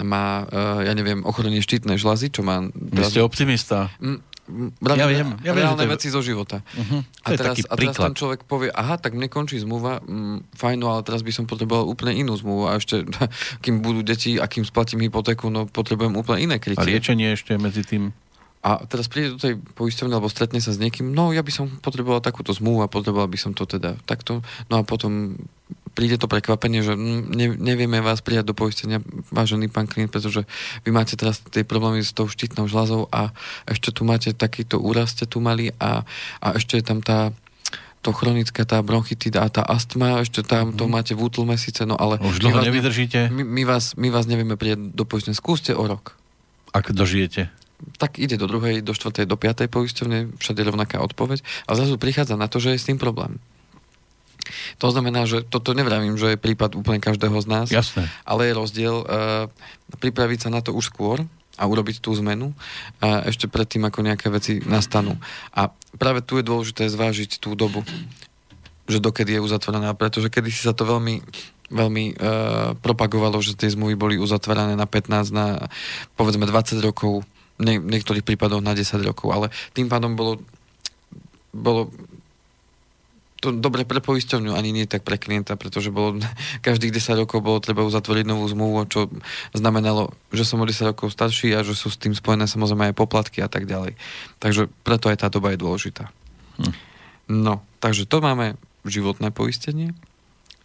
má 0.00 0.48
uh, 0.48 0.80
ja 0.88 0.96
neviem, 0.96 1.20
ochorenie 1.28 1.60
štítnej 1.60 2.00
žľazy, 2.00 2.32
čo 2.32 2.40
má... 2.40 2.64
Vy 2.72 3.04
ste 3.12 3.20
optimista. 3.20 3.92
Mm, 4.00 4.24
Ja 4.80 5.06
viem, 5.06 5.36
ja 5.44 5.52
viem, 5.52 5.62
reálne 5.62 5.84
to 5.84 5.86
je- 5.86 5.94
veci 5.94 6.08
zo 6.08 6.20
života. 6.24 6.64
Uh-huh. 6.72 7.04
A 7.22 7.28
teraz, 7.36 7.60
a 7.62 7.74
teraz 7.76 7.94
príklad. 7.94 8.06
ten 8.10 8.16
človek 8.16 8.40
povie, 8.48 8.72
aha, 8.72 8.96
tak 8.96 9.12
mne 9.12 9.28
končí 9.28 9.60
zmluva, 9.60 10.00
mm, 10.00 10.56
fajn, 10.56 10.76
no 10.80 10.96
ale 10.96 11.04
teraz 11.04 11.20
by 11.20 11.30
som 11.30 11.44
potreboval 11.44 11.84
úplne 11.84 12.16
inú 12.16 12.32
zmluvu 12.34 12.64
a 12.66 12.80
ešte, 12.80 13.04
kým 13.64 13.84
budú 13.84 14.00
deti 14.00 14.40
a 14.40 14.48
kým 14.48 14.64
splatím 14.64 15.04
hypotéku, 15.04 15.52
no 15.52 15.68
potrebujem 15.68 16.16
úplne 16.16 16.48
iné 16.48 16.56
A 16.56 16.62
krytie. 16.62 16.88
liečenie 16.88 17.36
ešte 17.36 17.54
medzi 17.60 17.84
tým? 17.84 18.10
A 18.58 18.82
teraz 18.90 19.06
príde 19.06 19.36
do 19.36 19.38
tej 19.38 19.54
poisťovne 19.78 20.18
alebo 20.18 20.26
stretne 20.26 20.58
sa 20.58 20.74
s 20.74 20.82
niekým, 20.82 21.14
no 21.14 21.30
ja 21.30 21.46
by 21.46 21.52
som 21.54 21.70
potreboval 21.78 22.18
takúto 22.18 22.50
zmluvu 22.50 22.82
a 22.82 22.90
potreboval 22.90 23.30
by 23.30 23.38
som 23.38 23.54
to 23.54 23.62
teda 23.64 23.94
takto. 24.02 24.42
No 24.66 24.80
a 24.80 24.82
potom 24.82 25.38
príde 25.98 26.14
to 26.14 26.30
prekvapenie, 26.30 26.86
že 26.86 26.94
mm, 26.94 27.20
ne, 27.34 27.46
nevieme 27.58 27.98
vás 27.98 28.22
prijať 28.22 28.46
do 28.46 28.54
poistenia, 28.54 29.02
vážený 29.34 29.66
pán 29.66 29.90
klient, 29.90 30.14
pretože 30.14 30.46
vy 30.86 30.94
máte 30.94 31.18
teraz 31.18 31.42
tie 31.50 31.66
problémy 31.66 32.06
s 32.06 32.14
tou 32.14 32.30
štítnou 32.30 32.70
žľazou 32.70 33.10
a 33.10 33.34
ešte 33.66 33.90
tu 33.90 34.06
máte 34.06 34.30
takýto 34.30 34.78
úraz 34.78 35.18
ste 35.18 35.26
tu 35.26 35.42
mali 35.42 35.74
a, 35.82 36.06
a 36.38 36.46
ešte 36.54 36.78
je 36.78 36.84
tam 36.86 37.02
tá 37.02 37.34
to 37.98 38.14
chronické, 38.14 38.62
tá 38.62 38.78
bronchitida 38.78 39.42
a 39.42 39.50
tá 39.50 39.66
astma, 39.66 40.22
ešte 40.22 40.46
tam 40.46 40.70
to 40.70 40.86
máte 40.86 41.18
v 41.18 41.26
útlme 41.26 41.58
síce, 41.58 41.82
no 41.82 41.98
ale... 41.98 42.22
Už 42.22 42.38
my 42.38 42.42
dlho 42.46 42.54
vás 42.54 42.62
ne- 42.62 42.70
nevydržíte, 42.70 43.18
My, 43.34 43.42
my, 43.42 43.62
vás, 43.66 43.98
my 43.98 44.08
vás 44.14 44.30
nevieme 44.30 44.54
prijať 44.54 44.94
do 44.94 45.02
poistenia. 45.02 45.34
Skúste 45.34 45.74
o 45.74 45.82
rok 45.82 46.14
ak 46.72 46.92
dožijete. 46.92 47.48
tak 47.96 48.18
ide 48.18 48.34
do 48.34 48.50
druhej, 48.50 48.82
do 48.82 48.90
štvrtej, 48.90 49.26
do 49.26 49.38
piatej 49.38 49.70
poisťovne, 49.70 50.38
všade 50.38 50.66
rovnaká 50.66 50.98
odpoveď 50.98 51.46
a 51.66 51.78
zrazu 51.78 51.94
prichádza 51.94 52.34
na 52.34 52.50
to, 52.50 52.58
že 52.58 52.74
je 52.74 52.82
s 52.82 52.88
tým 52.90 52.98
problém. 52.98 53.38
To 54.82 54.88
znamená, 54.90 55.24
že 55.24 55.44
toto 55.44 55.72
nevravím, 55.72 56.16
že 56.16 56.34
je 56.34 56.38
prípad 56.40 56.74
úplne 56.78 57.00
každého 57.00 57.38
z 57.40 57.46
nás, 57.46 57.66
Jasné. 57.68 58.08
ale 58.22 58.50
je 58.50 58.58
rozdiel 58.58 58.96
uh, 59.02 59.46
pripraviť 59.98 60.46
sa 60.46 60.50
na 60.52 60.60
to 60.60 60.72
už 60.74 60.90
skôr 60.90 61.24
a 61.58 61.64
urobiť 61.66 61.98
tú 61.98 62.14
zmenu 62.14 62.54
a 63.02 63.26
ešte 63.26 63.50
predtým, 63.50 63.82
ako 63.90 64.06
nejaké 64.06 64.30
veci 64.30 64.62
nastanú. 64.62 65.18
A 65.50 65.74
práve 65.98 66.22
tu 66.22 66.38
je 66.38 66.46
dôležité 66.46 66.86
zvážiť 66.86 67.42
tú 67.42 67.58
dobu, 67.58 67.82
že 68.86 69.02
dokedy 69.02 69.36
je 69.36 69.44
uzatvorená, 69.44 69.92
pretože 69.98 70.30
kedy 70.30 70.48
si 70.54 70.62
sa 70.62 70.72
to 70.72 70.86
veľmi 70.86 71.20
veľmi 71.68 72.16
uh, 72.16 72.72
propagovalo, 72.80 73.36
že 73.44 73.52
tie 73.52 73.68
zmluvy 73.68 73.92
boli 73.92 74.16
uzatvárané 74.16 74.72
na 74.72 74.88
15, 74.88 75.36
na 75.36 75.68
povedzme 76.16 76.48
20 76.48 76.80
rokov, 76.80 77.28
v 77.58 77.90
niektorých 77.90 78.24
prípadoch 78.24 78.62
na 78.62 78.72
10 78.72 79.02
rokov, 79.02 79.28
ale 79.34 79.46
tým 79.74 79.90
pádom 79.90 80.14
bolo, 80.14 80.40
bolo 81.50 81.90
to 83.38 83.54
dobre 83.54 83.86
pre 83.86 84.02
poisťovňu, 84.02 84.50
ani 84.54 84.74
nie 84.74 84.86
tak 84.90 85.06
pre 85.06 85.14
klienta, 85.14 85.54
pretože 85.54 85.94
bolo, 85.94 86.18
každých 86.66 86.94
10 86.94 87.22
rokov 87.22 87.38
bolo 87.42 87.62
treba 87.62 87.86
uzatvoriť 87.86 88.24
novú 88.26 88.44
zmluvu, 88.50 88.90
čo 88.90 89.00
znamenalo, 89.54 90.10
že 90.34 90.42
som 90.42 90.58
o 90.58 90.66
10 90.66 90.94
rokov 90.94 91.14
starší 91.14 91.54
a 91.54 91.62
že 91.62 91.78
sú 91.78 91.90
s 91.90 92.00
tým 92.00 92.12
spojené 92.12 92.50
samozrejme 92.50 92.90
aj 92.90 92.98
poplatky 92.98 93.38
a 93.40 93.48
tak 93.50 93.70
ďalej. 93.70 93.94
Takže 94.42 94.66
preto 94.82 95.10
aj 95.10 95.22
tá 95.22 95.28
doba 95.30 95.54
je 95.54 95.62
dôležitá. 95.62 96.10
Hm. 96.58 96.74
No, 97.28 97.62
takže 97.78 98.08
to 98.08 98.18
máme 98.18 98.58
životné 98.82 99.30
poistenie. 99.30 99.94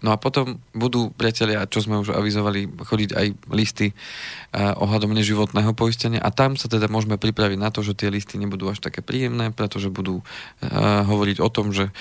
No 0.04 0.12
a 0.12 0.20
potom 0.20 0.60
budú, 0.76 1.16
priatelia, 1.16 1.64
čo 1.64 1.80
sme 1.80 1.96
už 2.04 2.12
avizovali, 2.12 2.68
chodiť 2.68 3.10
aj 3.16 3.28
listy 3.56 3.96
uh, 3.96 4.76
ohľadom 4.84 5.16
neživotného 5.16 5.72
poistenia 5.72 6.20
a 6.20 6.28
tam 6.28 6.60
sa 6.60 6.68
teda 6.68 6.92
môžeme 6.92 7.16
pripraviť 7.16 7.56
na 7.56 7.72
to, 7.72 7.88
že 7.88 7.96
tie 7.96 8.12
listy 8.12 8.36
nebudú 8.36 8.68
až 8.68 8.84
také 8.84 9.00
príjemné, 9.00 9.56
pretože 9.56 9.88
budú 9.88 10.20
uh, 10.20 11.08
hovoriť 11.08 11.40
o 11.40 11.48
tom, 11.48 11.72
že 11.72 11.96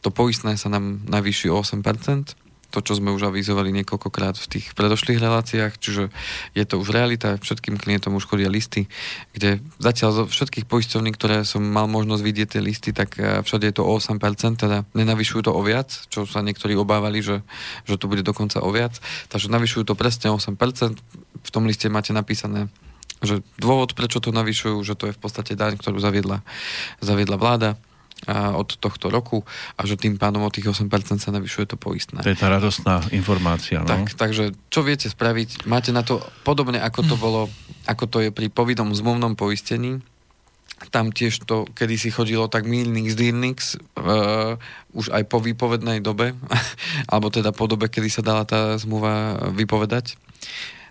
to 0.00 0.08
poistné 0.12 0.56
sa 0.60 0.68
nám 0.72 1.04
navýši 1.06 1.52
o 1.52 1.60
8%, 1.60 2.46
to, 2.70 2.84
čo 2.84 2.98
sme 2.98 3.14
už 3.14 3.30
avizovali 3.30 3.70
niekoľkokrát 3.72 4.36
v 4.36 4.46
tých 4.58 4.76
predošlých 4.76 5.22
reláciách, 5.22 5.80
čiže 5.80 6.12
je 6.52 6.64
to 6.66 6.76
už 6.76 6.92
realita, 6.92 7.38
všetkým 7.40 7.78
klientom 7.78 8.12
už 8.18 8.26
chodia 8.26 8.50
listy, 8.50 8.90
kde 9.32 9.62
zatiaľ 9.78 10.10
zo 10.12 10.22
všetkých 10.28 10.66
poisťovní, 10.68 11.14
ktoré 11.14 11.46
som 11.46 11.62
mal 11.62 11.86
možnosť 11.88 12.20
vidieť 12.20 12.48
tie 12.52 12.62
listy, 12.62 12.90
tak 12.90 13.16
eh, 13.16 13.40
všade 13.40 13.64
je 13.70 13.74
to 13.80 13.86
o 13.86 13.96
8%, 13.96 14.20
teda 14.60 14.84
nenavyšujú 14.92 15.46
to 15.46 15.52
o 15.54 15.62
viac, 15.62 15.88
čo 16.10 16.26
sa 16.26 16.42
niektorí 16.42 16.74
obávali, 16.76 17.22
že, 17.22 17.40
že 17.86 17.96
to 17.96 18.10
bude 18.10 18.26
dokonca 18.26 18.60
o 18.60 18.68
viac, 18.68 18.98
takže 19.32 19.48
navyšujú 19.48 19.88
to 19.88 19.94
presne 19.96 20.28
o 20.34 20.36
8%, 20.36 21.00
v 21.46 21.50
tom 21.54 21.64
liste 21.64 21.86
máte 21.88 22.10
napísané 22.10 22.68
že 23.24 23.40
dôvod, 23.56 23.96
prečo 23.96 24.20
to 24.20 24.28
navyšujú, 24.28 24.76
že 24.84 24.92
to 24.92 25.08
je 25.08 25.16
v 25.16 25.20
podstate 25.20 25.56
daň, 25.56 25.80
ktorú 25.80 25.96
zaviedla, 25.96 26.44
zaviedla 27.00 27.40
vláda 27.40 27.80
a 28.24 28.56
od 28.56 28.80
tohto 28.80 29.12
roku 29.12 29.44
a 29.76 29.84
že 29.84 30.00
tým 30.00 30.16
pádom 30.16 30.40
o 30.40 30.48
tých 30.48 30.72
8% 30.72 30.88
sa 31.20 31.30
navyšuje 31.36 31.68
to 31.68 31.76
poistné. 31.76 32.24
To 32.24 32.32
je 32.32 32.40
tá 32.40 32.48
radostná 32.48 33.04
informácia. 33.12 33.84
No? 33.84 33.88
Tak, 33.88 34.16
takže 34.16 34.56
čo 34.72 34.80
viete 34.80 35.12
spraviť? 35.12 35.68
Máte 35.68 35.92
na 35.92 36.00
to 36.00 36.24
podobne 36.40 36.80
ako 36.80 37.00
to 37.04 37.14
bolo, 37.20 37.52
ako 37.84 38.04
to 38.08 38.18
je 38.24 38.30
pri 38.32 38.48
povinnom 38.48 38.88
zmluvnom 38.96 39.36
poistení. 39.36 40.00
Tam 40.92 41.12
tiež 41.12 41.44
to, 41.48 41.68
kedy 41.72 41.96
si 41.96 42.08
chodilo 42.12 42.52
tak 42.52 42.68
milnix 42.68 43.16
dýrnix, 43.16 43.80
uh, 43.96 44.60
už 44.92 45.08
aj 45.08 45.24
po 45.28 45.40
výpovednej 45.40 46.04
dobe, 46.04 46.36
alebo 47.12 47.28
teda 47.28 47.52
po 47.52 47.68
dobe, 47.68 47.88
kedy 47.92 48.08
sa 48.08 48.24
dala 48.24 48.48
tá 48.48 48.76
zmluva 48.80 49.40
vypovedať. 49.52 50.16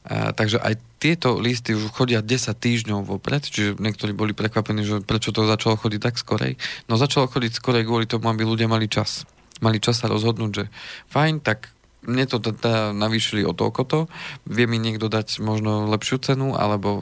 Uh, 0.06 0.30
takže 0.38 0.62
aj 0.62 0.78
tieto 1.02 1.38
listy 1.42 1.74
už 1.74 1.90
chodia 1.94 2.22
10 2.22 2.54
týždňov 2.54 3.10
vopred, 3.10 3.42
čiže 3.42 3.82
niektorí 3.82 4.14
boli 4.14 4.38
prekvapení, 4.38 4.86
že 4.86 5.02
prečo 5.02 5.34
to 5.34 5.50
začalo 5.50 5.78
chodiť 5.78 6.02
tak 6.02 6.16
skorej. 6.22 6.62
No 6.86 6.98
začalo 6.98 7.26
chodiť 7.26 7.58
skorej 7.58 7.90
kvôli 7.90 8.06
tomu, 8.06 8.30
aby 8.30 8.46
ľudia 8.46 8.70
mali 8.70 8.86
čas. 8.86 9.26
Mali 9.66 9.82
čas 9.82 10.02
sa 10.02 10.10
rozhodnúť, 10.10 10.52
že 10.54 10.66
fajn, 11.10 11.42
tak 11.42 11.74
mne 12.06 12.26
to 12.30 12.38
teda 12.38 12.94
navýšili 12.94 13.42
o 13.46 13.58
toľko 13.58 13.82
to, 13.86 14.00
vie 14.46 14.70
mi 14.70 14.78
niekto 14.78 15.10
dať 15.10 15.42
možno 15.42 15.90
lepšiu 15.90 16.22
cenu, 16.22 16.54
alebo 16.54 16.90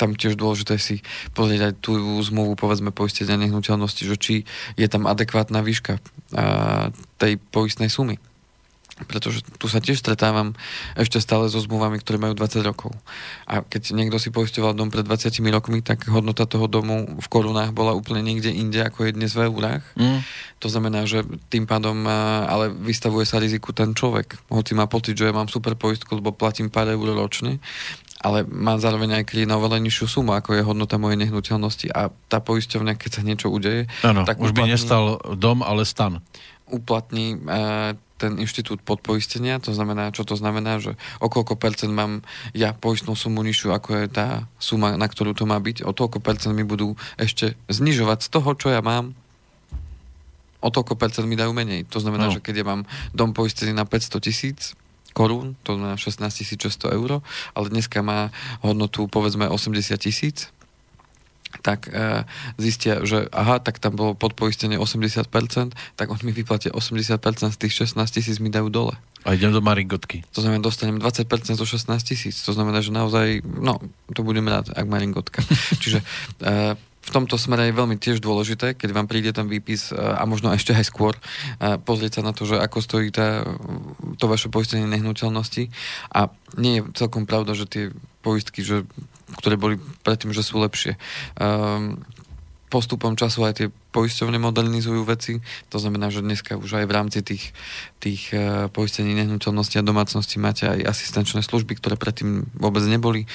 tam 0.00 0.16
tiež 0.16 0.40
dôležité 0.40 0.80
si 0.80 1.04
pozrieť 1.36 1.60
aj 1.68 1.74
tú 1.84 1.92
zmluvu, 2.24 2.56
povedzme, 2.56 2.94
poistenia 2.94 3.36
nehnuteľnosti, 3.36 4.02
že 4.08 4.16
či 4.16 4.34
je 4.80 4.88
tam 4.88 5.04
adekvátna 5.04 5.60
výška 5.60 6.00
uh, 6.00 6.88
tej 7.20 7.36
poistnej 7.52 7.92
sumy 7.92 8.16
pretože 9.04 9.42
tu 9.58 9.66
sa 9.66 9.78
tiež 9.78 9.98
stretávam 9.98 10.54
ešte 10.94 11.18
stále 11.18 11.46
so 11.46 11.58
zmluvami, 11.58 11.98
ktoré 11.98 12.18
majú 12.18 12.34
20 12.34 12.62
rokov. 12.62 12.90
A 13.44 13.62
keď 13.62 13.92
niekto 13.92 14.16
si 14.16 14.30
poisťoval 14.30 14.72
dom 14.72 14.88
pred 14.88 15.04
20 15.04 15.28
rokmi, 15.50 15.80
tak 15.80 16.06
hodnota 16.08 16.44
toho 16.44 16.66
domu 16.66 17.06
v 17.18 17.26
korunách 17.28 17.70
bola 17.70 17.92
úplne 17.92 18.22
niekde 18.22 18.50
inde, 18.50 18.80
ako 18.80 19.06
je 19.06 19.16
dnes 19.16 19.32
v 19.32 19.46
eurách. 19.46 19.82
Mm. 19.94 20.20
To 20.62 20.68
znamená, 20.70 21.04
že 21.04 21.26
tým 21.50 21.66
pádom 21.66 22.06
a, 22.06 22.46
ale 22.46 22.70
vystavuje 22.70 23.26
sa 23.26 23.42
riziku 23.42 23.74
ten 23.74 23.92
človek. 23.92 24.38
Hoci 24.46 24.72
má 24.72 24.86
pocit, 24.86 25.18
že 25.18 25.26
ja 25.26 25.34
mám 25.34 25.50
super 25.50 25.74
poistku, 25.74 26.14
lebo 26.14 26.30
platím 26.30 26.70
pár 26.70 26.86
eur 26.86 27.08
ročne, 27.12 27.58
ale 28.22 28.46
má 28.46 28.78
zároveň 28.78 29.18
aj 29.18 29.34
klient 29.34 29.50
na 29.50 29.58
oveľa 29.58 29.82
nižšiu 29.82 30.06
sumu, 30.06 30.30
ako 30.30 30.54
je 30.54 30.62
hodnota 30.62 30.94
mojej 30.94 31.18
nehnuteľnosti 31.18 31.90
a 31.90 32.06
tá 32.30 32.38
poisťovňa, 32.38 32.94
keď 32.94 33.10
sa 33.10 33.22
niečo 33.26 33.50
udeje, 33.50 33.90
Áno, 34.06 34.22
tak 34.22 34.38
už 34.38 34.54
by 34.54 34.62
uplatní- 34.62 34.72
nestal 34.78 35.04
dom, 35.34 35.66
ale 35.66 35.82
stan. 35.82 36.22
uplatní 36.70 37.34
e, 37.34 37.38
ten 38.22 38.38
inštitút 38.38 38.86
podpoistenia, 38.86 39.58
to 39.58 39.74
znamená, 39.74 40.14
čo 40.14 40.22
to 40.22 40.38
znamená, 40.38 40.78
že 40.78 40.94
o 41.18 41.26
koľko 41.26 41.58
percent 41.58 41.90
mám 41.90 42.22
ja 42.54 42.70
poistnú 42.70 43.18
sumu 43.18 43.42
nižšiu, 43.42 43.74
ako 43.74 43.98
je 43.98 44.06
tá 44.06 44.46
suma, 44.62 44.94
na 44.94 45.10
ktorú 45.10 45.34
to 45.34 45.42
má 45.42 45.58
byť, 45.58 45.82
o 45.82 45.90
toľko 45.90 46.22
percent 46.22 46.54
mi 46.54 46.62
budú 46.62 46.94
ešte 47.18 47.58
znižovať 47.66 48.18
z 48.22 48.28
toho, 48.30 48.50
čo 48.54 48.70
ja 48.70 48.78
mám, 48.78 49.18
o 50.62 50.68
toľko 50.70 50.94
percent 50.94 51.26
mi 51.26 51.34
dajú 51.34 51.50
menej. 51.50 51.90
To 51.90 51.98
znamená, 51.98 52.30
No. 52.30 52.34
že 52.38 52.38
keď 52.38 52.62
ja 52.62 52.66
mám 52.70 52.86
dom 53.10 53.34
poistený 53.34 53.74
na 53.74 53.82
500 53.82 54.22
tisíc 54.22 54.78
korún, 55.10 55.58
to 55.66 55.74
znamená 55.74 55.98
16 55.98 56.22
600 56.22 56.94
eur, 56.94 57.18
ale 57.52 57.66
dneska 57.68 57.98
má 58.00 58.30
hodnotu 58.62 59.10
povedzme 59.10 59.50
80 59.50 59.98
tisíc, 59.98 60.54
tak 61.60 61.92
e, 61.92 62.24
zistia, 62.56 63.04
že 63.04 63.28
aha, 63.28 63.60
tak 63.60 63.76
tam 63.76 63.98
bolo 63.98 64.16
podpoistenie 64.16 64.80
80%, 64.80 65.28
tak 65.98 66.06
on 66.08 66.18
mi 66.24 66.32
vyplatia 66.32 66.72
80% 66.72 67.52
z 67.52 67.58
tých 67.60 67.74
16 67.92 68.08
tisíc 68.08 68.36
mi 68.40 68.48
dajú 68.48 68.72
dole. 68.72 68.96
A 69.22 69.38
idem 69.38 69.54
do 69.54 69.62
Maringotky. 69.62 70.26
To 70.34 70.42
znamená, 70.42 70.64
dostanem 70.64 70.98
20% 70.98 71.54
zo 71.54 71.66
16 71.66 72.02
tisíc. 72.02 72.42
To 72.42 72.50
znamená, 72.50 72.82
že 72.82 72.90
naozaj, 72.90 73.46
no, 73.46 73.78
to 74.10 74.26
budem 74.26 74.48
rád, 74.50 74.74
ak 74.74 74.86
Maringotka. 74.88 75.46
Čiže 75.82 76.02
e, 76.42 76.74
v 77.02 77.10
tomto 77.10 77.34
smere 77.34 77.66
je 77.66 77.74
veľmi 77.74 77.98
tiež 77.98 78.22
dôležité, 78.22 78.78
keď 78.78 78.94
vám 78.94 79.10
príde 79.10 79.34
ten 79.34 79.50
výpis 79.50 79.90
e, 79.90 79.98
a 79.98 80.22
možno 80.22 80.54
ešte 80.54 80.70
aj 80.70 80.86
skôr, 80.86 81.18
e, 81.58 81.74
pozrieť 81.82 82.22
sa 82.22 82.22
na 82.22 82.30
to, 82.30 82.46
že 82.46 82.62
ako 82.62 82.78
stojí 82.78 83.10
tá, 83.10 83.42
to 84.22 84.30
vaše 84.30 84.46
poistenie 84.46 84.86
nehnuteľnosti. 84.86 85.66
A 86.14 86.30
nie 86.54 86.78
je 86.78 86.82
celkom 86.94 87.26
pravda, 87.26 87.58
že 87.58 87.66
tie 87.66 87.84
poistky, 88.22 88.62
že, 88.62 88.86
ktoré 89.42 89.58
boli 89.58 89.82
predtým, 90.06 90.30
že 90.30 90.46
sú 90.46 90.62
lepšie. 90.62 90.94
Um, 91.42 92.06
postupom 92.70 93.18
času 93.18 93.44
aj 93.44 93.54
tie 93.60 93.68
poisťovne 93.68 94.40
modernizujú 94.40 95.04
veci. 95.04 95.44
To 95.68 95.76
znamená, 95.76 96.08
že 96.08 96.24
dneska 96.24 96.56
už 96.56 96.80
aj 96.80 96.86
v 96.88 96.94
rámci 96.96 97.20
tých, 97.20 97.52
tých 98.00 98.32
uh, 98.32 98.70
poistení 98.72 99.12
nehnuteľnosti 99.12 99.76
a 99.76 99.84
domácnosti 99.84 100.40
máte 100.40 100.64
aj 100.64 100.88
asistenčné 100.88 101.44
služby, 101.44 101.76
ktoré 101.76 102.00
predtým 102.00 102.48
vôbec 102.56 102.86
neboli. 102.88 103.28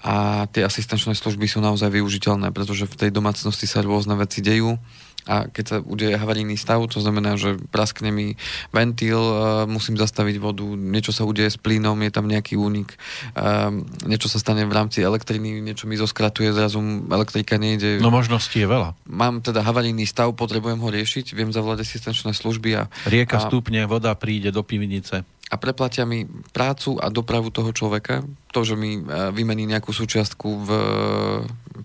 A 0.00 0.48
tie 0.48 0.64
asistenčné 0.64 1.12
služby 1.12 1.44
sú 1.44 1.60
naozaj 1.60 1.92
využiteľné, 1.92 2.50
pretože 2.56 2.88
v 2.88 2.98
tej 3.06 3.10
domácnosti 3.12 3.68
sa 3.68 3.84
rôzne 3.84 4.16
veci 4.16 4.40
dejú 4.40 4.80
a 5.28 5.48
keď 5.52 5.64
sa 5.66 5.76
udeje 5.84 6.16
havarijný 6.16 6.56
stav, 6.56 6.80
to 6.88 7.02
znamená, 7.02 7.36
že 7.36 7.60
praskne 7.68 8.08
mi 8.08 8.40
ventil, 8.72 9.20
uh, 9.20 9.68
musím 9.68 10.00
zastaviť 10.00 10.40
vodu, 10.40 10.64
niečo 10.64 11.12
sa 11.12 11.28
udeje 11.28 11.52
s 11.52 11.58
plynom, 11.60 11.96
je 12.00 12.12
tam 12.12 12.24
nejaký 12.24 12.56
únik, 12.56 12.96
um, 13.36 13.84
niečo 14.08 14.32
sa 14.32 14.40
stane 14.40 14.64
v 14.64 14.72
rámci 14.72 15.04
elektriny, 15.04 15.60
niečo 15.60 15.84
mi 15.84 16.00
zoskratuje, 16.00 16.56
zrazu 16.56 16.80
elektrika 17.12 17.60
nejde. 17.60 18.00
No 18.00 18.08
možností 18.08 18.64
je 18.64 18.68
veľa. 18.70 18.96
Mám 19.12 19.44
teda 19.44 19.60
havarijný 19.60 20.08
stav, 20.08 20.32
potrebujem 20.32 20.80
ho 20.80 20.88
riešiť, 20.88 21.36
viem 21.36 21.52
zavolať 21.52 21.84
asistenčné 21.84 22.32
služby 22.32 22.70
a, 22.80 22.82
Rieka 23.04 23.36
A- 23.36 23.44
stúpne, 23.44 23.84
voda 23.84 24.16
príde 24.16 24.48
do 24.48 24.64
pivnice. 24.64 25.28
A 25.50 25.58
preplatia 25.58 26.06
mi 26.06 26.30
prácu 26.54 26.94
a 27.02 27.10
dopravu 27.10 27.50
toho 27.50 27.74
človeka. 27.74 28.22
To, 28.54 28.62
že 28.62 28.78
mi 28.78 29.02
e, 29.02 29.34
vymení 29.34 29.66
nejakú 29.66 29.90
súčiastku 29.90 30.46
v, 30.46 30.68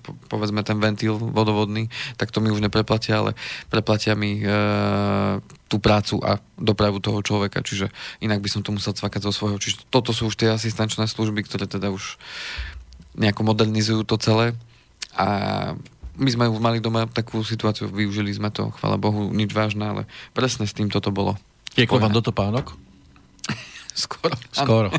po- 0.05 0.17
povedzme, 0.29 0.61
ten 0.61 0.77
ventil 0.77 1.17
vodovodný, 1.17 1.89
tak 2.13 2.29
to 2.29 2.45
mi 2.45 2.53
už 2.53 2.61
nepreplatia, 2.61 3.25
ale 3.25 3.31
preplatia 3.73 4.13
mi 4.13 4.37
e, 4.37 4.45
tú 5.65 5.81
prácu 5.81 6.21
a 6.21 6.37
dopravu 6.61 7.01
toho 7.01 7.25
človeka. 7.25 7.65
Čiže 7.65 7.89
inak 8.21 8.37
by 8.45 8.49
som 8.53 8.61
to 8.61 8.69
musel 8.69 8.93
cvakať 8.93 9.25
zo 9.25 9.33
svojho. 9.33 9.57
Čiže 9.57 9.89
toto 9.89 10.13
sú 10.13 10.29
už 10.29 10.37
tie 10.37 10.53
asistenčné 10.53 11.09
služby, 11.09 11.41
ktoré 11.41 11.65
teda 11.65 11.89
už 11.89 12.21
nejako 13.17 13.49
modernizujú 13.49 14.05
to 14.05 14.21
celé. 14.21 14.53
A 15.17 15.25
my 16.21 16.29
sme 16.29 16.45
už 16.53 16.61
mali 16.61 16.77
doma 16.77 17.09
takú 17.09 17.41
situáciu, 17.41 17.89
využili 17.89 18.29
sme 18.29 18.53
to, 18.53 18.69
chvála 18.77 19.01
Bohu, 19.01 19.33
nič 19.33 19.51
vážne, 19.57 19.89
ale 19.89 20.01
presne 20.37 20.69
s 20.69 20.77
tým 20.77 20.93
toto 20.93 21.09
bolo. 21.09 21.33
Tieklo 21.73 21.97
vám 21.97 22.13
do 22.13 22.21
topánok? 22.23 22.84
Skoro. 23.95 24.35
Skoro. 24.51 24.89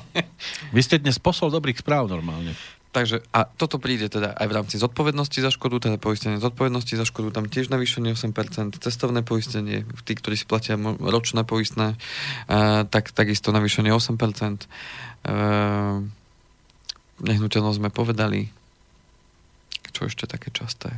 Vy 0.74 0.80
ste 0.80 0.97
dnes 0.97 1.20
posol 1.20 1.53
dobrých 1.53 1.84
správ 1.84 2.09
normálne. 2.09 2.57
Takže 2.97 3.20
a 3.28 3.44
toto 3.44 3.76
príde 3.76 4.09
teda 4.09 4.32
aj 4.32 4.47
v 4.49 4.57
rámci 4.57 4.80
zodpovednosti 4.80 5.36
za 5.44 5.53
škodu, 5.53 5.84
teda 5.84 6.01
poistenie 6.01 6.40
zodpovednosti 6.40 6.97
za 6.97 7.05
škodu, 7.05 7.28
tam 7.28 7.44
tiež 7.44 7.68
navýšenie 7.68 8.16
8%, 8.16 8.80
cestovné 8.80 9.20
poistenie, 9.20 9.84
tí, 10.09 10.16
ktorí 10.16 10.32
si 10.32 10.49
platia 10.49 10.80
ročné 10.80 11.44
poistné, 11.44 11.92
uh, 11.92 12.88
tak 12.88 13.12
takisto 13.12 13.53
navýšenie 13.53 13.92
8%. 13.92 14.64
Uh, 15.28 16.09
nehnuteľnosť 17.20 17.78
sme 17.84 17.92
povedali. 17.92 18.49
Čo 19.92 20.09
ešte 20.09 20.24
také 20.24 20.49
časté? 20.49 20.97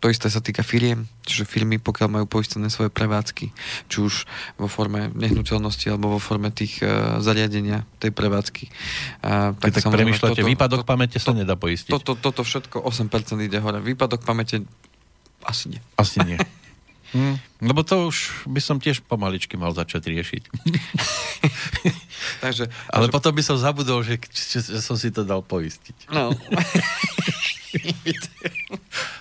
To 0.00 0.08
isté 0.08 0.32
sa 0.32 0.40
týka 0.40 0.64
firiem, 0.64 1.04
čiže 1.28 1.44
firmy, 1.44 1.76
pokiaľ 1.76 2.08
majú 2.08 2.26
poistené 2.26 2.72
svoje 2.72 2.88
prevádzky, 2.88 3.52
či 3.92 3.96
už 4.00 4.24
vo 4.56 4.64
forme 4.64 5.12
nehnuteľnosti 5.12 5.86
alebo 5.92 6.16
vo 6.16 6.20
forme 6.20 6.48
tých 6.48 6.80
uh, 6.80 7.20
zariadenia 7.20 7.84
tej 8.00 8.08
prevádzky. 8.08 8.64
Uh, 9.20 9.52
Keď 9.60 9.84
tak 9.84 9.92
premyšľate, 9.92 10.40
toto- 10.40 10.48
výpadok 10.48 10.80
to- 10.82 10.88
pamäte 10.88 11.20
sa 11.20 11.36
nedá 11.36 11.52
poistiť. 11.52 11.92
toto, 11.92 12.16
toto 12.16 12.40
všetko 12.40 12.80
8% 12.80 13.44
ide 13.44 13.60
hore. 13.60 13.84
Výpadok 13.84 14.24
pamäte 14.24 14.64
asi 15.44 15.76
nie. 15.76 15.80
Asi 16.00 16.20
nie. 16.24 16.40
Hm, 17.10 17.42
lebo 17.66 17.82
to 17.82 18.06
už 18.06 18.46
by 18.46 18.62
som 18.62 18.78
tiež 18.78 19.02
pomaličky 19.02 19.58
mal 19.58 19.74
začať 19.74 20.14
riešiť. 20.14 20.42
Takže, 22.44 22.70
Ale 22.86 23.10
takže 23.10 23.14
potom 23.18 23.32
by 23.34 23.42
som 23.42 23.58
zabudol, 23.58 24.06
že, 24.06 24.14
že, 24.30 24.62
že 24.62 24.78
som 24.78 24.94
si 24.94 25.10
to 25.10 25.26
dal 25.26 25.42
poistiť. 25.42 26.06
no. 26.14 26.30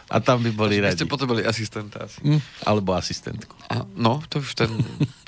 A 0.09 0.17
tam 0.19 0.41
by 0.41 0.49
boli 0.49 0.81
radi. 0.81 0.97
ste 0.97 1.05
potrebovali 1.05 1.45
asistenta 1.45 2.09
asi. 2.09 2.17
Hm, 2.25 2.41
alebo 2.65 2.97
asistentku. 2.97 3.53
A, 3.69 3.85
no, 3.93 4.25
to 4.25 4.41
už 4.41 4.57
ten 4.57 4.69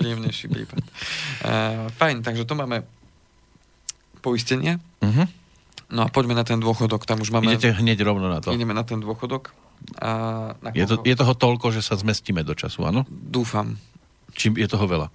príjemnejší 0.01 0.49
prípad. 0.49 0.82
Uh, 0.82 1.86
fajn, 2.01 2.25
takže 2.25 2.49
to 2.49 2.57
máme 2.57 2.82
poistenie. 4.25 4.82
Uh-huh. 5.01 5.25
No 5.91 6.05
a 6.05 6.07
poďme 6.09 6.34
na 6.34 6.45
ten 6.47 6.57
dôchodok. 6.57 7.05
Tam 7.05 7.21
už 7.21 7.29
máme... 7.29 7.51
Idete 7.51 7.77
hneď 7.77 8.01
rovno 8.01 8.32
na 8.32 8.39
to. 8.39 8.49
Ideme 8.53 8.73
na 8.73 8.82
ten 8.82 8.97
dôchodok. 9.03 9.53
A 9.97 10.11
na 10.61 10.69
Je, 10.73 10.86
to, 10.86 11.01
je 11.01 11.15
toho 11.17 11.34
toľko, 11.34 11.73
že 11.73 11.82
sa 11.82 11.97
zmestíme 11.97 12.45
do 12.45 12.53
času, 12.53 12.86
áno? 12.86 13.03
Dúfam. 13.09 13.75
Čím 14.38 14.61
je 14.61 14.69
toho 14.69 14.86
veľa? 14.88 15.11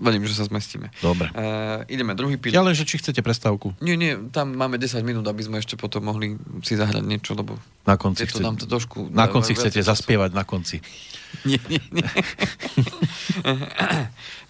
Verím, 0.00 0.24
že 0.24 0.34
sa 0.34 0.44
zmestíme. 0.44 0.90
Dobre. 0.98 1.30
Uh, 1.30 1.84
ideme 1.86 2.12
druhý 2.12 2.34
Ja 2.36 2.40
pilier. 2.40 2.64
len, 2.64 2.74
že 2.74 2.82
či 2.82 2.96
chcete 2.96 3.20
prestávku 3.20 3.70
Nie, 3.78 3.94
nie, 3.94 4.16
tam 4.32 4.56
máme 4.56 4.76
10 4.76 5.00
minút, 5.02 5.24
aby 5.28 5.44
sme 5.44 5.60
ešte 5.60 5.76
potom 5.76 6.02
mohli 6.04 6.34
si 6.64 6.74
zahrať 6.74 7.04
niečo, 7.04 7.36
lebo 7.36 7.54
na 7.84 7.94
konci. 7.94 8.26
tieto 8.26 8.42
nám 8.42 8.56
to 8.56 8.66
trošku... 8.66 9.12
Na 9.12 9.28
konci 9.28 9.54
chcete 9.54 9.78
času. 9.78 9.88
zaspievať 9.92 10.30
na 10.34 10.42
konci. 10.42 10.80
Nie, 11.44 11.60
nie, 11.68 11.82
nie. 11.92 12.00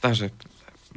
Takže 0.04 0.30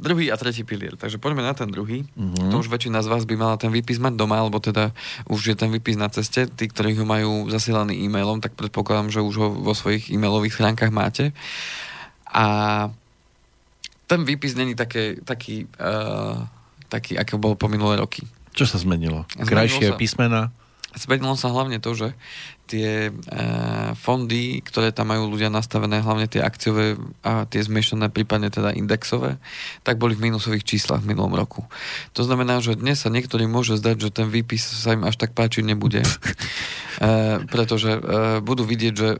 druhý 0.00 0.32
a 0.32 0.36
tretí 0.40 0.64
pilier. 0.64 0.96
Takže 0.96 1.20
poďme 1.20 1.44
na 1.44 1.52
ten 1.52 1.68
druhý. 1.68 2.08
Mhm. 2.16 2.48
To 2.54 2.62
už 2.62 2.72
väčšina 2.72 3.04
z 3.04 3.10
vás 3.10 3.28
by 3.28 3.36
mala 3.36 3.60
ten 3.60 3.68
výpis 3.68 4.00
mať 4.00 4.16
doma, 4.16 4.40
alebo 4.40 4.56
teda 4.56 4.96
už 5.28 5.52
je 5.52 5.56
ten 5.56 5.68
výpis 5.68 6.00
na 6.00 6.08
ceste. 6.08 6.48
Tí, 6.48 6.64
ktorí 6.70 6.96
ho 6.96 7.04
majú 7.04 7.52
zasielaný 7.52 8.00
e-mailom, 8.00 8.40
tak 8.40 8.56
predpokladám, 8.56 9.12
že 9.12 9.20
už 9.20 9.34
ho 9.36 9.48
vo 9.52 9.76
svojich 9.76 10.08
e-mailových 10.08 10.56
schránkach 10.56 10.88
máte. 10.88 11.36
A 12.30 12.46
ten 14.10 14.26
výpis 14.26 14.58
není 14.58 14.74
také, 14.74 15.22
taký, 15.22 15.70
uh, 15.78 16.42
taký, 16.90 17.14
ako 17.14 17.38
bol 17.38 17.54
po 17.54 17.70
minulé 17.70 18.02
roky. 18.02 18.26
Čo 18.58 18.66
sa 18.66 18.82
zmenilo? 18.82 19.22
Zmenilo 19.38 19.46
Krajšie 19.46 19.94
sa. 19.94 19.94
písmena? 19.94 20.42
Zmenilo 20.90 21.38
sa 21.38 21.54
hlavne 21.54 21.78
to, 21.78 21.94
že 21.94 22.18
tie 22.66 23.10
e, 23.10 23.12
fondy, 23.94 24.58
ktoré 24.62 24.90
tam 24.90 25.14
majú 25.14 25.30
ľudia 25.30 25.46
nastavené, 25.50 26.02
hlavne 26.02 26.26
tie 26.26 26.42
akciové 26.42 26.98
a 27.22 27.46
tie 27.46 27.62
zmiešané, 27.62 28.10
prípadne 28.10 28.50
teda 28.50 28.74
indexové, 28.74 29.38
tak 29.86 30.02
boli 30.02 30.18
v 30.18 30.30
minusových 30.30 30.66
číslach 30.66 31.02
v 31.02 31.14
minulom 31.14 31.34
roku. 31.34 31.66
To 32.14 32.22
znamená, 32.26 32.58
že 32.58 32.78
dnes 32.78 33.02
sa 33.02 33.10
niektorým 33.10 33.50
môže 33.50 33.78
zdať, 33.78 33.96
že 34.02 34.10
ten 34.10 34.26
výpis 34.30 34.66
sa 34.66 34.94
im 34.94 35.06
až 35.06 35.18
tak 35.18 35.34
páčiť 35.34 35.62
nebude. 35.62 36.02
e, 36.06 36.10
pretože 37.46 37.98
e, 37.98 38.00
budú 38.42 38.66
vidieť, 38.66 38.94
že 38.94 39.18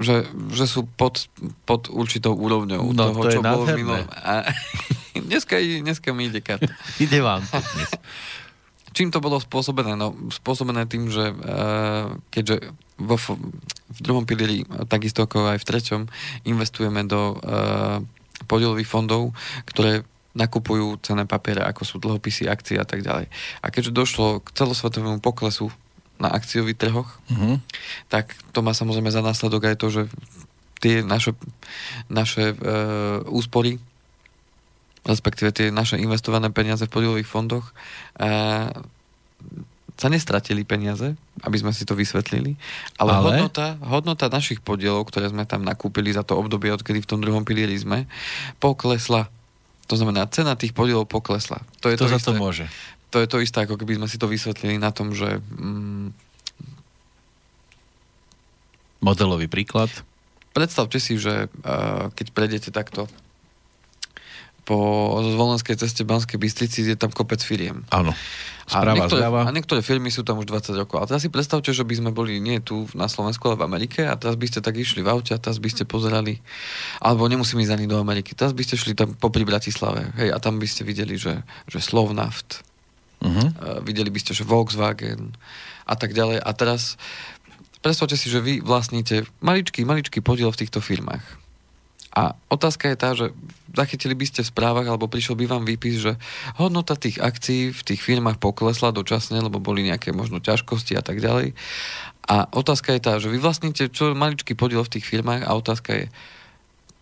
že, 0.00 0.26
že 0.50 0.64
sú 0.66 0.86
pod, 0.86 1.30
pod 1.68 1.86
určitou 1.90 2.34
úrovňou 2.34 2.82
No, 2.90 3.14
toho, 3.14 3.20
to 3.22 3.30
čo 3.38 3.40
bolo 3.42 3.64
v 3.66 3.78
minulom. 3.78 4.06
A, 4.10 4.48
dneska, 5.28 5.58
dneska 5.58 6.10
mi 6.10 6.26
ide 6.30 6.42
kat. 6.42 6.62
Ide 7.04 7.22
vám. 7.22 7.42
Čím 8.96 9.10
to 9.10 9.18
bolo 9.18 9.42
spôsobené? 9.42 9.98
No, 9.98 10.14
spôsobené 10.30 10.86
tým, 10.86 11.10
že 11.10 11.34
uh, 11.34 12.14
keďže 12.30 12.70
vo, 12.94 13.18
v 13.18 13.98
druhom 13.98 14.22
pilieri, 14.22 14.62
a 14.70 14.86
takisto 14.86 15.26
ako 15.26 15.50
aj 15.50 15.58
v 15.58 15.66
treťom, 15.66 16.02
investujeme 16.46 17.02
do 17.02 17.34
uh, 17.42 17.98
podielových 18.46 18.86
fondov, 18.86 19.34
ktoré 19.66 20.06
nakupujú 20.34 20.98
cenné 21.02 21.26
papiere, 21.26 21.62
ako 21.62 21.82
sú 21.82 21.96
dlhopisy, 22.02 22.46
akcie 22.46 22.78
a 22.78 22.86
tak 22.86 23.02
ďalej. 23.02 23.30
A 23.62 23.66
keďže 23.70 23.94
došlo 23.94 24.42
k 24.42 24.50
celosvetovému 24.62 25.22
poklesu 25.22 25.74
na 26.18 26.30
akciových 26.30 26.78
trhoch, 26.78 27.10
Uh-huh. 27.30 27.58
tak 28.06 28.32
to 28.54 28.62
má 28.62 28.70
samozrejme 28.70 29.10
za 29.10 29.20
následok 29.20 29.72
aj 29.72 29.76
to, 29.76 29.86
že 29.90 30.02
tie 30.78 31.02
naše, 31.02 31.34
naše 32.12 32.54
uh, 32.54 33.24
úspory 33.26 33.82
respektíve 35.04 35.52
tie 35.52 35.68
naše 35.68 36.00
investované 36.00 36.48
peniaze 36.48 36.88
v 36.88 36.92
podielových 36.92 37.28
fondoch, 37.28 37.76
uh, 38.18 38.72
sa 39.94 40.08
nestratili 40.10 40.66
peniaze, 40.66 41.14
aby 41.46 41.56
sme 41.60 41.70
si 41.70 41.86
to 41.86 41.94
vysvetlili, 41.94 42.58
ale, 42.98 43.10
ale? 43.14 43.38
Hodnota, 43.38 43.78
hodnota 43.78 44.26
našich 44.26 44.58
podielov, 44.58 45.06
ktoré 45.06 45.30
sme 45.30 45.46
tam 45.46 45.62
nakúpili 45.62 46.10
za 46.10 46.26
to 46.26 46.34
obdobie, 46.34 46.74
odkedy 46.74 46.98
v 46.98 47.10
tom 47.14 47.22
druhom 47.22 47.46
pilieri 47.46 47.78
sme, 47.78 48.10
poklesla. 48.58 49.30
To 49.86 49.94
znamená, 49.94 50.26
cena 50.34 50.58
tých 50.58 50.74
podielov 50.74 51.06
poklesla. 51.06 51.62
To 51.84 51.92
je 51.92 52.00
to, 52.00 52.10
to 52.10 52.16
za 52.16 52.18
isté, 52.18 52.26
to 52.26 52.32
môže? 52.34 52.66
To 53.14 53.22
je 53.22 53.30
to 53.30 53.38
isté, 53.38 53.62
ako 53.62 53.78
keby 53.78 53.94
sme 53.94 54.10
si 54.10 54.18
to 54.18 54.26
vysvetlili 54.26 54.74
na 54.74 54.90
tom, 54.90 55.14
že... 55.14 55.38
Mm, 55.54 56.10
Modelový 58.98 59.46
príklad? 59.46 59.86
Predstavte 60.50 60.98
si, 60.98 61.14
že 61.14 61.46
uh, 61.46 62.10
keď 62.10 62.26
prejdete 62.34 62.74
takto 62.74 63.06
po 64.64 65.12
zvolenskej 65.20 65.76
ceste 65.76 66.08
Banskej 66.08 66.40
Bystrici 66.40 66.88
je 66.88 66.96
tam 66.96 67.12
kopec 67.12 67.38
firiem. 67.44 67.84
Áno. 67.92 68.16
Správa, 68.64 68.96
a, 68.96 68.96
niektoré, 68.96 69.22
a 69.28 69.50
niektoré 69.52 69.80
firmy 69.84 70.08
sú 70.08 70.24
tam 70.24 70.40
už 70.40 70.48
20 70.48 70.80
rokov. 70.80 70.96
A 70.96 71.04
teraz 71.04 71.20
si 71.20 71.28
predstavte, 71.28 71.68
že 71.68 71.84
by 71.84 72.00
sme 72.00 72.10
boli 72.16 72.40
nie 72.40 72.64
tu 72.64 72.88
na 72.96 73.12
Slovensku, 73.12 73.44
ale 73.44 73.60
v 73.60 73.68
Amerike 73.68 74.08
a 74.08 74.16
teraz 74.16 74.40
by 74.40 74.48
ste 74.48 74.64
tak 74.64 74.80
išli 74.80 75.04
v 75.04 75.12
aute 75.12 75.36
a 75.36 75.38
teraz 75.38 75.60
by 75.60 75.68
ste 75.68 75.84
pozerali, 75.84 76.40
alebo 77.04 77.28
nemusíme 77.28 77.60
ísť 77.60 77.76
ani 77.76 77.84
do 77.84 78.00
Ameriky, 78.00 78.32
teraz 78.32 78.56
by 78.56 78.64
ste 78.64 78.80
šli 78.80 78.96
tam 78.96 79.12
popri 79.20 79.44
Bratislave, 79.44 80.16
hej, 80.16 80.32
a 80.32 80.40
tam 80.40 80.56
by 80.56 80.64
ste 80.64 80.88
videli, 80.88 81.20
že, 81.20 81.44
že 81.68 81.84
Slovnaft, 81.84 82.64
uh-huh. 83.24 83.48
uh, 83.48 83.80
videli 83.80 84.12
by 84.12 84.20
ste, 84.20 84.36
že 84.36 84.44
Volkswagen 84.44 85.32
a 85.88 85.94
tak 85.96 86.12
ďalej. 86.12 86.44
A 86.44 86.50
teraz 86.52 87.00
predstavte 87.80 88.16
si, 88.16 88.28
že 88.28 88.44
vy 88.44 88.60
vlastníte 88.60 89.24
maličký, 89.40 89.84
maličký 89.84 90.20
podiel 90.20 90.52
v 90.52 90.60
týchto 90.64 90.84
firmách. 90.84 91.24
A 92.14 92.38
otázka 92.46 92.94
je 92.94 92.96
tá, 92.96 93.10
že 93.18 93.34
zachytili 93.74 94.14
by 94.14 94.22
ste 94.30 94.46
v 94.46 94.50
správach, 94.54 94.86
alebo 94.86 95.10
prišiel 95.10 95.34
by 95.34 95.50
vám 95.50 95.66
výpis, 95.66 95.98
že 95.98 96.14
hodnota 96.54 96.94
tých 96.94 97.18
akcií 97.18 97.74
v 97.74 97.82
tých 97.82 98.00
firmách 98.06 98.38
poklesla 98.38 98.94
dočasne, 98.94 99.42
lebo 99.42 99.58
boli 99.58 99.82
nejaké 99.82 100.14
možno 100.14 100.38
ťažkosti 100.38 100.94
a 100.94 101.02
tak 101.02 101.18
ďalej. 101.18 101.58
A 102.24 102.46
otázka 102.54 102.94
je 102.94 103.02
tá, 103.02 103.18
že 103.18 103.28
vy 103.28 103.42
vlastníte 103.42 103.90
čo 103.90 104.14
maličký 104.14 104.54
podiel 104.54 104.86
v 104.86 104.94
tých 104.94 105.10
firmách 105.10 105.42
a 105.42 105.58
otázka 105.58 105.90
je, 105.92 106.06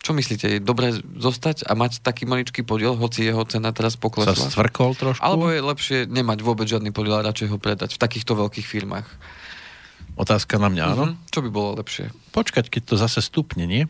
čo 0.03 0.11
myslíte, 0.11 0.59
je 0.59 0.59
dobré 0.59 0.91
zostať 0.99 1.63
a 1.71 1.79
mať 1.79 2.03
taký 2.03 2.27
maličký 2.27 2.67
podiel, 2.67 2.99
hoci 2.99 3.23
jeho 3.23 3.47
cena 3.47 3.71
teraz 3.71 3.95
poklesla? 3.95 4.35
Sa 4.35 4.51
stvrkol 4.51 4.99
trošku? 4.99 5.23
Alebo 5.23 5.47
je 5.55 5.63
lepšie 5.63 5.99
nemať 6.11 6.43
vôbec 6.43 6.67
žiadny 6.67 6.91
podiel 6.91 7.23
a 7.23 7.27
radšej 7.31 7.55
ho 7.55 7.59
predať 7.63 7.95
v 7.95 8.03
takýchto 8.03 8.35
veľkých 8.35 8.67
firmách? 8.67 9.07
Otázka 10.19 10.59
na 10.59 10.69
mňa, 10.69 10.85
áno? 10.93 11.05
Uh-huh. 11.15 11.31
Čo 11.31 11.41
by 11.47 11.49
bolo 11.49 11.79
lepšie? 11.79 12.11
Počkať, 12.35 12.67
keď 12.69 12.83
to 12.83 12.95
zase 12.99 13.23
stupne, 13.23 13.65
nie? 13.65 13.87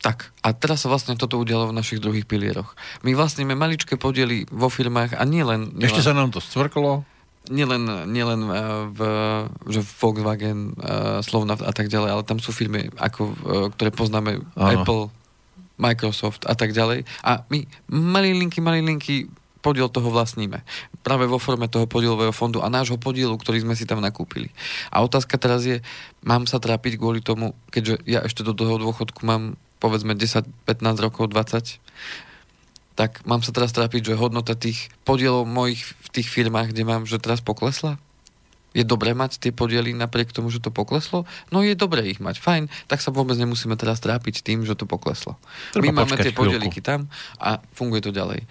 Tak, 0.00 0.32
a 0.44 0.52
teraz 0.52 0.84
sa 0.84 0.92
vlastne 0.92 1.16
toto 1.16 1.40
udialo 1.40 1.70
v 1.70 1.76
našich 1.76 2.00
druhých 2.00 2.28
pilieroch. 2.28 2.76
My 3.06 3.16
vlastníme 3.16 3.56
maličké 3.56 3.96
podiely 3.96 4.44
vo 4.52 4.68
firmách 4.68 5.16
a 5.16 5.22
nielen... 5.24 5.76
Nie 5.76 5.88
Ešte 5.88 6.04
sa 6.04 6.12
nám 6.12 6.32
to 6.32 6.44
stvrklo. 6.44 7.08
Nielen, 7.52 8.08
nielen 8.08 8.40
eh, 8.48 8.58
v, 8.88 8.98
že 9.68 9.84
Volkswagen, 9.84 10.72
uh, 10.80 11.20
Slovna 11.20 11.60
a 11.60 11.72
tak 11.76 11.92
ďalej, 11.92 12.10
ale 12.16 12.22
tam 12.24 12.40
sú 12.40 12.56
firmy, 12.56 12.88
ako, 12.96 13.22
uh, 13.28 13.32
ktoré 13.76 13.92
poznáme, 13.92 14.40
Áno. 14.56 14.70
Apple, 14.72 15.04
Microsoft 15.76 16.48
a 16.48 16.54
tak 16.56 16.72
ďalej. 16.72 17.04
A 17.20 17.44
my 17.50 17.66
malý 17.90 18.32
linky, 18.32 18.64
malý 18.64 18.80
linky 18.80 19.28
podiel 19.64 19.88
toho 19.88 20.12
vlastníme. 20.12 20.60
Práve 21.00 21.24
vo 21.24 21.40
forme 21.40 21.72
toho 21.72 21.88
podielového 21.88 22.36
fondu 22.36 22.60
a 22.60 22.68
nášho 22.68 23.00
podielu, 23.00 23.32
ktorý 23.32 23.64
sme 23.64 23.72
si 23.72 23.88
tam 23.88 24.04
nakúpili. 24.04 24.52
A 24.92 25.00
otázka 25.00 25.40
teraz 25.40 25.64
je, 25.64 25.80
mám 26.20 26.44
sa 26.44 26.60
trápiť 26.60 27.00
kvôli 27.00 27.24
tomu, 27.24 27.56
keďže 27.72 28.04
ja 28.04 28.20
ešte 28.20 28.44
do 28.44 28.52
toho 28.52 28.76
dôchodku 28.76 29.24
mám 29.24 29.56
povedzme 29.80 30.12
10, 30.12 30.44
15 30.68 31.04
rokov, 31.04 31.32
20, 31.32 31.80
tak 32.94 33.26
mám 33.26 33.42
sa 33.42 33.50
teraz 33.50 33.74
trápiť, 33.74 34.14
že 34.14 34.18
hodnota 34.18 34.54
tých 34.54 34.90
podielov 35.02 35.46
mojich 35.50 35.82
v 35.82 36.08
tých 36.14 36.30
firmách, 36.30 36.70
kde 36.70 36.82
mám, 36.86 37.02
že 37.06 37.18
teraz 37.18 37.42
poklesla? 37.42 37.98
Je 38.74 38.82
dobré 38.82 39.14
mať 39.14 39.38
tie 39.38 39.54
podiely 39.54 39.94
napriek 39.94 40.34
tomu, 40.34 40.50
že 40.50 40.58
to 40.58 40.74
pokleslo? 40.74 41.26
No 41.54 41.62
je 41.62 41.78
dobré 41.78 42.10
ich 42.10 42.18
mať, 42.18 42.42
fajn, 42.42 42.66
tak 42.90 42.98
sa 42.98 43.14
vôbec 43.14 43.38
nemusíme 43.38 43.78
teraz 43.78 44.02
trápiť 44.02 44.42
tým, 44.42 44.66
že 44.66 44.74
to 44.74 44.82
pokleslo. 44.82 45.38
Treba 45.70 45.94
My 45.94 46.02
máme 46.02 46.18
tie 46.18 46.34
podieliky 46.34 46.82
tam 46.82 47.06
a 47.38 47.62
funguje 47.70 48.02
to 48.02 48.10
ďalej. 48.10 48.42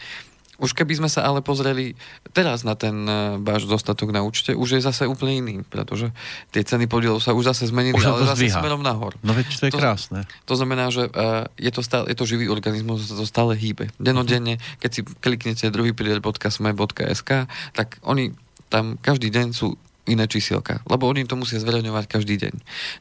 Už 0.62 0.78
keby 0.78 1.02
sme 1.02 1.10
sa 1.10 1.26
ale 1.26 1.42
pozreli 1.42 1.98
teraz 2.30 2.62
na 2.62 2.78
ten 2.78 2.94
uh, 3.10 3.42
váš 3.42 3.66
dostatok 3.66 4.14
na 4.14 4.22
účte, 4.22 4.54
už 4.54 4.78
je 4.78 4.82
zase 4.86 5.10
úplne 5.10 5.42
iný, 5.42 5.56
pretože 5.66 6.14
tie 6.54 6.62
ceny 6.62 6.86
podielov 6.86 7.26
sa 7.26 7.34
už 7.34 7.54
zase 7.54 7.74
zmenili, 7.74 7.98
už 7.98 8.06
ale 8.06 8.30
zase 8.30 8.54
smerom 8.54 8.86
nahor. 8.86 9.18
No 9.26 9.34
veď 9.34 9.50
to 9.50 9.64
je 9.70 9.74
to, 9.74 9.80
krásne. 9.82 10.30
To 10.46 10.54
znamená, 10.54 10.94
že 10.94 11.10
uh, 11.10 11.50
je, 11.58 11.72
to 11.74 11.82
stále, 11.82 12.06
je 12.06 12.16
to 12.18 12.30
živý 12.30 12.50
organizmus, 12.54 13.10
to 13.10 13.26
stále 13.26 13.58
hýbe. 13.58 13.90
Denodenne, 13.98 14.62
keď 14.78 14.92
si 14.94 15.02
kliknete 15.02 15.74
druhý 15.74 15.98
pilier.sme.sk, 15.98 17.30
tak 17.74 17.88
oni 18.06 18.38
tam 18.70 18.98
každý 19.02 19.30
deň 19.30 19.48
sú 19.54 19.78
iné 20.04 20.28
čísielka, 20.28 20.84
lebo 20.84 21.08
oni 21.08 21.24
to 21.24 21.40
musia 21.40 21.64
zverejňovať 21.64 22.06
každý 22.12 22.36
deň. 22.36 22.54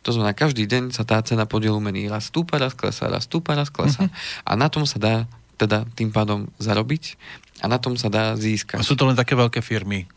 To 0.07 0.15
znamená, 0.15 0.39
každý 0.39 0.71
deň 0.71 0.95
sa 0.95 1.03
tá 1.03 1.19
cena 1.27 1.51
podielu 1.51 1.79
mení. 1.83 2.07
Raz 2.07 2.31
stúpa, 2.31 2.63
raz 2.63 2.79
klesá, 2.79 3.11
raz 3.11 3.27
stúpa, 3.27 3.59
raz 3.59 3.75
klesá. 3.75 4.07
Uh-huh. 4.07 4.47
A 4.47 4.55
na 4.55 4.71
tom 4.71 4.87
sa 4.87 5.03
dá 5.03 5.15
teda 5.63 5.87
tým 5.95 6.11
pádom 6.11 6.51
zarobiť 6.59 7.15
a 7.63 7.71
na 7.71 7.79
tom 7.79 7.95
sa 7.95 8.11
dá 8.11 8.35
získať. 8.35 8.83
A 8.83 8.87
sú 8.87 8.99
to 8.99 9.07
len 9.07 9.15
také 9.15 9.39
veľké 9.39 9.63
firmy, 9.63 10.11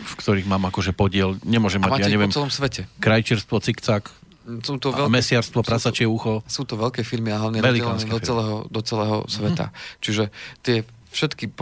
v 0.00 0.14
ktorých 0.14 0.46
mám 0.46 0.70
akože 0.70 0.94
podiel, 0.94 1.36
nemôžem 1.42 1.82
mať, 1.82 2.06
ja 2.06 2.12
neviem, 2.12 2.30
po 2.30 2.38
celom 2.38 2.52
svete. 2.54 2.86
krajčerstvo, 3.02 3.58
cikcak, 3.58 4.14
sú 4.50 4.82
to 4.82 4.90
veľké, 4.90 5.12
mesiarstvo, 5.12 5.60
prasačie 5.62 6.08
ucho. 6.08 6.42
Sú 6.48 6.66
to 6.66 6.74
veľké 6.74 7.06
firmy 7.06 7.30
a 7.30 7.38
hlavne 7.38 7.62
do 7.62 8.18
celého, 8.18 8.56
do 8.66 8.80
celého 8.82 9.22
sveta. 9.30 9.70
Mm-hmm. 9.70 10.00
Čiže 10.02 10.24
tie 10.64 10.76
všetky 11.12 11.54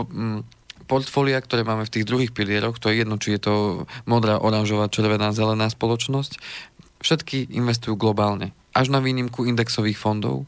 portfólia, 0.89 1.37
ktoré 1.37 1.61
máme 1.61 1.85
v 1.85 1.93
tých 1.93 2.07
druhých 2.07 2.31
pilieroch, 2.33 2.81
to 2.81 2.89
je 2.89 3.05
jedno, 3.05 3.21
či 3.21 3.37
je 3.37 3.41
to 3.45 3.53
modrá, 4.09 4.41
oranžová, 4.41 4.89
červená, 4.89 5.29
zelená 5.35 5.69
spoločnosť, 5.69 6.41
všetky 7.03 7.53
investujú 7.53 7.93
globálne 7.93 8.57
až 8.73 8.87
na 8.93 9.01
výnimku 9.01 9.45
indexových 9.45 9.97
fondov, 9.97 10.45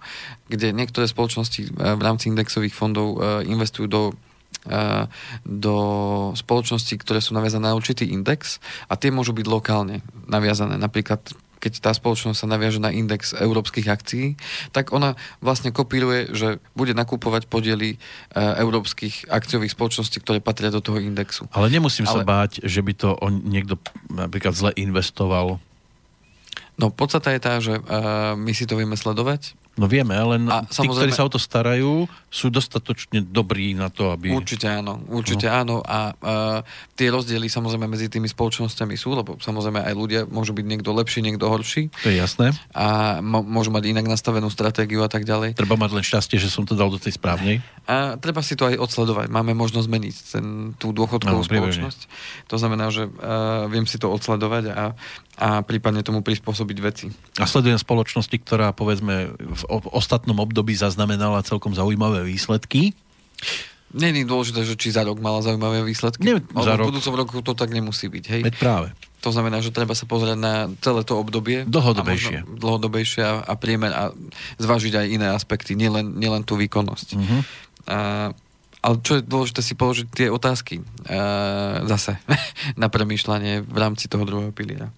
kde 0.48 0.76
niektoré 0.76 1.10
spoločnosti 1.10 1.62
eh, 1.66 1.70
v 1.98 2.02
rámci 2.02 2.30
indexových 2.30 2.76
fondov 2.76 3.18
eh, 3.18 3.46
investujú 3.50 3.88
do 3.90 4.02
eh, 4.70 5.06
do 5.46 5.78
spoločností, 6.38 7.02
ktoré 7.02 7.20
sú 7.24 7.34
naviazané 7.34 7.72
na 7.72 7.78
určitý 7.78 8.10
index 8.10 8.62
a 8.86 8.94
tie 9.00 9.10
môžu 9.10 9.34
byť 9.34 9.46
lokálne 9.50 10.06
naviazané. 10.30 10.78
Napríklad 10.78 11.22
keď 11.62 11.74
tá 11.78 11.92
spoločnosť 11.94 12.42
sa 12.42 12.50
naviaže 12.50 12.82
na 12.82 12.90
index 12.90 13.38
európskych 13.38 13.86
akcií, 13.86 14.34
tak 14.74 14.90
ona 14.90 15.14
vlastne 15.46 15.70
kopíruje, 15.70 16.34
že 16.34 16.58
bude 16.74 16.98
nakupovať 16.98 17.46
podiely 17.46 17.96
e, 17.96 17.98
európskych 18.34 19.30
akciových 19.30 19.78
spoločností, 19.78 20.18
ktoré 20.26 20.42
patria 20.42 20.74
do 20.74 20.82
toho 20.82 20.98
indexu. 20.98 21.46
Ale 21.54 21.70
nemusím 21.70 22.10
Ale... 22.10 22.14
sa 22.18 22.20
báť, 22.26 22.66
že 22.66 22.82
by 22.82 22.94
to 22.98 23.14
on 23.22 23.46
niekto 23.46 23.78
napríklad 24.10 24.58
zle 24.58 24.74
investoval 24.74 25.62
No 26.80 26.90
podstata 26.90 27.32
je 27.36 27.42
tá, 27.42 27.54
že 27.60 27.78
uh, 27.78 28.34
my 28.36 28.52
si 28.56 28.68
to 28.68 28.80
vieme 28.80 28.96
sledovať, 28.96 29.56
No 29.82 29.90
vieme, 29.90 30.14
len 30.14 30.46
a 30.46 30.62
tí, 30.62 30.86
ktorí 30.86 31.10
sa 31.10 31.26
o 31.26 31.32
to 31.34 31.42
starajú, 31.42 32.06
sú 32.30 32.54
dostatočne 32.54 33.26
dobrí 33.26 33.74
na 33.74 33.90
to, 33.90 34.14
aby... 34.14 34.30
Určite 34.30 34.70
áno, 34.70 35.02
určite 35.10 35.50
no. 35.50 35.58
áno 35.58 35.76
a 35.82 36.14
uh, 36.14 36.62
tie 36.94 37.10
rozdiely 37.10 37.50
samozrejme 37.50 37.90
medzi 37.90 38.06
tými 38.06 38.30
spoločnosťami 38.30 38.94
sú, 38.94 39.18
lebo 39.18 39.42
samozrejme 39.42 39.82
aj 39.82 39.94
ľudia 39.98 40.22
môžu 40.30 40.54
byť 40.54 40.66
niekto 40.70 40.94
lepší, 40.94 41.26
niekto 41.26 41.50
horší. 41.50 41.90
To 42.06 42.14
je 42.14 42.22
jasné. 42.22 42.54
A 42.78 43.18
m- 43.26 43.42
môžu 43.42 43.74
mať 43.74 43.90
inak 43.90 44.06
nastavenú 44.06 44.54
stratégiu 44.54 45.02
a 45.02 45.10
tak 45.10 45.26
ďalej. 45.26 45.58
Treba 45.58 45.82
mať 45.82 45.98
len 45.98 46.06
šťastie, 46.06 46.38
že 46.38 46.54
som 46.54 46.62
to 46.62 46.78
dal 46.78 46.94
do 46.94 47.02
tej 47.02 47.18
správnej. 47.18 47.66
A 47.90 48.22
treba 48.22 48.46
si 48.46 48.54
to 48.54 48.70
aj 48.70 48.78
odsledovať. 48.78 49.34
Máme 49.34 49.58
možnosť 49.58 49.90
zmeniť 49.90 50.16
ten, 50.30 50.46
tú 50.78 50.94
dôchodkovú 50.94 51.42
no, 51.42 51.48
spoločnosť. 51.50 52.00
To 52.54 52.56
znamená, 52.62 52.94
že 52.94 53.10
uh, 53.10 53.66
viem 53.66 53.90
si 53.90 53.98
to 53.98 54.14
odsledovať 54.14 54.70
a, 54.70 54.94
a 55.42 55.50
prípadne 55.66 56.06
tomu 56.06 56.22
prispôsobiť 56.22 56.78
veci. 56.78 57.10
A 57.42 57.50
sledujem 57.50 57.82
spoločnosti, 57.82 58.38
ktorá 58.46 58.70
povedzme 58.78 59.34
v 59.36 59.64
ostatnom 59.96 60.36
období 60.44 60.76
zaznamenala 60.76 61.46
celkom 61.48 61.72
zaujímavé 61.72 62.28
výsledky. 62.28 62.92
Není 63.92 64.24
dôležité, 64.24 64.64
že 64.64 64.80
či 64.80 64.96
za 64.96 65.04
rok 65.04 65.20
mala 65.20 65.44
zaujímavé 65.44 65.84
výsledky. 65.84 66.24
Nie, 66.24 66.40
za 66.40 66.80
rok. 66.80 66.88
v 66.88 66.96
budúcom 66.96 67.14
roku 67.16 67.36
to 67.44 67.52
tak 67.52 67.76
nemusí 67.76 68.08
byť, 68.08 68.26
hej? 68.32 68.42
Veď 68.48 68.56
práve. 68.56 68.88
To 69.22 69.30
znamená, 69.30 69.62
že 69.62 69.76
treba 69.76 69.94
sa 69.94 70.08
pozrieť 70.08 70.40
na 70.40 70.72
celé 70.82 71.04
to 71.04 71.20
obdobie. 71.20 71.68
Dlhodobejšie. 71.68 72.42
A 72.42 72.48
dlhodobejšie 72.48 73.22
a, 73.22 73.34
a 73.44 73.54
priemer 73.60 73.92
a 73.94 74.04
zvážiť 74.58 74.94
aj 74.96 75.08
iné 75.12 75.28
aspekty, 75.30 75.78
nielen, 75.78 76.18
nielen 76.18 76.42
tú 76.42 76.58
výkonnosť. 76.58 77.08
Uh-huh. 77.20 77.42
A, 77.86 77.98
ale 78.82 78.96
čo 79.06 79.20
je 79.20 79.28
dôležité 79.28 79.62
si 79.62 79.78
položiť 79.78 80.08
tie 80.10 80.28
otázky 80.34 80.82
uh, 80.82 81.86
zase 81.86 82.18
na 82.82 82.90
premýšľanie 82.90 83.62
v 83.62 83.78
rámci 83.78 84.10
toho 84.10 84.26
druhého 84.26 84.56
piliera. 84.56 84.90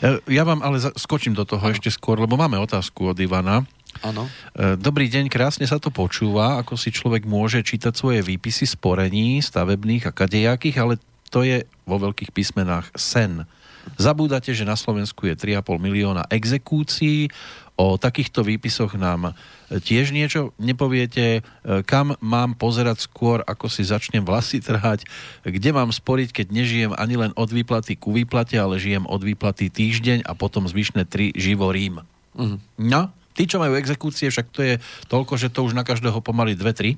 E, 0.00 0.24
ja 0.32 0.46
vám 0.48 0.64
ale 0.64 0.80
skočím 0.96 1.36
do 1.36 1.44
toho 1.44 1.60
ano. 1.60 1.74
ešte 1.76 1.92
skôr, 1.92 2.16
lebo 2.16 2.40
máme 2.40 2.56
otázku 2.56 3.12
od 3.12 3.18
Ivana. 3.20 3.66
Áno. 4.04 4.28
E, 4.56 4.74
dobrý 4.76 5.08
deň, 5.08 5.30
krásne 5.30 5.64
sa 5.64 5.80
to 5.80 5.92
počúva, 5.92 6.60
ako 6.60 6.74
si 6.76 6.92
človek 6.92 7.24
môže 7.24 7.62
čítať 7.62 7.92
svoje 7.94 8.20
výpisy 8.24 8.68
sporení, 8.68 9.40
stavebných 9.40 10.08
a 10.08 10.16
kadejakých, 10.16 10.76
ale 10.80 10.94
to 11.30 11.44
je 11.46 11.64
vo 11.84 11.96
veľkých 12.00 12.32
písmenách 12.32 12.90
sen. 12.96 13.46
Zabúdate, 13.94 14.50
že 14.50 14.66
na 14.66 14.74
Slovensku 14.74 15.30
je 15.30 15.38
3,5 15.38 15.78
milióna 15.78 16.26
exekúcií. 16.26 17.30
O 17.76 17.94
takýchto 18.00 18.42
výpisoch 18.42 18.98
nám 18.98 19.36
tiež 19.68 20.10
niečo 20.10 20.56
nepoviete. 20.58 21.46
Kam 21.86 22.18
mám 22.18 22.58
pozerať 22.58 23.06
skôr, 23.06 23.46
ako 23.46 23.70
si 23.70 23.86
začnem 23.86 24.24
vlasy 24.26 24.58
trhať? 24.58 25.06
Kde 25.46 25.70
mám 25.70 25.94
sporiť, 25.94 26.34
keď 26.34 26.46
nežijem 26.50 26.92
ani 26.96 27.14
len 27.20 27.32
od 27.38 27.46
výplaty 27.52 27.94
ku 27.94 28.10
výplate, 28.16 28.58
ale 28.58 28.80
žijem 28.80 29.06
od 29.06 29.22
výplaty 29.22 29.70
týždeň 29.70 30.26
a 30.26 30.32
potom 30.34 30.66
zvyšné 30.66 31.06
tri 31.06 31.30
živorím? 31.36 32.02
Uh-huh. 32.34 32.58
No, 32.80 33.12
tí, 33.36 33.44
čo 33.44 33.60
majú 33.60 33.76
exekúcie, 33.76 34.32
však 34.32 34.48
to 34.50 34.60
je 34.64 34.74
toľko, 35.12 35.36
že 35.36 35.52
to 35.52 35.62
už 35.62 35.76
na 35.76 35.84
každého 35.84 36.18
pomaly 36.24 36.56
dve, 36.56 36.72
tri. 36.72 36.90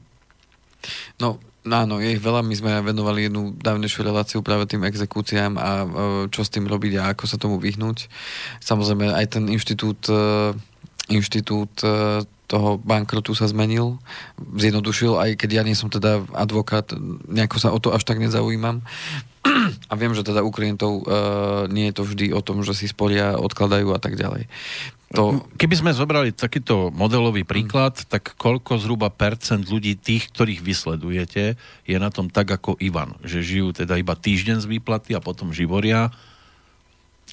No, 1.19 1.43
áno, 1.67 1.99
je 1.99 2.15
ich 2.15 2.23
veľa. 2.23 2.47
My 2.47 2.55
sme 2.55 2.71
venovali 2.81 3.27
jednu 3.27 3.59
dávnejšiu 3.59 4.07
reláciu 4.07 4.39
práve 4.41 4.71
tým 4.71 4.87
exekúciám 4.87 5.59
a 5.59 5.71
e, 5.83 5.87
čo 6.31 6.47
s 6.47 6.53
tým 6.55 6.71
robiť 6.71 7.03
a 7.03 7.13
ako 7.13 7.25
sa 7.27 7.37
tomu 7.37 7.59
vyhnúť. 7.59 8.07
Samozrejme, 8.63 9.11
aj 9.11 9.27
ten 9.35 9.45
inštitút, 9.51 10.07
e, 10.07 10.55
inštitút 11.11 11.83
e, 11.83 12.23
toho 12.49 12.81
bankrotu 12.81 13.37
sa 13.37 13.45
zmenil, 13.45 14.01
zjednodušil, 14.41 15.21
aj 15.21 15.31
keď 15.37 15.61
ja 15.61 15.63
nie 15.69 15.77
som 15.77 15.93
teda 15.93 16.25
advokát, 16.33 16.97
nejako 17.29 17.57
sa 17.61 17.69
o 17.77 17.79
to 17.79 17.93
až 17.93 18.09
tak 18.09 18.17
nezaujímam. 18.17 18.81
A 19.93 19.95
viem, 20.01 20.17
že 20.17 20.25
teda 20.25 20.41
u 20.41 20.49
klientov 20.49 21.05
uh, 21.05 21.69
nie 21.69 21.93
je 21.93 21.95
to 22.01 22.03
vždy 22.09 22.27
o 22.33 22.41
tom, 22.41 22.65
že 22.65 22.73
si 22.73 22.89
sporia, 22.89 23.37
odkladajú 23.37 23.93
a 23.93 24.01
tak 24.01 24.17
ďalej. 24.17 24.49
To... 25.17 25.41
Keby 25.57 25.75
sme 25.81 25.97
zobrali 25.97 26.37
takýto 26.37 26.93
modelový 26.93 27.41
príklad, 27.49 27.97
hmm. 27.97 28.13
tak 28.13 28.37
koľko 28.37 28.77
zhruba 28.77 29.09
percent 29.09 29.65
ľudí, 29.65 29.97
tých, 29.97 30.29
ktorých 30.29 30.61
vysledujete, 30.61 31.57
je 31.89 31.97
na 31.97 32.13
tom 32.13 32.29
tak 32.29 32.53
ako 32.53 32.77
Ivan, 32.77 33.17
že 33.25 33.41
žijú 33.41 33.73
teda 33.73 33.97
iba 33.97 34.13
týždeň 34.13 34.61
z 34.61 34.67
výplaty 34.69 35.17
a 35.17 35.25
potom 35.25 35.57
živoria? 35.57 36.13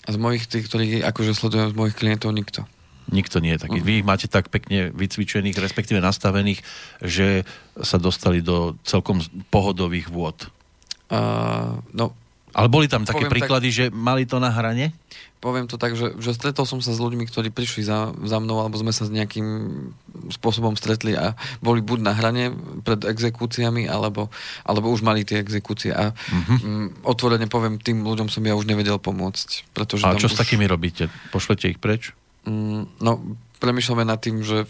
A 0.07 0.09
z 0.09 0.17
mojich 0.21 0.47
tých, 0.47 0.71
ktorých 0.71 1.03
akože 1.03 1.35
sledujem 1.35 1.71
z 1.71 1.75
mojich 1.75 1.99
klientov, 1.99 2.31
nikto. 2.31 2.63
Nikto 3.11 3.37
nie 3.43 3.53
je 3.53 3.67
taký. 3.67 3.83
Uh-huh. 3.83 3.87
Vy 3.91 3.93
ich 4.01 4.07
máte 4.07 4.31
tak 4.31 4.49
pekne 4.49 4.89
vycvičených, 4.95 5.59
respektíve 5.59 5.99
nastavených, 5.99 6.63
že 7.03 7.43
sa 7.77 7.99
dostali 7.99 8.39
do 8.39 8.79
celkom 8.87 9.19
pohodových 9.51 10.09
vôd. 10.09 10.47
Uh, 11.11 11.83
no, 11.93 12.17
Ale 12.55 12.71
boli 12.71 12.87
tam 12.87 13.03
také 13.03 13.27
príklady, 13.27 13.67
tak... 13.67 13.75
že 13.75 13.85
mali 13.91 14.23
to 14.23 14.39
na 14.39 14.47
hrane? 14.47 14.95
poviem 15.45 15.69
to 15.69 15.77
tak, 15.77 15.93
že, 15.93 16.17
že 16.17 16.33
stretol 16.33 16.65
som 16.65 16.81
sa 16.81 16.89
s 16.89 16.97
ľuďmi, 16.97 17.29
ktorí 17.29 17.53
prišli 17.53 17.85
za, 17.85 18.09
za 18.25 18.37
mnou, 18.41 18.65
alebo 18.65 18.81
sme 18.81 18.89
sa 18.89 19.05
s 19.05 19.13
nejakým 19.13 19.45
spôsobom 20.33 20.73
stretli 20.73 21.13
a 21.13 21.37
boli 21.61 21.85
buď 21.85 21.99
na 22.01 22.17
hrane 22.17 22.49
pred 22.81 23.05
exekúciami, 23.05 23.85
alebo, 23.85 24.33
alebo 24.65 24.89
už 24.89 25.05
mali 25.05 25.21
tie 25.21 25.37
exekúcie. 25.37 25.93
A 25.93 26.17
uh-huh. 26.17 27.05
otvorene 27.05 27.45
poviem, 27.45 27.77
tým 27.77 28.01
ľuďom 28.01 28.33
som 28.33 28.41
ja 28.41 28.57
už 28.57 28.65
nevedel 28.65 28.97
pomôcť. 28.97 29.69
Pretože 29.69 30.09
a 30.09 30.17
čo 30.17 30.25
už... 30.25 30.33
s 30.33 30.41
takými 30.41 30.65
robíte? 30.65 31.13
Pošlete 31.29 31.69
ich 31.69 31.77
preč? 31.77 32.17
Mm, 32.49 32.89
no, 32.97 33.37
premyšľame 33.61 34.01
nad 34.01 34.17
tým, 34.17 34.41
že 34.41 34.65
e, 34.65 34.67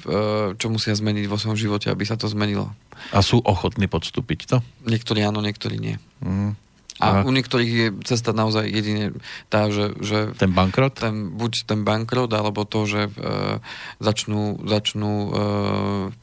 čo 0.60 0.68
musia 0.68 0.92
zmeniť 0.92 1.32
vo 1.32 1.40
svojom 1.40 1.56
živote, 1.56 1.88
aby 1.88 2.04
sa 2.04 2.20
to 2.20 2.28
zmenilo. 2.28 2.76
A 3.16 3.24
sú 3.24 3.40
ochotní 3.48 3.88
podstúpiť 3.88 4.40
to? 4.52 4.58
Niektorí 4.84 5.24
áno, 5.24 5.40
niektorí 5.40 5.80
nie. 5.80 5.96
Mm. 6.20 6.60
A 6.96 7.28
u 7.28 7.30
niektorých 7.36 7.72
je 7.76 7.88
cesta 8.08 8.32
naozaj 8.32 8.72
jedine 8.72 9.12
tá, 9.52 9.68
že... 9.68 10.00
že 10.00 10.32
ten 10.40 10.56
bankrot? 10.56 10.96
Ten, 10.96 11.36
buď 11.36 11.68
ten 11.68 11.84
bankrot, 11.84 12.32
alebo 12.32 12.64
to, 12.64 12.88
že 12.88 13.12
e, 13.12 13.60
začnú, 14.00 14.64
začnú 14.64 15.12
e, 15.12 15.30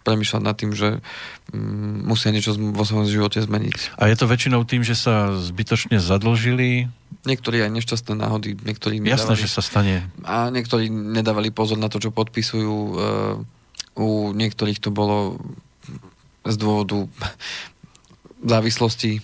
premyšľať 0.00 0.40
nad 0.40 0.56
tým, 0.56 0.72
že 0.72 1.04
m, 1.52 1.60
mm, 1.60 2.08
musia 2.08 2.32
niečo 2.32 2.56
vo 2.56 2.88
svojom 2.88 3.04
živote 3.04 3.44
zmeniť. 3.44 4.00
A 4.00 4.08
je 4.08 4.16
to 4.16 4.24
väčšinou 4.24 4.64
tým, 4.64 4.80
že 4.80 4.96
sa 4.96 5.36
zbytočne 5.36 6.00
zadlžili? 6.00 6.88
Niektorí 7.28 7.60
aj 7.60 7.70
nešťastné 7.76 8.16
náhody, 8.16 8.56
niektorí 8.64 8.96
nedávali, 8.96 9.12
Jasné, 9.12 9.34
že 9.36 9.52
sa 9.52 9.60
stane. 9.60 10.08
A 10.24 10.48
niektorí 10.48 10.88
nedávali 10.88 11.52
pozor 11.52 11.76
na 11.76 11.92
to, 11.92 12.00
čo 12.00 12.16
podpisujú. 12.16 12.72
E, 12.72 12.94
u 14.00 14.32
niektorých 14.32 14.80
to 14.80 14.88
bolo 14.88 15.36
z 16.48 16.56
dôvodu 16.56 17.12
závislosti. 18.40 19.20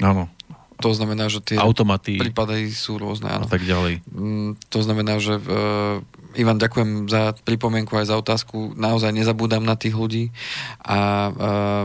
Áno 0.00 0.39
to 0.80 0.90
znamená, 0.96 1.28
že 1.28 1.44
tie 1.44 1.60
Automaty. 1.60 2.16
prípady 2.16 2.72
sú 2.72 2.96
rôzne. 2.96 3.28
Áno. 3.28 3.44
A 3.44 3.48
tak 3.48 3.62
ďalej. 3.62 4.00
Mm, 4.08 4.56
to 4.72 4.78
znamená, 4.80 5.20
že 5.20 5.36
uh, 5.36 6.00
Ivan, 6.34 6.56
ďakujem 6.56 7.06
za 7.06 7.36
pripomienku 7.44 7.92
aj 7.94 8.08
za 8.08 8.16
otázku. 8.16 8.72
Naozaj 8.74 9.12
nezabúdam 9.12 9.62
na 9.62 9.76
tých 9.76 9.94
ľudí 9.94 10.32
a 10.80 10.98
uh, 11.30 11.84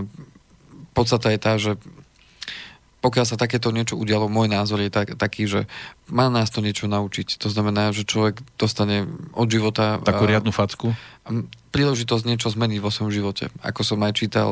podstata 0.96 1.30
je 1.36 1.39
tá, 1.39 1.54
že 1.60 1.76
pokiaľ 3.06 3.26
sa 3.30 3.38
takéto 3.38 3.70
niečo 3.70 4.02
udialo, 4.02 4.26
môj 4.26 4.50
názor 4.50 4.82
je 4.82 4.89
tak, 4.89 5.14
taký, 5.14 5.46
že 5.46 5.70
má 6.10 6.26
nás 6.34 6.50
to 6.50 6.66
niečo 6.66 6.89
naučiť. 6.89 7.38
To 7.38 7.54
znamená, 7.54 7.93
že 7.93 8.02
človek 8.02 8.41
dostane 8.58 9.06
od 9.38 9.46
života... 9.46 10.02
Takú 10.02 10.26
riadnu 10.26 10.50
facku? 10.50 10.98
Príležitosť 11.70 12.26
niečo 12.26 12.50
zmeniť 12.50 12.82
vo 12.82 12.89
svojom 12.89 13.14
živote. 13.14 13.54
Ako 13.62 13.86
som 13.86 14.02
aj 14.02 14.18
čítal 14.18 14.50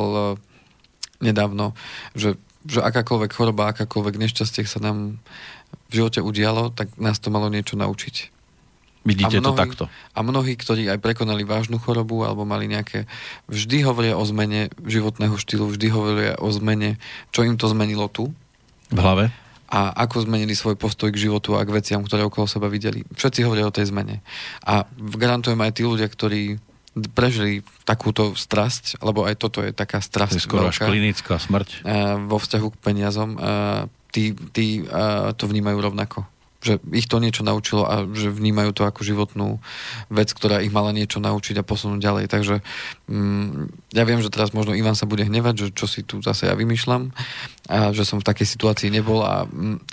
nedávno, 1.18 1.74
že 2.14 2.38
že 2.64 2.80
akákoľvek 2.80 3.32
choroba, 3.36 3.72
akákoľvek 3.72 4.16
nešťastie 4.20 4.64
sa 4.68 4.80
nám 4.80 5.20
v 5.90 5.94
živote 6.02 6.20
udialo, 6.24 6.72
tak 6.72 6.94
nás 6.98 7.20
to 7.20 7.34
malo 7.34 7.52
niečo 7.52 7.76
naučiť. 7.76 8.34
Vidíte 9.04 9.44
mnohí, 9.44 9.52
to 9.52 9.60
takto. 9.60 9.84
A 10.16 10.20
mnohí, 10.24 10.56
ktorí 10.56 10.88
aj 10.88 11.04
prekonali 11.04 11.44
vážnu 11.44 11.76
chorobu 11.76 12.24
alebo 12.24 12.48
mali 12.48 12.72
nejaké, 12.72 13.04
vždy 13.52 13.84
hovoria 13.84 14.16
o 14.16 14.24
zmene 14.24 14.72
životného 14.80 15.36
štýlu, 15.36 15.68
vždy 15.68 15.88
hovoria 15.92 16.34
o 16.40 16.48
zmene, 16.56 16.96
čo 17.36 17.44
im 17.44 17.60
to 17.60 17.68
zmenilo 17.68 18.08
tu. 18.08 18.32
V 18.88 19.00
hlave? 19.00 19.36
A 19.68 19.92
ako 20.08 20.24
zmenili 20.24 20.56
svoj 20.56 20.80
postoj 20.80 21.12
k 21.12 21.20
životu 21.20 21.60
a 21.60 21.68
k 21.68 21.76
veciam, 21.76 22.00
ktoré 22.00 22.24
okolo 22.24 22.48
seba 22.48 22.72
videli. 22.72 23.04
Všetci 23.12 23.44
hovoria 23.44 23.68
o 23.68 23.76
tej 23.76 23.92
zmene. 23.92 24.24
A 24.64 24.88
garantujem 24.96 25.60
aj 25.60 25.72
tí 25.76 25.84
ľudia, 25.84 26.08
ktorí 26.08 26.64
prežili 27.14 27.66
takúto 27.86 28.38
strasť, 28.38 29.02
lebo 29.02 29.26
aj 29.26 29.36
toto 29.38 29.66
je 29.66 29.74
taká 29.74 30.02
strasť. 30.02 30.38
Je 30.38 30.46
skoro 30.46 30.70
veľká, 30.70 30.86
až 30.86 30.90
klinická 30.90 31.36
smrť. 31.42 31.70
vo 32.30 32.38
vzťahu 32.38 32.68
k 32.70 32.78
peniazom. 32.82 33.30
tí, 34.14 34.38
tí 34.54 34.86
to 35.38 35.44
vnímajú 35.50 35.78
rovnako 35.82 36.33
že 36.64 36.80
ich 36.96 37.12
to 37.12 37.20
niečo 37.20 37.44
naučilo 37.44 37.84
a 37.84 38.08
že 38.08 38.32
vnímajú 38.32 38.72
to 38.72 38.88
ako 38.88 39.04
životnú 39.04 39.60
vec, 40.08 40.32
ktorá 40.32 40.64
ich 40.64 40.72
mala 40.72 40.96
niečo 40.96 41.20
naučiť 41.20 41.60
a 41.60 41.68
posunúť 41.68 42.00
ďalej. 42.00 42.26
Takže 42.32 42.64
mm, 43.12 43.92
ja 43.92 44.04
viem, 44.08 44.24
že 44.24 44.32
teraz 44.32 44.56
možno 44.56 44.72
Ivan 44.72 44.96
sa 44.96 45.04
bude 45.04 45.28
hnevať, 45.28 45.56
že 45.60 45.68
čo 45.76 45.86
si 45.86 46.08
tu 46.08 46.24
zase 46.24 46.48
ja 46.48 46.56
vymýšľam 46.56 47.12
a 47.68 47.92
že 47.92 48.08
som 48.08 48.24
v 48.24 48.28
takej 48.28 48.48
situácii 48.48 48.90
nebol 48.90 49.24
a... 49.24 49.44
Mm, 49.44 49.84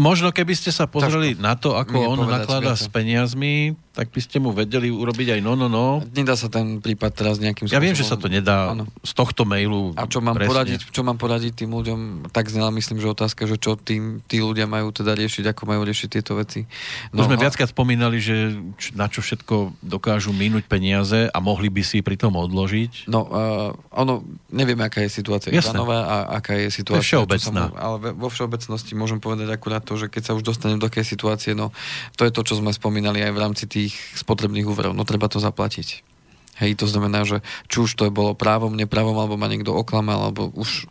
možno 0.00 0.32
keby 0.32 0.56
ste 0.56 0.72
sa 0.72 0.88
pozreli 0.88 1.36
na 1.36 1.54
to, 1.54 1.76
ako 1.76 2.16
on 2.16 2.24
nakladá 2.24 2.72
s 2.72 2.88
peniazmi, 2.88 3.76
tak 3.94 4.10
by 4.10 4.20
ste 4.20 4.42
mu 4.42 4.50
vedeli 4.50 4.90
urobiť 4.90 5.38
aj 5.38 5.40
no, 5.40 5.54
no, 5.54 5.70
no. 5.70 6.02
Nedá 6.02 6.34
sa 6.34 6.50
ten 6.50 6.82
prípad 6.82 7.14
teraz 7.14 7.38
nejakým 7.38 7.70
spôsobom... 7.70 7.78
Ja 7.78 7.86
viem, 7.86 7.94
že 7.94 8.02
sa 8.02 8.18
to 8.18 8.26
nedá 8.26 8.74
ano. 8.74 8.90
z 9.06 9.12
tohto 9.14 9.46
mailu. 9.46 9.94
A 9.94 10.10
čo 10.10 10.18
mám, 10.18 10.34
poradiť, 10.34 10.90
čo 10.90 11.06
mám 11.06 11.14
poradiť 11.14 11.62
tým 11.62 11.70
ľuďom, 11.70 12.00
tak 12.34 12.50
znela 12.50 12.74
myslím, 12.74 12.98
že 12.98 13.06
otázka, 13.14 13.46
že 13.46 13.54
čo 13.54 13.78
tým, 13.78 14.18
tí 14.26 14.42
ľudia 14.42 14.66
majú 14.66 14.90
teda 14.90 15.14
riešiť, 15.14 15.54
ako 15.54 15.62
majú 15.70 15.86
riešiť 15.86 16.10
tieto 16.14 16.38
veci. 16.38 16.62
No, 17.10 17.26
to 17.26 17.32
sme 17.32 17.36
a... 17.36 17.42
viackrát 17.42 17.66
spomínali, 17.66 18.22
že 18.22 18.54
na 18.94 19.10
čo 19.10 19.18
všetko 19.18 19.82
dokážu 19.82 20.30
minúť 20.30 20.70
peniaze 20.70 21.26
a 21.26 21.38
mohli 21.42 21.66
by 21.66 21.82
si 21.82 21.98
pri 22.06 22.14
tom 22.14 22.38
odložiť. 22.38 23.10
No, 23.10 23.26
uh, 23.26 23.74
ono, 23.90 24.22
nevieme, 24.54 24.86
aká 24.86 25.02
je 25.02 25.10
situácia 25.10 25.50
Ivanova 25.50 26.06
a 26.06 26.16
aká 26.38 26.54
je 26.54 26.70
situácia... 26.70 27.02
To 27.02 27.04
je 27.04 27.10
všeobecná. 27.10 27.62
Mu, 27.68 27.76
ale 27.76 27.96
vo 28.14 28.28
všeobecnosti 28.30 28.94
môžem 28.94 29.18
povedať 29.18 29.50
akurát 29.50 29.82
to, 29.82 29.98
že 29.98 30.06
keď 30.06 30.22
sa 30.30 30.32
už 30.38 30.46
dostanem 30.46 30.78
do 30.78 30.86
takej 30.86 31.02
situácie, 31.02 31.52
no 31.58 31.74
to 32.14 32.22
je 32.22 32.30
to, 32.30 32.46
čo 32.46 32.62
sme 32.62 32.70
spomínali 32.70 33.18
aj 33.26 33.32
v 33.34 33.42
rámci 33.42 33.64
tých 33.66 33.92
spotrebných 34.14 34.68
úverov, 34.70 34.94
no 34.94 35.02
treba 35.02 35.26
to 35.26 35.42
zaplatiť. 35.42 36.13
Hej, 36.54 36.78
to 36.78 36.86
znamená, 36.86 37.26
že 37.26 37.42
či 37.66 37.82
už 37.82 37.98
to 37.98 38.06
bolo 38.14 38.38
právom, 38.38 38.78
nepravom, 38.78 39.18
alebo 39.18 39.34
ma 39.34 39.50
niekto 39.50 39.74
oklamal, 39.74 40.30
alebo 40.30 40.54
už 40.54 40.86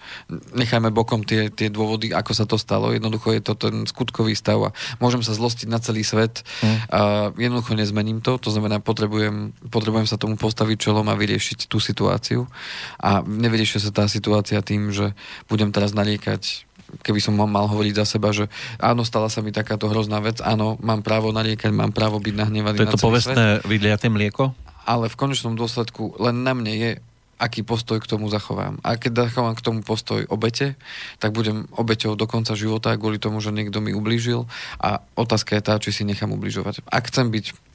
nechajme 0.51 0.91
bokom 0.91 1.23
tie, 1.23 1.47
tie 1.47 1.71
dôvody, 1.71 2.11
ako 2.11 2.31
sa 2.35 2.43
to 2.43 2.59
stalo. 2.59 2.91
Jednoducho 2.91 3.31
je 3.31 3.41
to 3.43 3.55
ten 3.55 3.87
skutkový 3.87 4.35
stav 4.35 4.59
a 4.59 4.69
môžem 4.99 5.23
sa 5.23 5.31
zlostiť 5.31 5.71
na 5.71 5.79
celý 5.79 6.03
svet 6.03 6.43
mm. 6.59 6.77
a 6.91 6.99
jednoducho 7.39 7.79
nezmením 7.79 8.19
to. 8.19 8.35
To 8.43 8.49
znamená, 8.51 8.83
potrebujem, 8.83 9.55
potrebujem 9.71 10.07
sa 10.07 10.19
tomu 10.19 10.35
postaviť 10.35 10.91
čelom 10.91 11.07
a 11.07 11.15
vyriešiť 11.15 11.71
tú 11.71 11.79
situáciu. 11.79 12.43
A 12.99 13.23
nevyrieši 13.23 13.79
sa 13.79 13.95
tá 13.95 14.05
situácia 14.11 14.59
tým, 14.59 14.91
že 14.91 15.15
budem 15.47 15.71
teraz 15.71 15.95
naliekať 15.95 16.67
keby 17.01 17.17
som 17.17 17.33
mal 17.33 17.65
hovoriť 17.65 17.93
za 17.97 18.05
seba, 18.05 18.29
že 18.29 18.45
áno, 18.77 19.01
stala 19.01 19.25
sa 19.25 19.41
mi 19.41 19.49
takáto 19.49 19.89
hrozná 19.89 20.21
vec, 20.21 20.37
áno, 20.45 20.77
mám 20.77 21.01
právo 21.01 21.33
nariekať, 21.33 21.73
mám 21.73 21.89
právo 21.89 22.21
byť 22.21 22.33
nahnevaný 22.37 22.77
to 22.77 22.85
je 22.85 22.93
to 22.93 23.01
povestné 23.01 23.45
vydliaté 23.65 24.13
mlieko? 24.13 24.53
Ale 24.83 25.07
v 25.07 25.19
konečnom 25.19 25.55
dôsledku 25.55 26.19
len 26.19 26.43
na 26.43 26.51
mne 26.51 26.73
je, 26.75 26.91
aký 27.41 27.65
postoj 27.65 27.99
k 27.99 28.07
tomu 28.07 28.31
zachovám. 28.31 28.79
A 28.87 28.95
keď 28.95 29.27
zachovám 29.27 29.55
k 29.59 29.65
tomu 29.65 29.79
postoj 29.83 30.23
obete, 30.31 30.79
tak 31.19 31.35
budem 31.35 31.67
obeťou 31.75 32.15
do 32.15 32.23
konca 32.23 32.55
života 32.55 32.95
kvôli 32.95 33.19
tomu, 33.19 33.43
že 33.43 33.51
niekto 33.51 33.83
mi 33.83 33.91
ublížil 33.91 34.47
a 34.79 35.03
otázka 35.19 35.59
je 35.59 35.65
tá, 35.65 35.75
či 35.81 35.91
si 35.91 36.03
nechám 36.07 36.31
ubližovať. 36.31 36.87
Ak 36.87 37.11
chcem 37.11 37.27
byť 37.33 37.72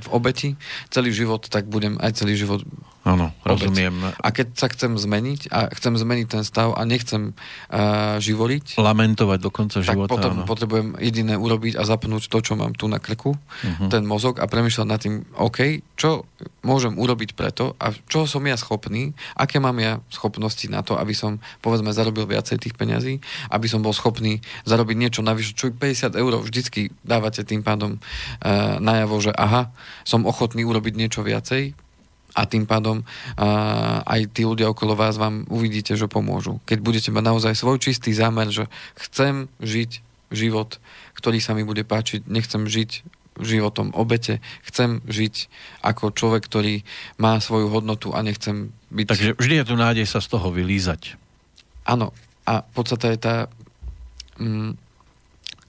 v 0.00 0.06
obeti 0.10 0.56
celý 0.88 1.12
život, 1.12 1.44
tak 1.46 1.68
budem 1.68 2.00
aj 2.00 2.24
celý 2.24 2.34
život 2.34 2.64
Áno, 3.02 3.34
rozumiem. 3.42 4.14
A 4.22 4.30
keď 4.30 4.54
sa 4.54 4.70
chcem 4.70 4.94
zmeniť 4.94 5.50
a 5.50 5.74
chcem 5.74 5.98
zmeniť 5.98 6.26
ten 6.38 6.42
stav 6.46 6.78
a 6.78 6.86
nechcem 6.86 7.34
uh, 7.34 8.22
živoriť, 8.22 8.78
lamentovať 8.78 9.38
do 9.42 9.50
konca 9.50 9.82
tak 9.82 9.90
života. 9.90 10.06
potom 10.06 10.32
áno. 10.38 10.46
potrebujem 10.46 10.94
jediné 11.02 11.34
urobiť 11.34 11.74
a 11.74 11.82
zapnúť 11.82 12.30
to, 12.30 12.38
čo 12.38 12.54
mám 12.54 12.78
tu 12.78 12.86
na 12.86 13.02
krku, 13.02 13.34
uh-huh. 13.34 13.90
ten 13.90 14.06
mozog 14.06 14.38
a 14.38 14.46
premyšľať 14.46 14.86
nad 14.86 15.02
tým, 15.02 15.26
OK, 15.34 15.82
čo 15.98 16.30
môžem 16.62 16.94
urobiť 16.94 17.34
preto 17.34 17.74
a 17.82 17.90
čo 18.06 18.30
som 18.30 18.46
ja 18.46 18.54
schopný, 18.54 19.18
aké 19.34 19.58
mám 19.58 19.82
ja 19.82 19.98
schopnosti 20.06 20.70
na 20.70 20.86
to, 20.86 20.94
aby 20.94 21.10
som, 21.10 21.42
povedzme, 21.58 21.90
zarobil 21.90 22.30
viacej 22.30 22.62
tých 22.62 22.78
peňazí, 22.78 23.18
aby 23.50 23.66
som 23.66 23.82
bol 23.82 23.90
schopný 23.90 24.38
zarobiť 24.62 24.94
niečo 24.94 25.26
navyše, 25.26 25.58
čo 25.58 25.74
50 25.74 26.14
eur 26.14 26.38
vždycky 26.38 26.94
dávate 27.02 27.42
tým 27.42 27.66
pádom 27.66 27.98
uh, 27.98 28.78
najavo, 28.78 29.18
že 29.18 29.34
aha, 29.42 29.74
som 30.06 30.22
ochotný 30.22 30.62
urobiť 30.62 30.94
niečo 30.94 31.26
viacej, 31.26 31.74
a 32.32 32.48
tým 32.48 32.64
pádom 32.64 33.04
uh, 33.04 34.00
aj 34.08 34.32
tí 34.32 34.48
ľudia 34.48 34.72
okolo 34.72 34.96
vás 34.96 35.20
vám 35.20 35.44
uvidíte, 35.52 35.92
že 36.00 36.08
pomôžu. 36.08 36.64
Keď 36.64 36.78
budete 36.80 37.10
mať 37.12 37.24
naozaj 37.28 37.52
svoj 37.52 37.76
čistý 37.76 38.16
zámer, 38.16 38.48
že 38.48 38.72
chcem 38.96 39.52
žiť 39.60 40.00
život, 40.32 40.80
ktorý 41.12 41.44
sa 41.44 41.52
mi 41.52 41.60
bude 41.60 41.84
páčiť, 41.84 42.24
nechcem 42.24 42.64
žiť 42.64 43.04
životom 43.40 43.92
obete, 43.96 44.44
chcem 44.64 45.00
žiť 45.08 45.48
ako 45.80 46.12
človek, 46.12 46.44
ktorý 46.44 46.84
má 47.16 47.40
svoju 47.40 47.72
hodnotu 47.72 48.12
a 48.12 48.20
nechcem 48.20 48.72
byť... 48.92 49.06
Takže 49.08 49.30
vždy 49.40 49.54
je 49.60 49.68
tu 49.68 49.74
nádej 49.76 50.06
sa 50.08 50.20
z 50.20 50.28
toho 50.32 50.52
vylízať. 50.52 51.16
Áno. 51.88 52.12
A 52.44 52.64
podstate 52.64 53.16
je 53.16 53.18
tá... 53.20 53.36
Mm, 54.36 54.76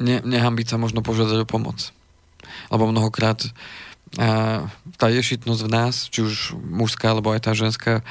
ne, 0.01 0.17
nehambiť 0.25 0.75
sa 0.75 0.77
možno 0.81 1.05
požiadať 1.05 1.43
o 1.43 1.47
pomoc. 1.47 1.95
Lebo 2.71 2.89
mnohokrát 2.89 3.39
a 4.13 4.69
tá 5.01 5.09
ješitnosť 5.09 5.61
v 5.65 5.73
nás, 5.73 6.05
či 6.05 6.21
už 6.21 6.53
mužská 6.53 7.17
alebo 7.17 7.33
aj 7.33 7.49
tá 7.49 7.57
ženská, 7.57 8.05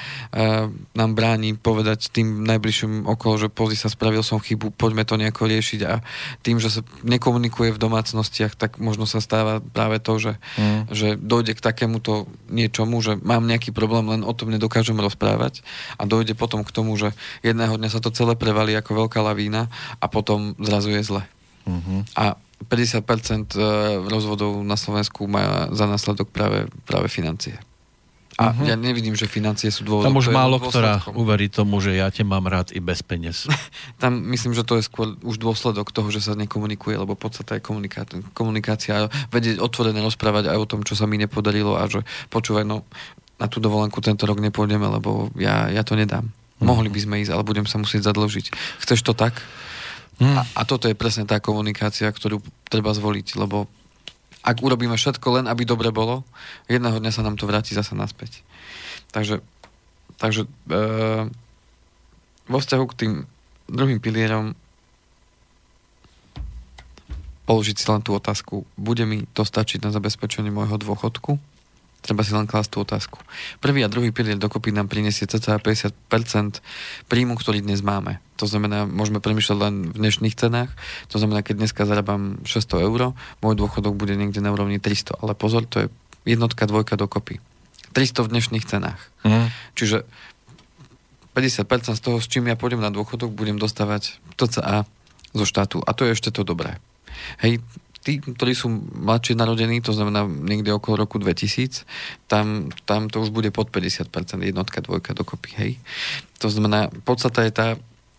nám 0.99 1.11
bráni 1.15 1.55
povedať 1.55 2.11
tým 2.11 2.43
najbližším 2.43 3.07
okolo, 3.07 3.47
že 3.47 3.49
pozri 3.55 3.79
sa, 3.79 3.87
spravil 3.87 4.27
som 4.27 4.43
chybu, 4.43 4.75
poďme 4.75 5.07
to 5.07 5.15
nejako 5.15 5.47
riešiť 5.47 5.81
a 5.87 6.03
tým, 6.43 6.59
že 6.59 6.75
sa 6.75 6.81
nekomunikuje 7.07 7.71
v 7.71 7.79
domácnostiach, 7.79 8.59
tak 8.59 8.83
možno 8.83 9.07
sa 9.07 9.23
stáva 9.23 9.63
práve 9.63 10.03
to, 10.03 10.19
že, 10.19 10.33
mm. 10.59 10.91
že 10.91 11.09
dojde 11.23 11.55
k 11.55 11.65
takémuto 11.71 12.27
niečomu, 12.51 12.99
že 12.99 13.15
mám 13.23 13.47
nejaký 13.47 13.71
problém, 13.71 14.11
len 14.11 14.27
o 14.27 14.35
tom 14.35 14.51
nedokážem 14.51 14.99
rozprávať 14.99 15.63
a 15.95 16.03
dojde 16.03 16.35
potom 16.35 16.67
k 16.67 16.75
tomu, 16.75 16.99
že 16.99 17.15
jedného 17.47 17.79
dňa 17.79 17.91
sa 17.95 18.03
to 18.03 18.11
celé 18.11 18.35
prevalí 18.35 18.75
ako 18.75 19.07
veľká 19.07 19.23
lavína 19.23 19.71
a 20.03 20.11
potom 20.11 20.59
zrazu 20.59 20.91
je 20.99 21.03
zle. 21.07 21.23
Mm-hmm. 21.63 22.19
A 22.19 22.35
50% 22.67 23.55
e, 23.55 23.63
rozvodov 24.07 24.63
na 24.63 24.79
Slovensku 24.79 25.27
má 25.27 25.69
za 25.75 25.87
následok 25.91 26.31
práve, 26.31 26.71
práve 26.87 27.09
financie. 27.11 27.59
A 28.41 28.51
uh-huh. 28.51 28.65
ja 28.65 28.81
nevidím, 28.81 29.13
že 29.13 29.29
financie 29.29 29.69
sú 29.69 29.85
dôvodom. 29.85 30.09
Tam 30.09 30.17
už 30.17 30.33
málo 30.33 30.57
ktorá 30.57 31.05
uverí 31.13 31.53
tomu, 31.53 31.85
že 31.85 32.01
ja 32.01 32.09
te 32.09 32.25
mám 32.25 32.49
rád 32.49 32.73
i 32.73 32.81
bez 32.81 33.05
peniaz. 33.05 33.45
Tam 34.03 34.17
myslím, 34.33 34.57
že 34.57 34.65
to 34.65 34.81
je 34.81 34.89
skôr 34.89 35.21
už 35.21 35.37
dôsledok 35.37 35.93
toho, 35.93 36.09
že 36.09 36.25
sa 36.25 36.33
nekomunikuje, 36.33 36.97
lebo 36.97 37.13
podstata 37.13 37.61
je 37.61 37.63
komunikácia. 37.63 38.25
komunikácia 38.33 39.13
vedieť 39.29 39.61
otvorené 39.61 40.01
rozprávať 40.01 40.49
aj 40.49 40.59
o 40.59 40.67
tom, 40.69 40.81
čo 40.81 40.97
sa 40.97 41.05
mi 41.05 41.21
nepodarilo 41.21 41.77
a 41.77 41.85
že 41.93 42.09
počúvaj, 42.33 42.65
no 42.65 42.89
na 43.37 43.53
tú 43.53 43.61
dovolenku 43.61 44.01
tento 44.01 44.25
rok 44.25 44.41
nepôjdeme, 44.41 44.87
lebo 44.87 45.29
ja, 45.37 45.69
ja 45.69 45.85
to 45.85 45.93
nedám. 45.93 46.33
Uh-huh. 46.33 46.73
Mohli 46.73 46.89
by 46.89 47.01
sme 47.05 47.15
ísť, 47.21 47.37
ale 47.37 47.45
budem 47.45 47.69
sa 47.69 47.77
musieť 47.77 48.09
zadložiť. 48.09 48.49
Chceš 48.81 49.05
to 49.05 49.13
tak? 49.13 49.45
Hmm. 50.21 50.37
A, 50.39 50.43
a 50.59 50.63
toto 50.69 50.91
je 50.91 50.99
presne 50.99 51.25
tá 51.25 51.41
komunikácia, 51.41 52.09
ktorú 52.11 52.45
treba 52.69 52.93
zvoliť, 52.93 53.37
lebo 53.41 53.71
ak 54.43 54.59
urobíme 54.59 54.99
všetko 54.99 55.41
len, 55.41 55.45
aby 55.47 55.63
dobre 55.63 55.95
bolo, 55.95 56.27
jedného 56.67 56.99
dňa 56.99 57.13
sa 57.15 57.23
nám 57.23 57.39
to 57.39 57.47
vráti 57.47 57.79
zase 57.79 57.95
naspäť. 57.95 58.43
Takže, 59.15 59.39
takže 60.19 60.51
e, 60.67 60.81
vo 62.51 62.59
vzťahu 62.59 62.85
k 62.91 62.99
tým 62.99 63.13
druhým 63.71 64.03
pilierom 64.03 64.59
položiť 67.47 67.77
si 67.79 67.87
len 67.87 68.03
tú 68.03 68.19
otázku, 68.19 68.67
bude 68.75 69.07
mi 69.07 69.27
to 69.31 69.47
stačiť 69.47 69.83
na 69.83 69.95
zabezpečenie 69.95 70.51
môjho 70.51 70.79
dôchodku? 70.79 71.39
Treba 72.03 72.27
si 72.27 72.35
len 72.35 72.51
klásť 72.51 72.71
tú 72.75 72.79
otázku. 72.83 73.23
Prvý 73.63 73.87
a 73.87 73.89
druhý 73.89 74.11
pilier 74.11 74.35
dokopy 74.35 74.75
nám 74.75 74.91
prinesie 74.91 75.31
cca 75.31 75.63
50% 75.63 75.95
príjmu, 77.07 77.39
ktorý 77.39 77.63
dnes 77.63 77.79
máme. 77.79 78.19
To 78.43 78.51
znamená, 78.51 78.91
môžeme 78.91 79.23
premyšľať 79.23 79.59
len 79.63 79.75
v 79.95 79.99
dnešných 80.03 80.35
cenách. 80.35 80.75
To 81.15 81.23
znamená, 81.23 81.47
keď 81.47 81.63
dneska 81.63 81.87
zarábam 81.87 82.43
600 82.43 82.91
eur, 82.91 83.15
môj 83.39 83.55
dôchodok 83.55 83.95
bude 83.95 84.19
niekde 84.19 84.43
na 84.43 84.51
úrovni 84.51 84.83
300. 84.83 85.23
Ale 85.23 85.39
pozor, 85.39 85.63
to 85.63 85.87
je 85.87 85.87
jednotka, 86.27 86.67
dvojka 86.67 86.99
dokopy. 86.99 87.39
300 87.95 88.27
v 88.27 88.31
dnešných 88.35 88.67
cenách. 88.67 88.99
Mm. 89.23 89.55
Čiže 89.79 90.03
50% 91.39 91.95
z 91.97 92.03
toho, 92.03 92.19
s 92.19 92.27
čím 92.27 92.51
ja 92.51 92.59
pôjdem 92.59 92.83
na 92.83 92.91
dôchodok, 92.91 93.31
budem 93.31 93.63
dostávať 93.63 94.19
TCA 94.35 94.91
zo 95.33 95.45
štátu. 95.47 95.79
A 95.87 95.95
to 95.95 96.05
je 96.05 96.19
ešte 96.19 96.35
to 96.35 96.43
dobré. 96.43 96.83
Hej, 97.41 97.63
tí, 98.03 98.19
ktorí 98.19 98.53
sú 98.53 98.69
mladšie 98.99 99.39
narodení, 99.39 99.79
to 99.79 99.95
znamená 99.95 100.27
niekde 100.27 100.75
okolo 100.75 101.07
roku 101.07 101.23
2000, 101.23 101.87
tam, 102.27 102.75
tam 102.83 103.07
to 103.07 103.23
už 103.23 103.31
bude 103.31 103.55
pod 103.55 103.71
50%, 103.71 104.11
jednotka, 104.43 104.83
dvojka 104.83 105.15
dokopy, 105.15 105.51
hej. 105.57 105.73
To 106.43 106.51
znamená, 106.51 106.91
podstata 107.07 107.47
je 107.47 107.53
tá, 107.55 107.67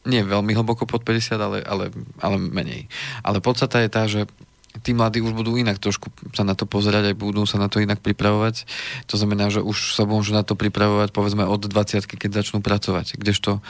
nie 0.08 0.24
veľmi 0.24 0.56
hlboko 0.56 0.88
pod 0.88 1.04
50, 1.04 1.36
ale, 1.36 1.60
ale, 1.64 1.92
ale 2.24 2.36
menej. 2.40 2.88
Ale 3.24 3.44
podstata 3.44 3.84
je 3.84 3.90
tá, 3.92 4.04
že 4.08 4.28
tí 4.82 4.98
mladí 4.98 5.22
už 5.22 5.38
budú 5.38 5.54
inak 5.54 5.78
trošku 5.78 6.10
sa 6.34 6.42
na 6.42 6.58
to 6.58 6.66
pozerať, 6.66 7.14
aj 7.14 7.16
budú 7.20 7.46
sa 7.46 7.62
na 7.62 7.70
to 7.70 7.78
inak 7.78 8.02
pripravovať. 8.02 8.66
To 9.12 9.16
znamená, 9.22 9.54
že 9.54 9.62
už 9.62 9.94
sa 9.94 10.10
môžu 10.10 10.34
na 10.34 10.42
to 10.42 10.58
pripravovať 10.58 11.14
povedzme 11.14 11.46
od 11.46 11.70
20 11.70 12.10
keď 12.10 12.42
začnú 12.42 12.66
pracovať. 12.66 13.22
Kdežto 13.22 13.62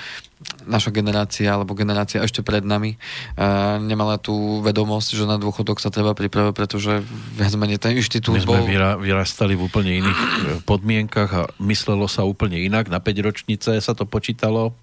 naša 0.68 0.92
generácia 0.92 1.56
alebo 1.56 1.76
generácia 1.76 2.20
ešte 2.20 2.44
pred 2.44 2.64
nami 2.68 2.96
uh, 2.96 3.80
nemala 3.80 4.20
tú 4.20 4.60
vedomosť, 4.60 5.16
že 5.16 5.24
na 5.28 5.40
dôchodok 5.40 5.80
sa 5.80 5.88
treba 5.88 6.12
pripravať, 6.16 6.54
pretože 6.56 6.92
viac 7.36 7.54
menej 7.56 7.80
ten 7.80 7.96
inštitút 7.96 8.36
My 8.36 8.44
sme 8.44 8.60
bol... 8.60 8.68
vyra, 8.68 9.00
vyrastali 9.00 9.56
v 9.56 9.62
úplne 9.64 9.92
iných 10.04 10.20
eh, 10.20 10.30
podmienkach 10.68 11.32
a 11.32 11.44
myslelo 11.64 12.12
sa 12.12 12.28
úplne 12.28 12.60
inak. 12.60 12.92
Na 12.92 13.00
5 13.00 13.28
ročnice 13.28 13.72
sa 13.80 13.94
to 13.96 14.04
počítalo 14.04 14.76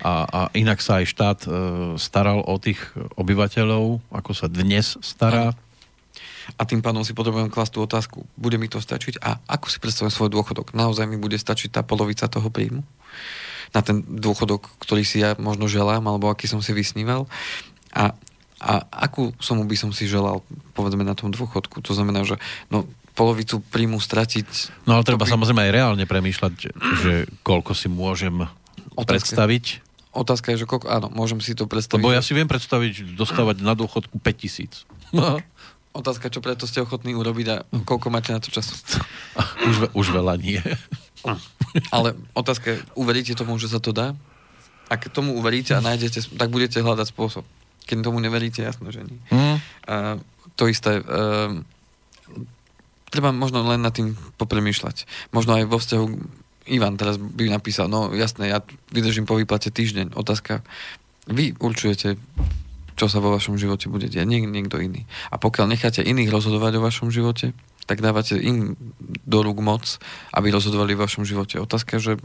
a, 0.00 0.12
a 0.26 0.40
inak 0.56 0.80
sa 0.80 1.00
aj 1.00 1.06
štát 1.06 1.38
e, 1.44 1.48
staral 2.00 2.40
o 2.44 2.56
tých 2.56 2.80
obyvateľov, 3.16 4.00
ako 4.12 4.32
sa 4.32 4.48
dnes 4.48 4.96
stará. 5.04 5.52
A 6.58 6.62
tým 6.66 6.82
pádom 6.82 7.06
si 7.06 7.14
potrebujem 7.14 7.52
klásť 7.52 7.72
tú 7.76 7.80
otázku, 7.84 8.18
bude 8.34 8.58
mi 8.58 8.66
to 8.66 8.82
stačiť 8.82 9.22
a 9.22 9.38
ako 9.46 9.66
si 9.70 9.78
predstavujem 9.78 10.10
svoj 10.10 10.30
dôchodok? 10.34 10.74
Naozaj 10.74 11.06
mi 11.06 11.20
bude 11.20 11.38
stačiť 11.38 11.70
tá 11.70 11.86
polovica 11.86 12.26
toho 12.26 12.50
príjmu? 12.50 12.82
Na 13.70 13.80
ten 13.86 14.02
dôchodok, 14.02 14.66
ktorý 14.82 15.06
si 15.06 15.22
ja 15.22 15.38
možno 15.38 15.70
želám, 15.70 16.02
alebo 16.10 16.26
aký 16.26 16.50
som 16.50 16.58
si 16.58 16.74
vysníval? 16.74 17.30
A, 17.94 18.18
a 18.58 18.72
akú 18.90 19.30
sumu 19.38 19.62
by 19.62 19.76
som 19.78 19.90
si 19.94 20.10
želal, 20.10 20.42
povedzme, 20.74 21.06
na 21.06 21.14
tom 21.14 21.30
dôchodku? 21.30 21.78
To 21.86 21.92
znamená, 21.94 22.26
že 22.26 22.42
no, 22.66 22.82
polovicu 23.14 23.62
príjmu 23.62 24.02
stratiť... 24.02 24.82
No 24.90 24.98
ale 24.98 25.06
treba 25.06 25.28
by... 25.28 25.30
samozrejme 25.30 25.70
aj 25.70 25.72
reálne 25.76 26.04
premýšľať, 26.08 26.52
že 27.04 27.12
koľko 27.46 27.78
si 27.78 27.86
môžem 27.86 28.48
Otázka. 28.96 29.06
predstaviť 29.06 29.64
Otázka 30.10 30.50
je, 30.54 30.62
že 30.62 30.66
koľko, 30.66 30.90
áno, 30.90 31.06
môžem 31.14 31.38
si 31.38 31.54
to 31.54 31.70
predstaviť. 31.70 32.02
Lebo 32.02 32.10
ja 32.10 32.22
si 32.22 32.34
viem 32.34 32.50
predstaviť 32.50 33.14
dostávať 33.14 33.62
na 33.62 33.78
dôchodku 33.78 34.18
5000. 34.18 34.86
Otázka, 35.90 36.30
čo 36.30 36.38
preto 36.38 36.70
ste 36.70 36.82
ochotní 36.82 37.18
urobiť 37.18 37.46
a 37.50 37.56
koľko 37.82 38.14
máte 38.14 38.30
na 38.30 38.38
to 38.38 38.50
času? 38.50 38.78
Už, 39.70 39.90
už 39.94 40.06
veľa 40.14 40.38
nie. 40.38 40.62
Ale 41.94 42.16
otázka 42.32 42.74
je, 42.74 42.78
uveríte 42.96 43.36
tomu, 43.36 43.54
že 43.60 43.70
sa 43.70 43.78
to 43.78 43.94
dá? 43.94 44.16
Ak 44.90 45.06
tomu 45.12 45.38
uveríte 45.38 45.70
a 45.76 45.84
nájdete, 45.84 46.34
tak 46.34 46.50
budete 46.50 46.82
hľadať 46.82 47.06
spôsob. 47.14 47.44
Keď 47.86 48.02
tomu 48.02 48.18
neveríte, 48.18 48.64
jasno, 48.64 48.90
že 48.90 49.06
nie. 49.06 49.20
Mm. 49.30 49.56
A 49.86 49.94
to 50.58 50.66
isté. 50.66 50.98
Um, 50.98 51.62
treba 53.10 53.30
možno 53.30 53.62
len 53.66 53.82
nad 53.82 53.94
tým 53.94 54.18
popremýšľať. 54.34 55.06
Možno 55.30 55.54
aj 55.58 55.64
vo 55.70 55.78
vzťahu 55.78 56.06
Ivan 56.68 57.00
teraz 57.00 57.16
by 57.16 57.48
napísal, 57.48 57.88
no 57.88 58.12
jasné, 58.12 58.52
ja 58.52 58.60
vydržím 58.92 59.24
po 59.24 59.38
výplate 59.38 59.72
týždeň. 59.72 60.12
Otázka, 60.12 60.60
vy 61.30 61.56
určujete, 61.56 62.20
čo 63.00 63.06
sa 63.08 63.22
vo 63.22 63.32
vašom 63.32 63.56
živote 63.56 63.88
bude 63.88 64.12
diať, 64.12 64.28
nie 64.28 64.44
niekto 64.44 64.76
iný. 64.76 65.08
A 65.32 65.40
pokiaľ 65.40 65.72
necháte 65.72 66.04
iných 66.04 66.28
rozhodovať 66.28 66.76
o 66.76 66.84
vašom 66.84 67.08
živote, 67.08 67.56
tak 67.88 68.04
dávate 68.04 68.38
im 68.38 68.78
do 69.26 69.38
rúk 69.42 69.58
moc, 69.58 69.98
aby 70.30 70.52
rozhodovali 70.52 70.94
v 70.94 71.02
vašom 71.02 71.24
živote. 71.26 71.58
Otázka, 71.58 71.98
že 71.98 72.20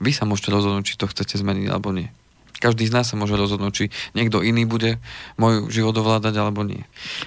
vy 0.00 0.16
sa 0.16 0.24
môžete 0.24 0.54
rozhodnúť, 0.54 0.94
či 0.94 0.96
to 0.96 1.10
chcete 1.10 1.36
zmeniť 1.36 1.66
alebo 1.68 1.92
nie. 1.92 2.08
Každý 2.62 2.88
z 2.88 2.94
nás 2.94 3.10
sa 3.10 3.18
môže 3.18 3.36
rozhodnúť, 3.36 3.72
či 3.74 3.84
niekto 4.16 4.40
iný 4.40 4.64
bude 4.64 4.96
môj 5.36 5.68
život 5.68 5.92
ovládať 5.98 6.40
alebo 6.40 6.64
nie. 6.64 6.86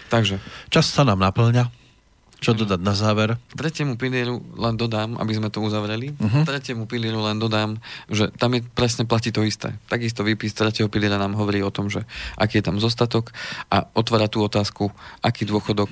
Takže. 0.09 0.41
Čas 0.73 0.89
sa 0.89 1.05
nám 1.05 1.21
naplňa. 1.21 1.76
Čo 2.37 2.53
dodať 2.53 2.81
na 2.85 2.93
záver? 2.93 3.33
Tretiemu 3.57 3.97
pilieru 3.97 4.45
len 4.61 4.77
dodám, 4.77 5.17
aby 5.17 5.33
sme 5.33 5.49
to 5.49 5.57
uzavreli. 5.57 6.13
Uh-huh. 6.13 6.45
Tretiemu 6.45 6.85
pilieru 6.85 7.17
len 7.25 7.41
dodám, 7.41 7.81
že 8.13 8.29
tam 8.37 8.53
je 8.53 8.61
presne 8.61 9.09
platí 9.09 9.33
to 9.33 9.41
isté. 9.41 9.73
Takisto 9.89 10.21
výpis 10.21 10.53
tretieho 10.53 10.85
piliera 10.85 11.17
nám 11.17 11.33
hovorí 11.33 11.65
o 11.65 11.73
tom, 11.73 11.89
že 11.89 12.05
aký 12.37 12.61
je 12.61 12.67
tam 12.69 12.77
zostatok 12.77 13.33
a 13.73 13.89
otvára 13.97 14.29
tú 14.29 14.45
otázku, 14.45 14.93
aký 15.25 15.49
dôchodok 15.49 15.89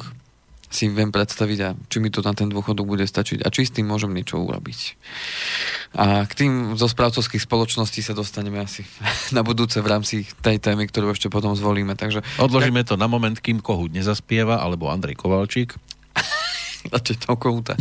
si 0.70 0.92
viem 0.92 1.08
predstaviť 1.08 1.60
a 1.64 1.70
či 1.88 1.98
mi 2.04 2.12
to 2.12 2.20
na 2.20 2.36
ten 2.36 2.52
dôchodok 2.52 2.84
bude 2.84 3.06
stačiť 3.08 3.46
a 3.46 3.48
či 3.48 3.64
s 3.64 3.72
tým 3.72 3.88
môžem 3.88 4.12
niečo 4.12 4.42
urobiť. 4.44 4.80
A 5.96 6.28
k 6.28 6.34
tým 6.36 6.76
zo 6.76 6.92
správcovských 6.92 7.40
spoločností 7.40 8.04
sa 8.04 8.12
dostaneme 8.12 8.60
asi 8.60 8.84
na 9.36 9.42
budúce 9.46 9.80
v 9.80 9.88
rámci 9.88 10.16
tej 10.44 10.60
témy, 10.60 10.92
ktorú 10.92 11.16
ešte 11.16 11.32
potom 11.32 11.56
zvolíme. 11.56 11.96
Takže, 11.96 12.22
Odložíme 12.42 12.84
tak... 12.84 12.94
to 12.94 12.96
na 13.00 13.08
moment, 13.08 13.40
kým 13.40 13.64
Kohút 13.64 13.96
nezaspieva, 13.96 14.60
alebo 14.60 14.92
Andrej 14.92 15.16
Kovalčík. 15.16 15.80
Radšej 16.92 17.18
toho 17.26 17.36
Kohúta. 17.40 17.74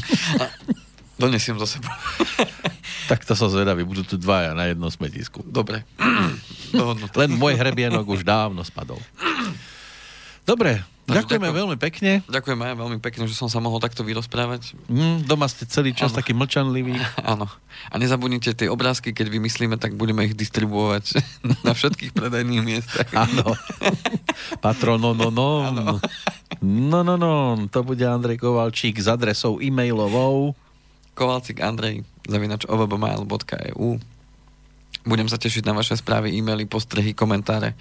Donesiem 1.14 1.54
zo 1.60 1.66
sebou. 1.68 1.92
tak 3.10 3.22
to 3.22 3.38
som 3.38 3.46
zvedavý, 3.46 3.86
budú 3.86 4.02
tu 4.02 4.18
dvaja 4.18 4.50
na 4.56 4.66
jednom 4.66 4.90
smetisku. 4.90 5.46
Dobre. 5.46 5.86
Len 7.20 7.30
môj 7.38 7.54
hrebienok 7.54 8.06
už 8.08 8.26
dávno 8.26 8.66
spadol. 8.66 8.98
Dobre, 10.44 10.82
Ďakujeme 11.04 11.52
ďakujem, 11.52 11.60
veľmi 11.60 11.76
pekne. 11.76 12.12
Ďakujem 12.24 12.60
aj 12.64 12.74
veľmi 12.80 12.98
pekne, 13.04 13.28
že 13.28 13.36
som 13.36 13.52
sa 13.52 13.60
mohol 13.60 13.76
takto 13.76 14.00
vyrozprávať. 14.00 14.72
Mm, 14.88 15.28
doma 15.28 15.44
ste 15.52 15.68
celý 15.68 15.92
čas 15.92 16.16
ano. 16.16 16.24
taký 16.24 16.32
mlčanlivý. 16.32 16.96
Áno. 17.36 17.44
A 17.92 18.00
nezabudnite 18.00 18.56
tie 18.56 18.72
obrázky, 18.72 19.12
keď 19.12 19.28
vymyslíme, 19.28 19.76
tak 19.76 20.00
budeme 20.00 20.24
ich 20.24 20.32
distribuovať 20.32 21.20
na 21.66 21.76
všetkých 21.76 22.16
predajných 22.16 22.62
miestach. 22.64 23.08
Áno. 23.12 23.52
Patrono, 24.64 25.12
no, 25.12 25.28
no. 25.28 25.68
No, 26.64 26.98
no, 27.04 27.14
no. 27.20 27.60
To 27.68 27.80
bude 27.84 28.08
Andrej 28.08 28.40
Kovalčík 28.40 28.96
s 28.96 29.04
adresou 29.04 29.60
e-mailovou. 29.60 30.56
Kovalčík 31.12 31.60
Andrej 31.60 32.00
zavinač 32.24 32.64
ovbmail.eu 32.64 34.00
Budem 35.04 35.28
sa 35.28 35.36
tešiť 35.36 35.68
na 35.68 35.76
vaše 35.76 36.00
správy, 36.00 36.32
e-maily, 36.32 36.64
postrehy, 36.64 37.12
komentáre 37.12 37.76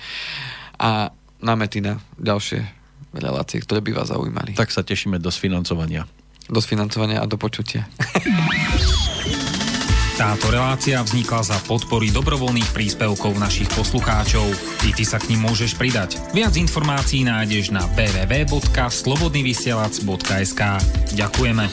a 0.76 1.07
námety 1.39 1.80
na 1.80 2.03
ďalšie 2.19 2.82
relácie, 3.20 3.61
ktoré 3.61 3.84
by 3.84 3.91
vás 3.93 4.09
zaujímali. 4.09 4.57
Tak 4.57 4.74
sa 4.74 4.82
tešíme 4.82 5.22
do 5.22 5.30
sfinancovania. 5.30 6.09
Do 6.49 6.59
sfinancovania 6.59 7.24
a 7.24 7.30
do 7.30 7.39
počutia. 7.39 7.88
Táto 10.14 10.53
relácia 10.53 11.01
vznikla 11.01 11.41
za 11.41 11.57
podpory 11.66 12.14
dobrovoľných 12.14 12.70
príspevkov 12.70 13.34
našich 13.41 13.66
poslucháčov. 13.74 14.45
I 14.86 14.93
ty 14.93 15.09
sa 15.09 15.18
k 15.18 15.34
ním 15.34 15.49
môžeš 15.49 15.74
pridať. 15.74 16.22
Viac 16.38 16.53
informácií 16.53 17.26
nájdeš 17.26 17.74
na 17.74 17.82
www.slobodnyvysielac.sk 17.97 20.61
Ďakujeme. 21.18 21.66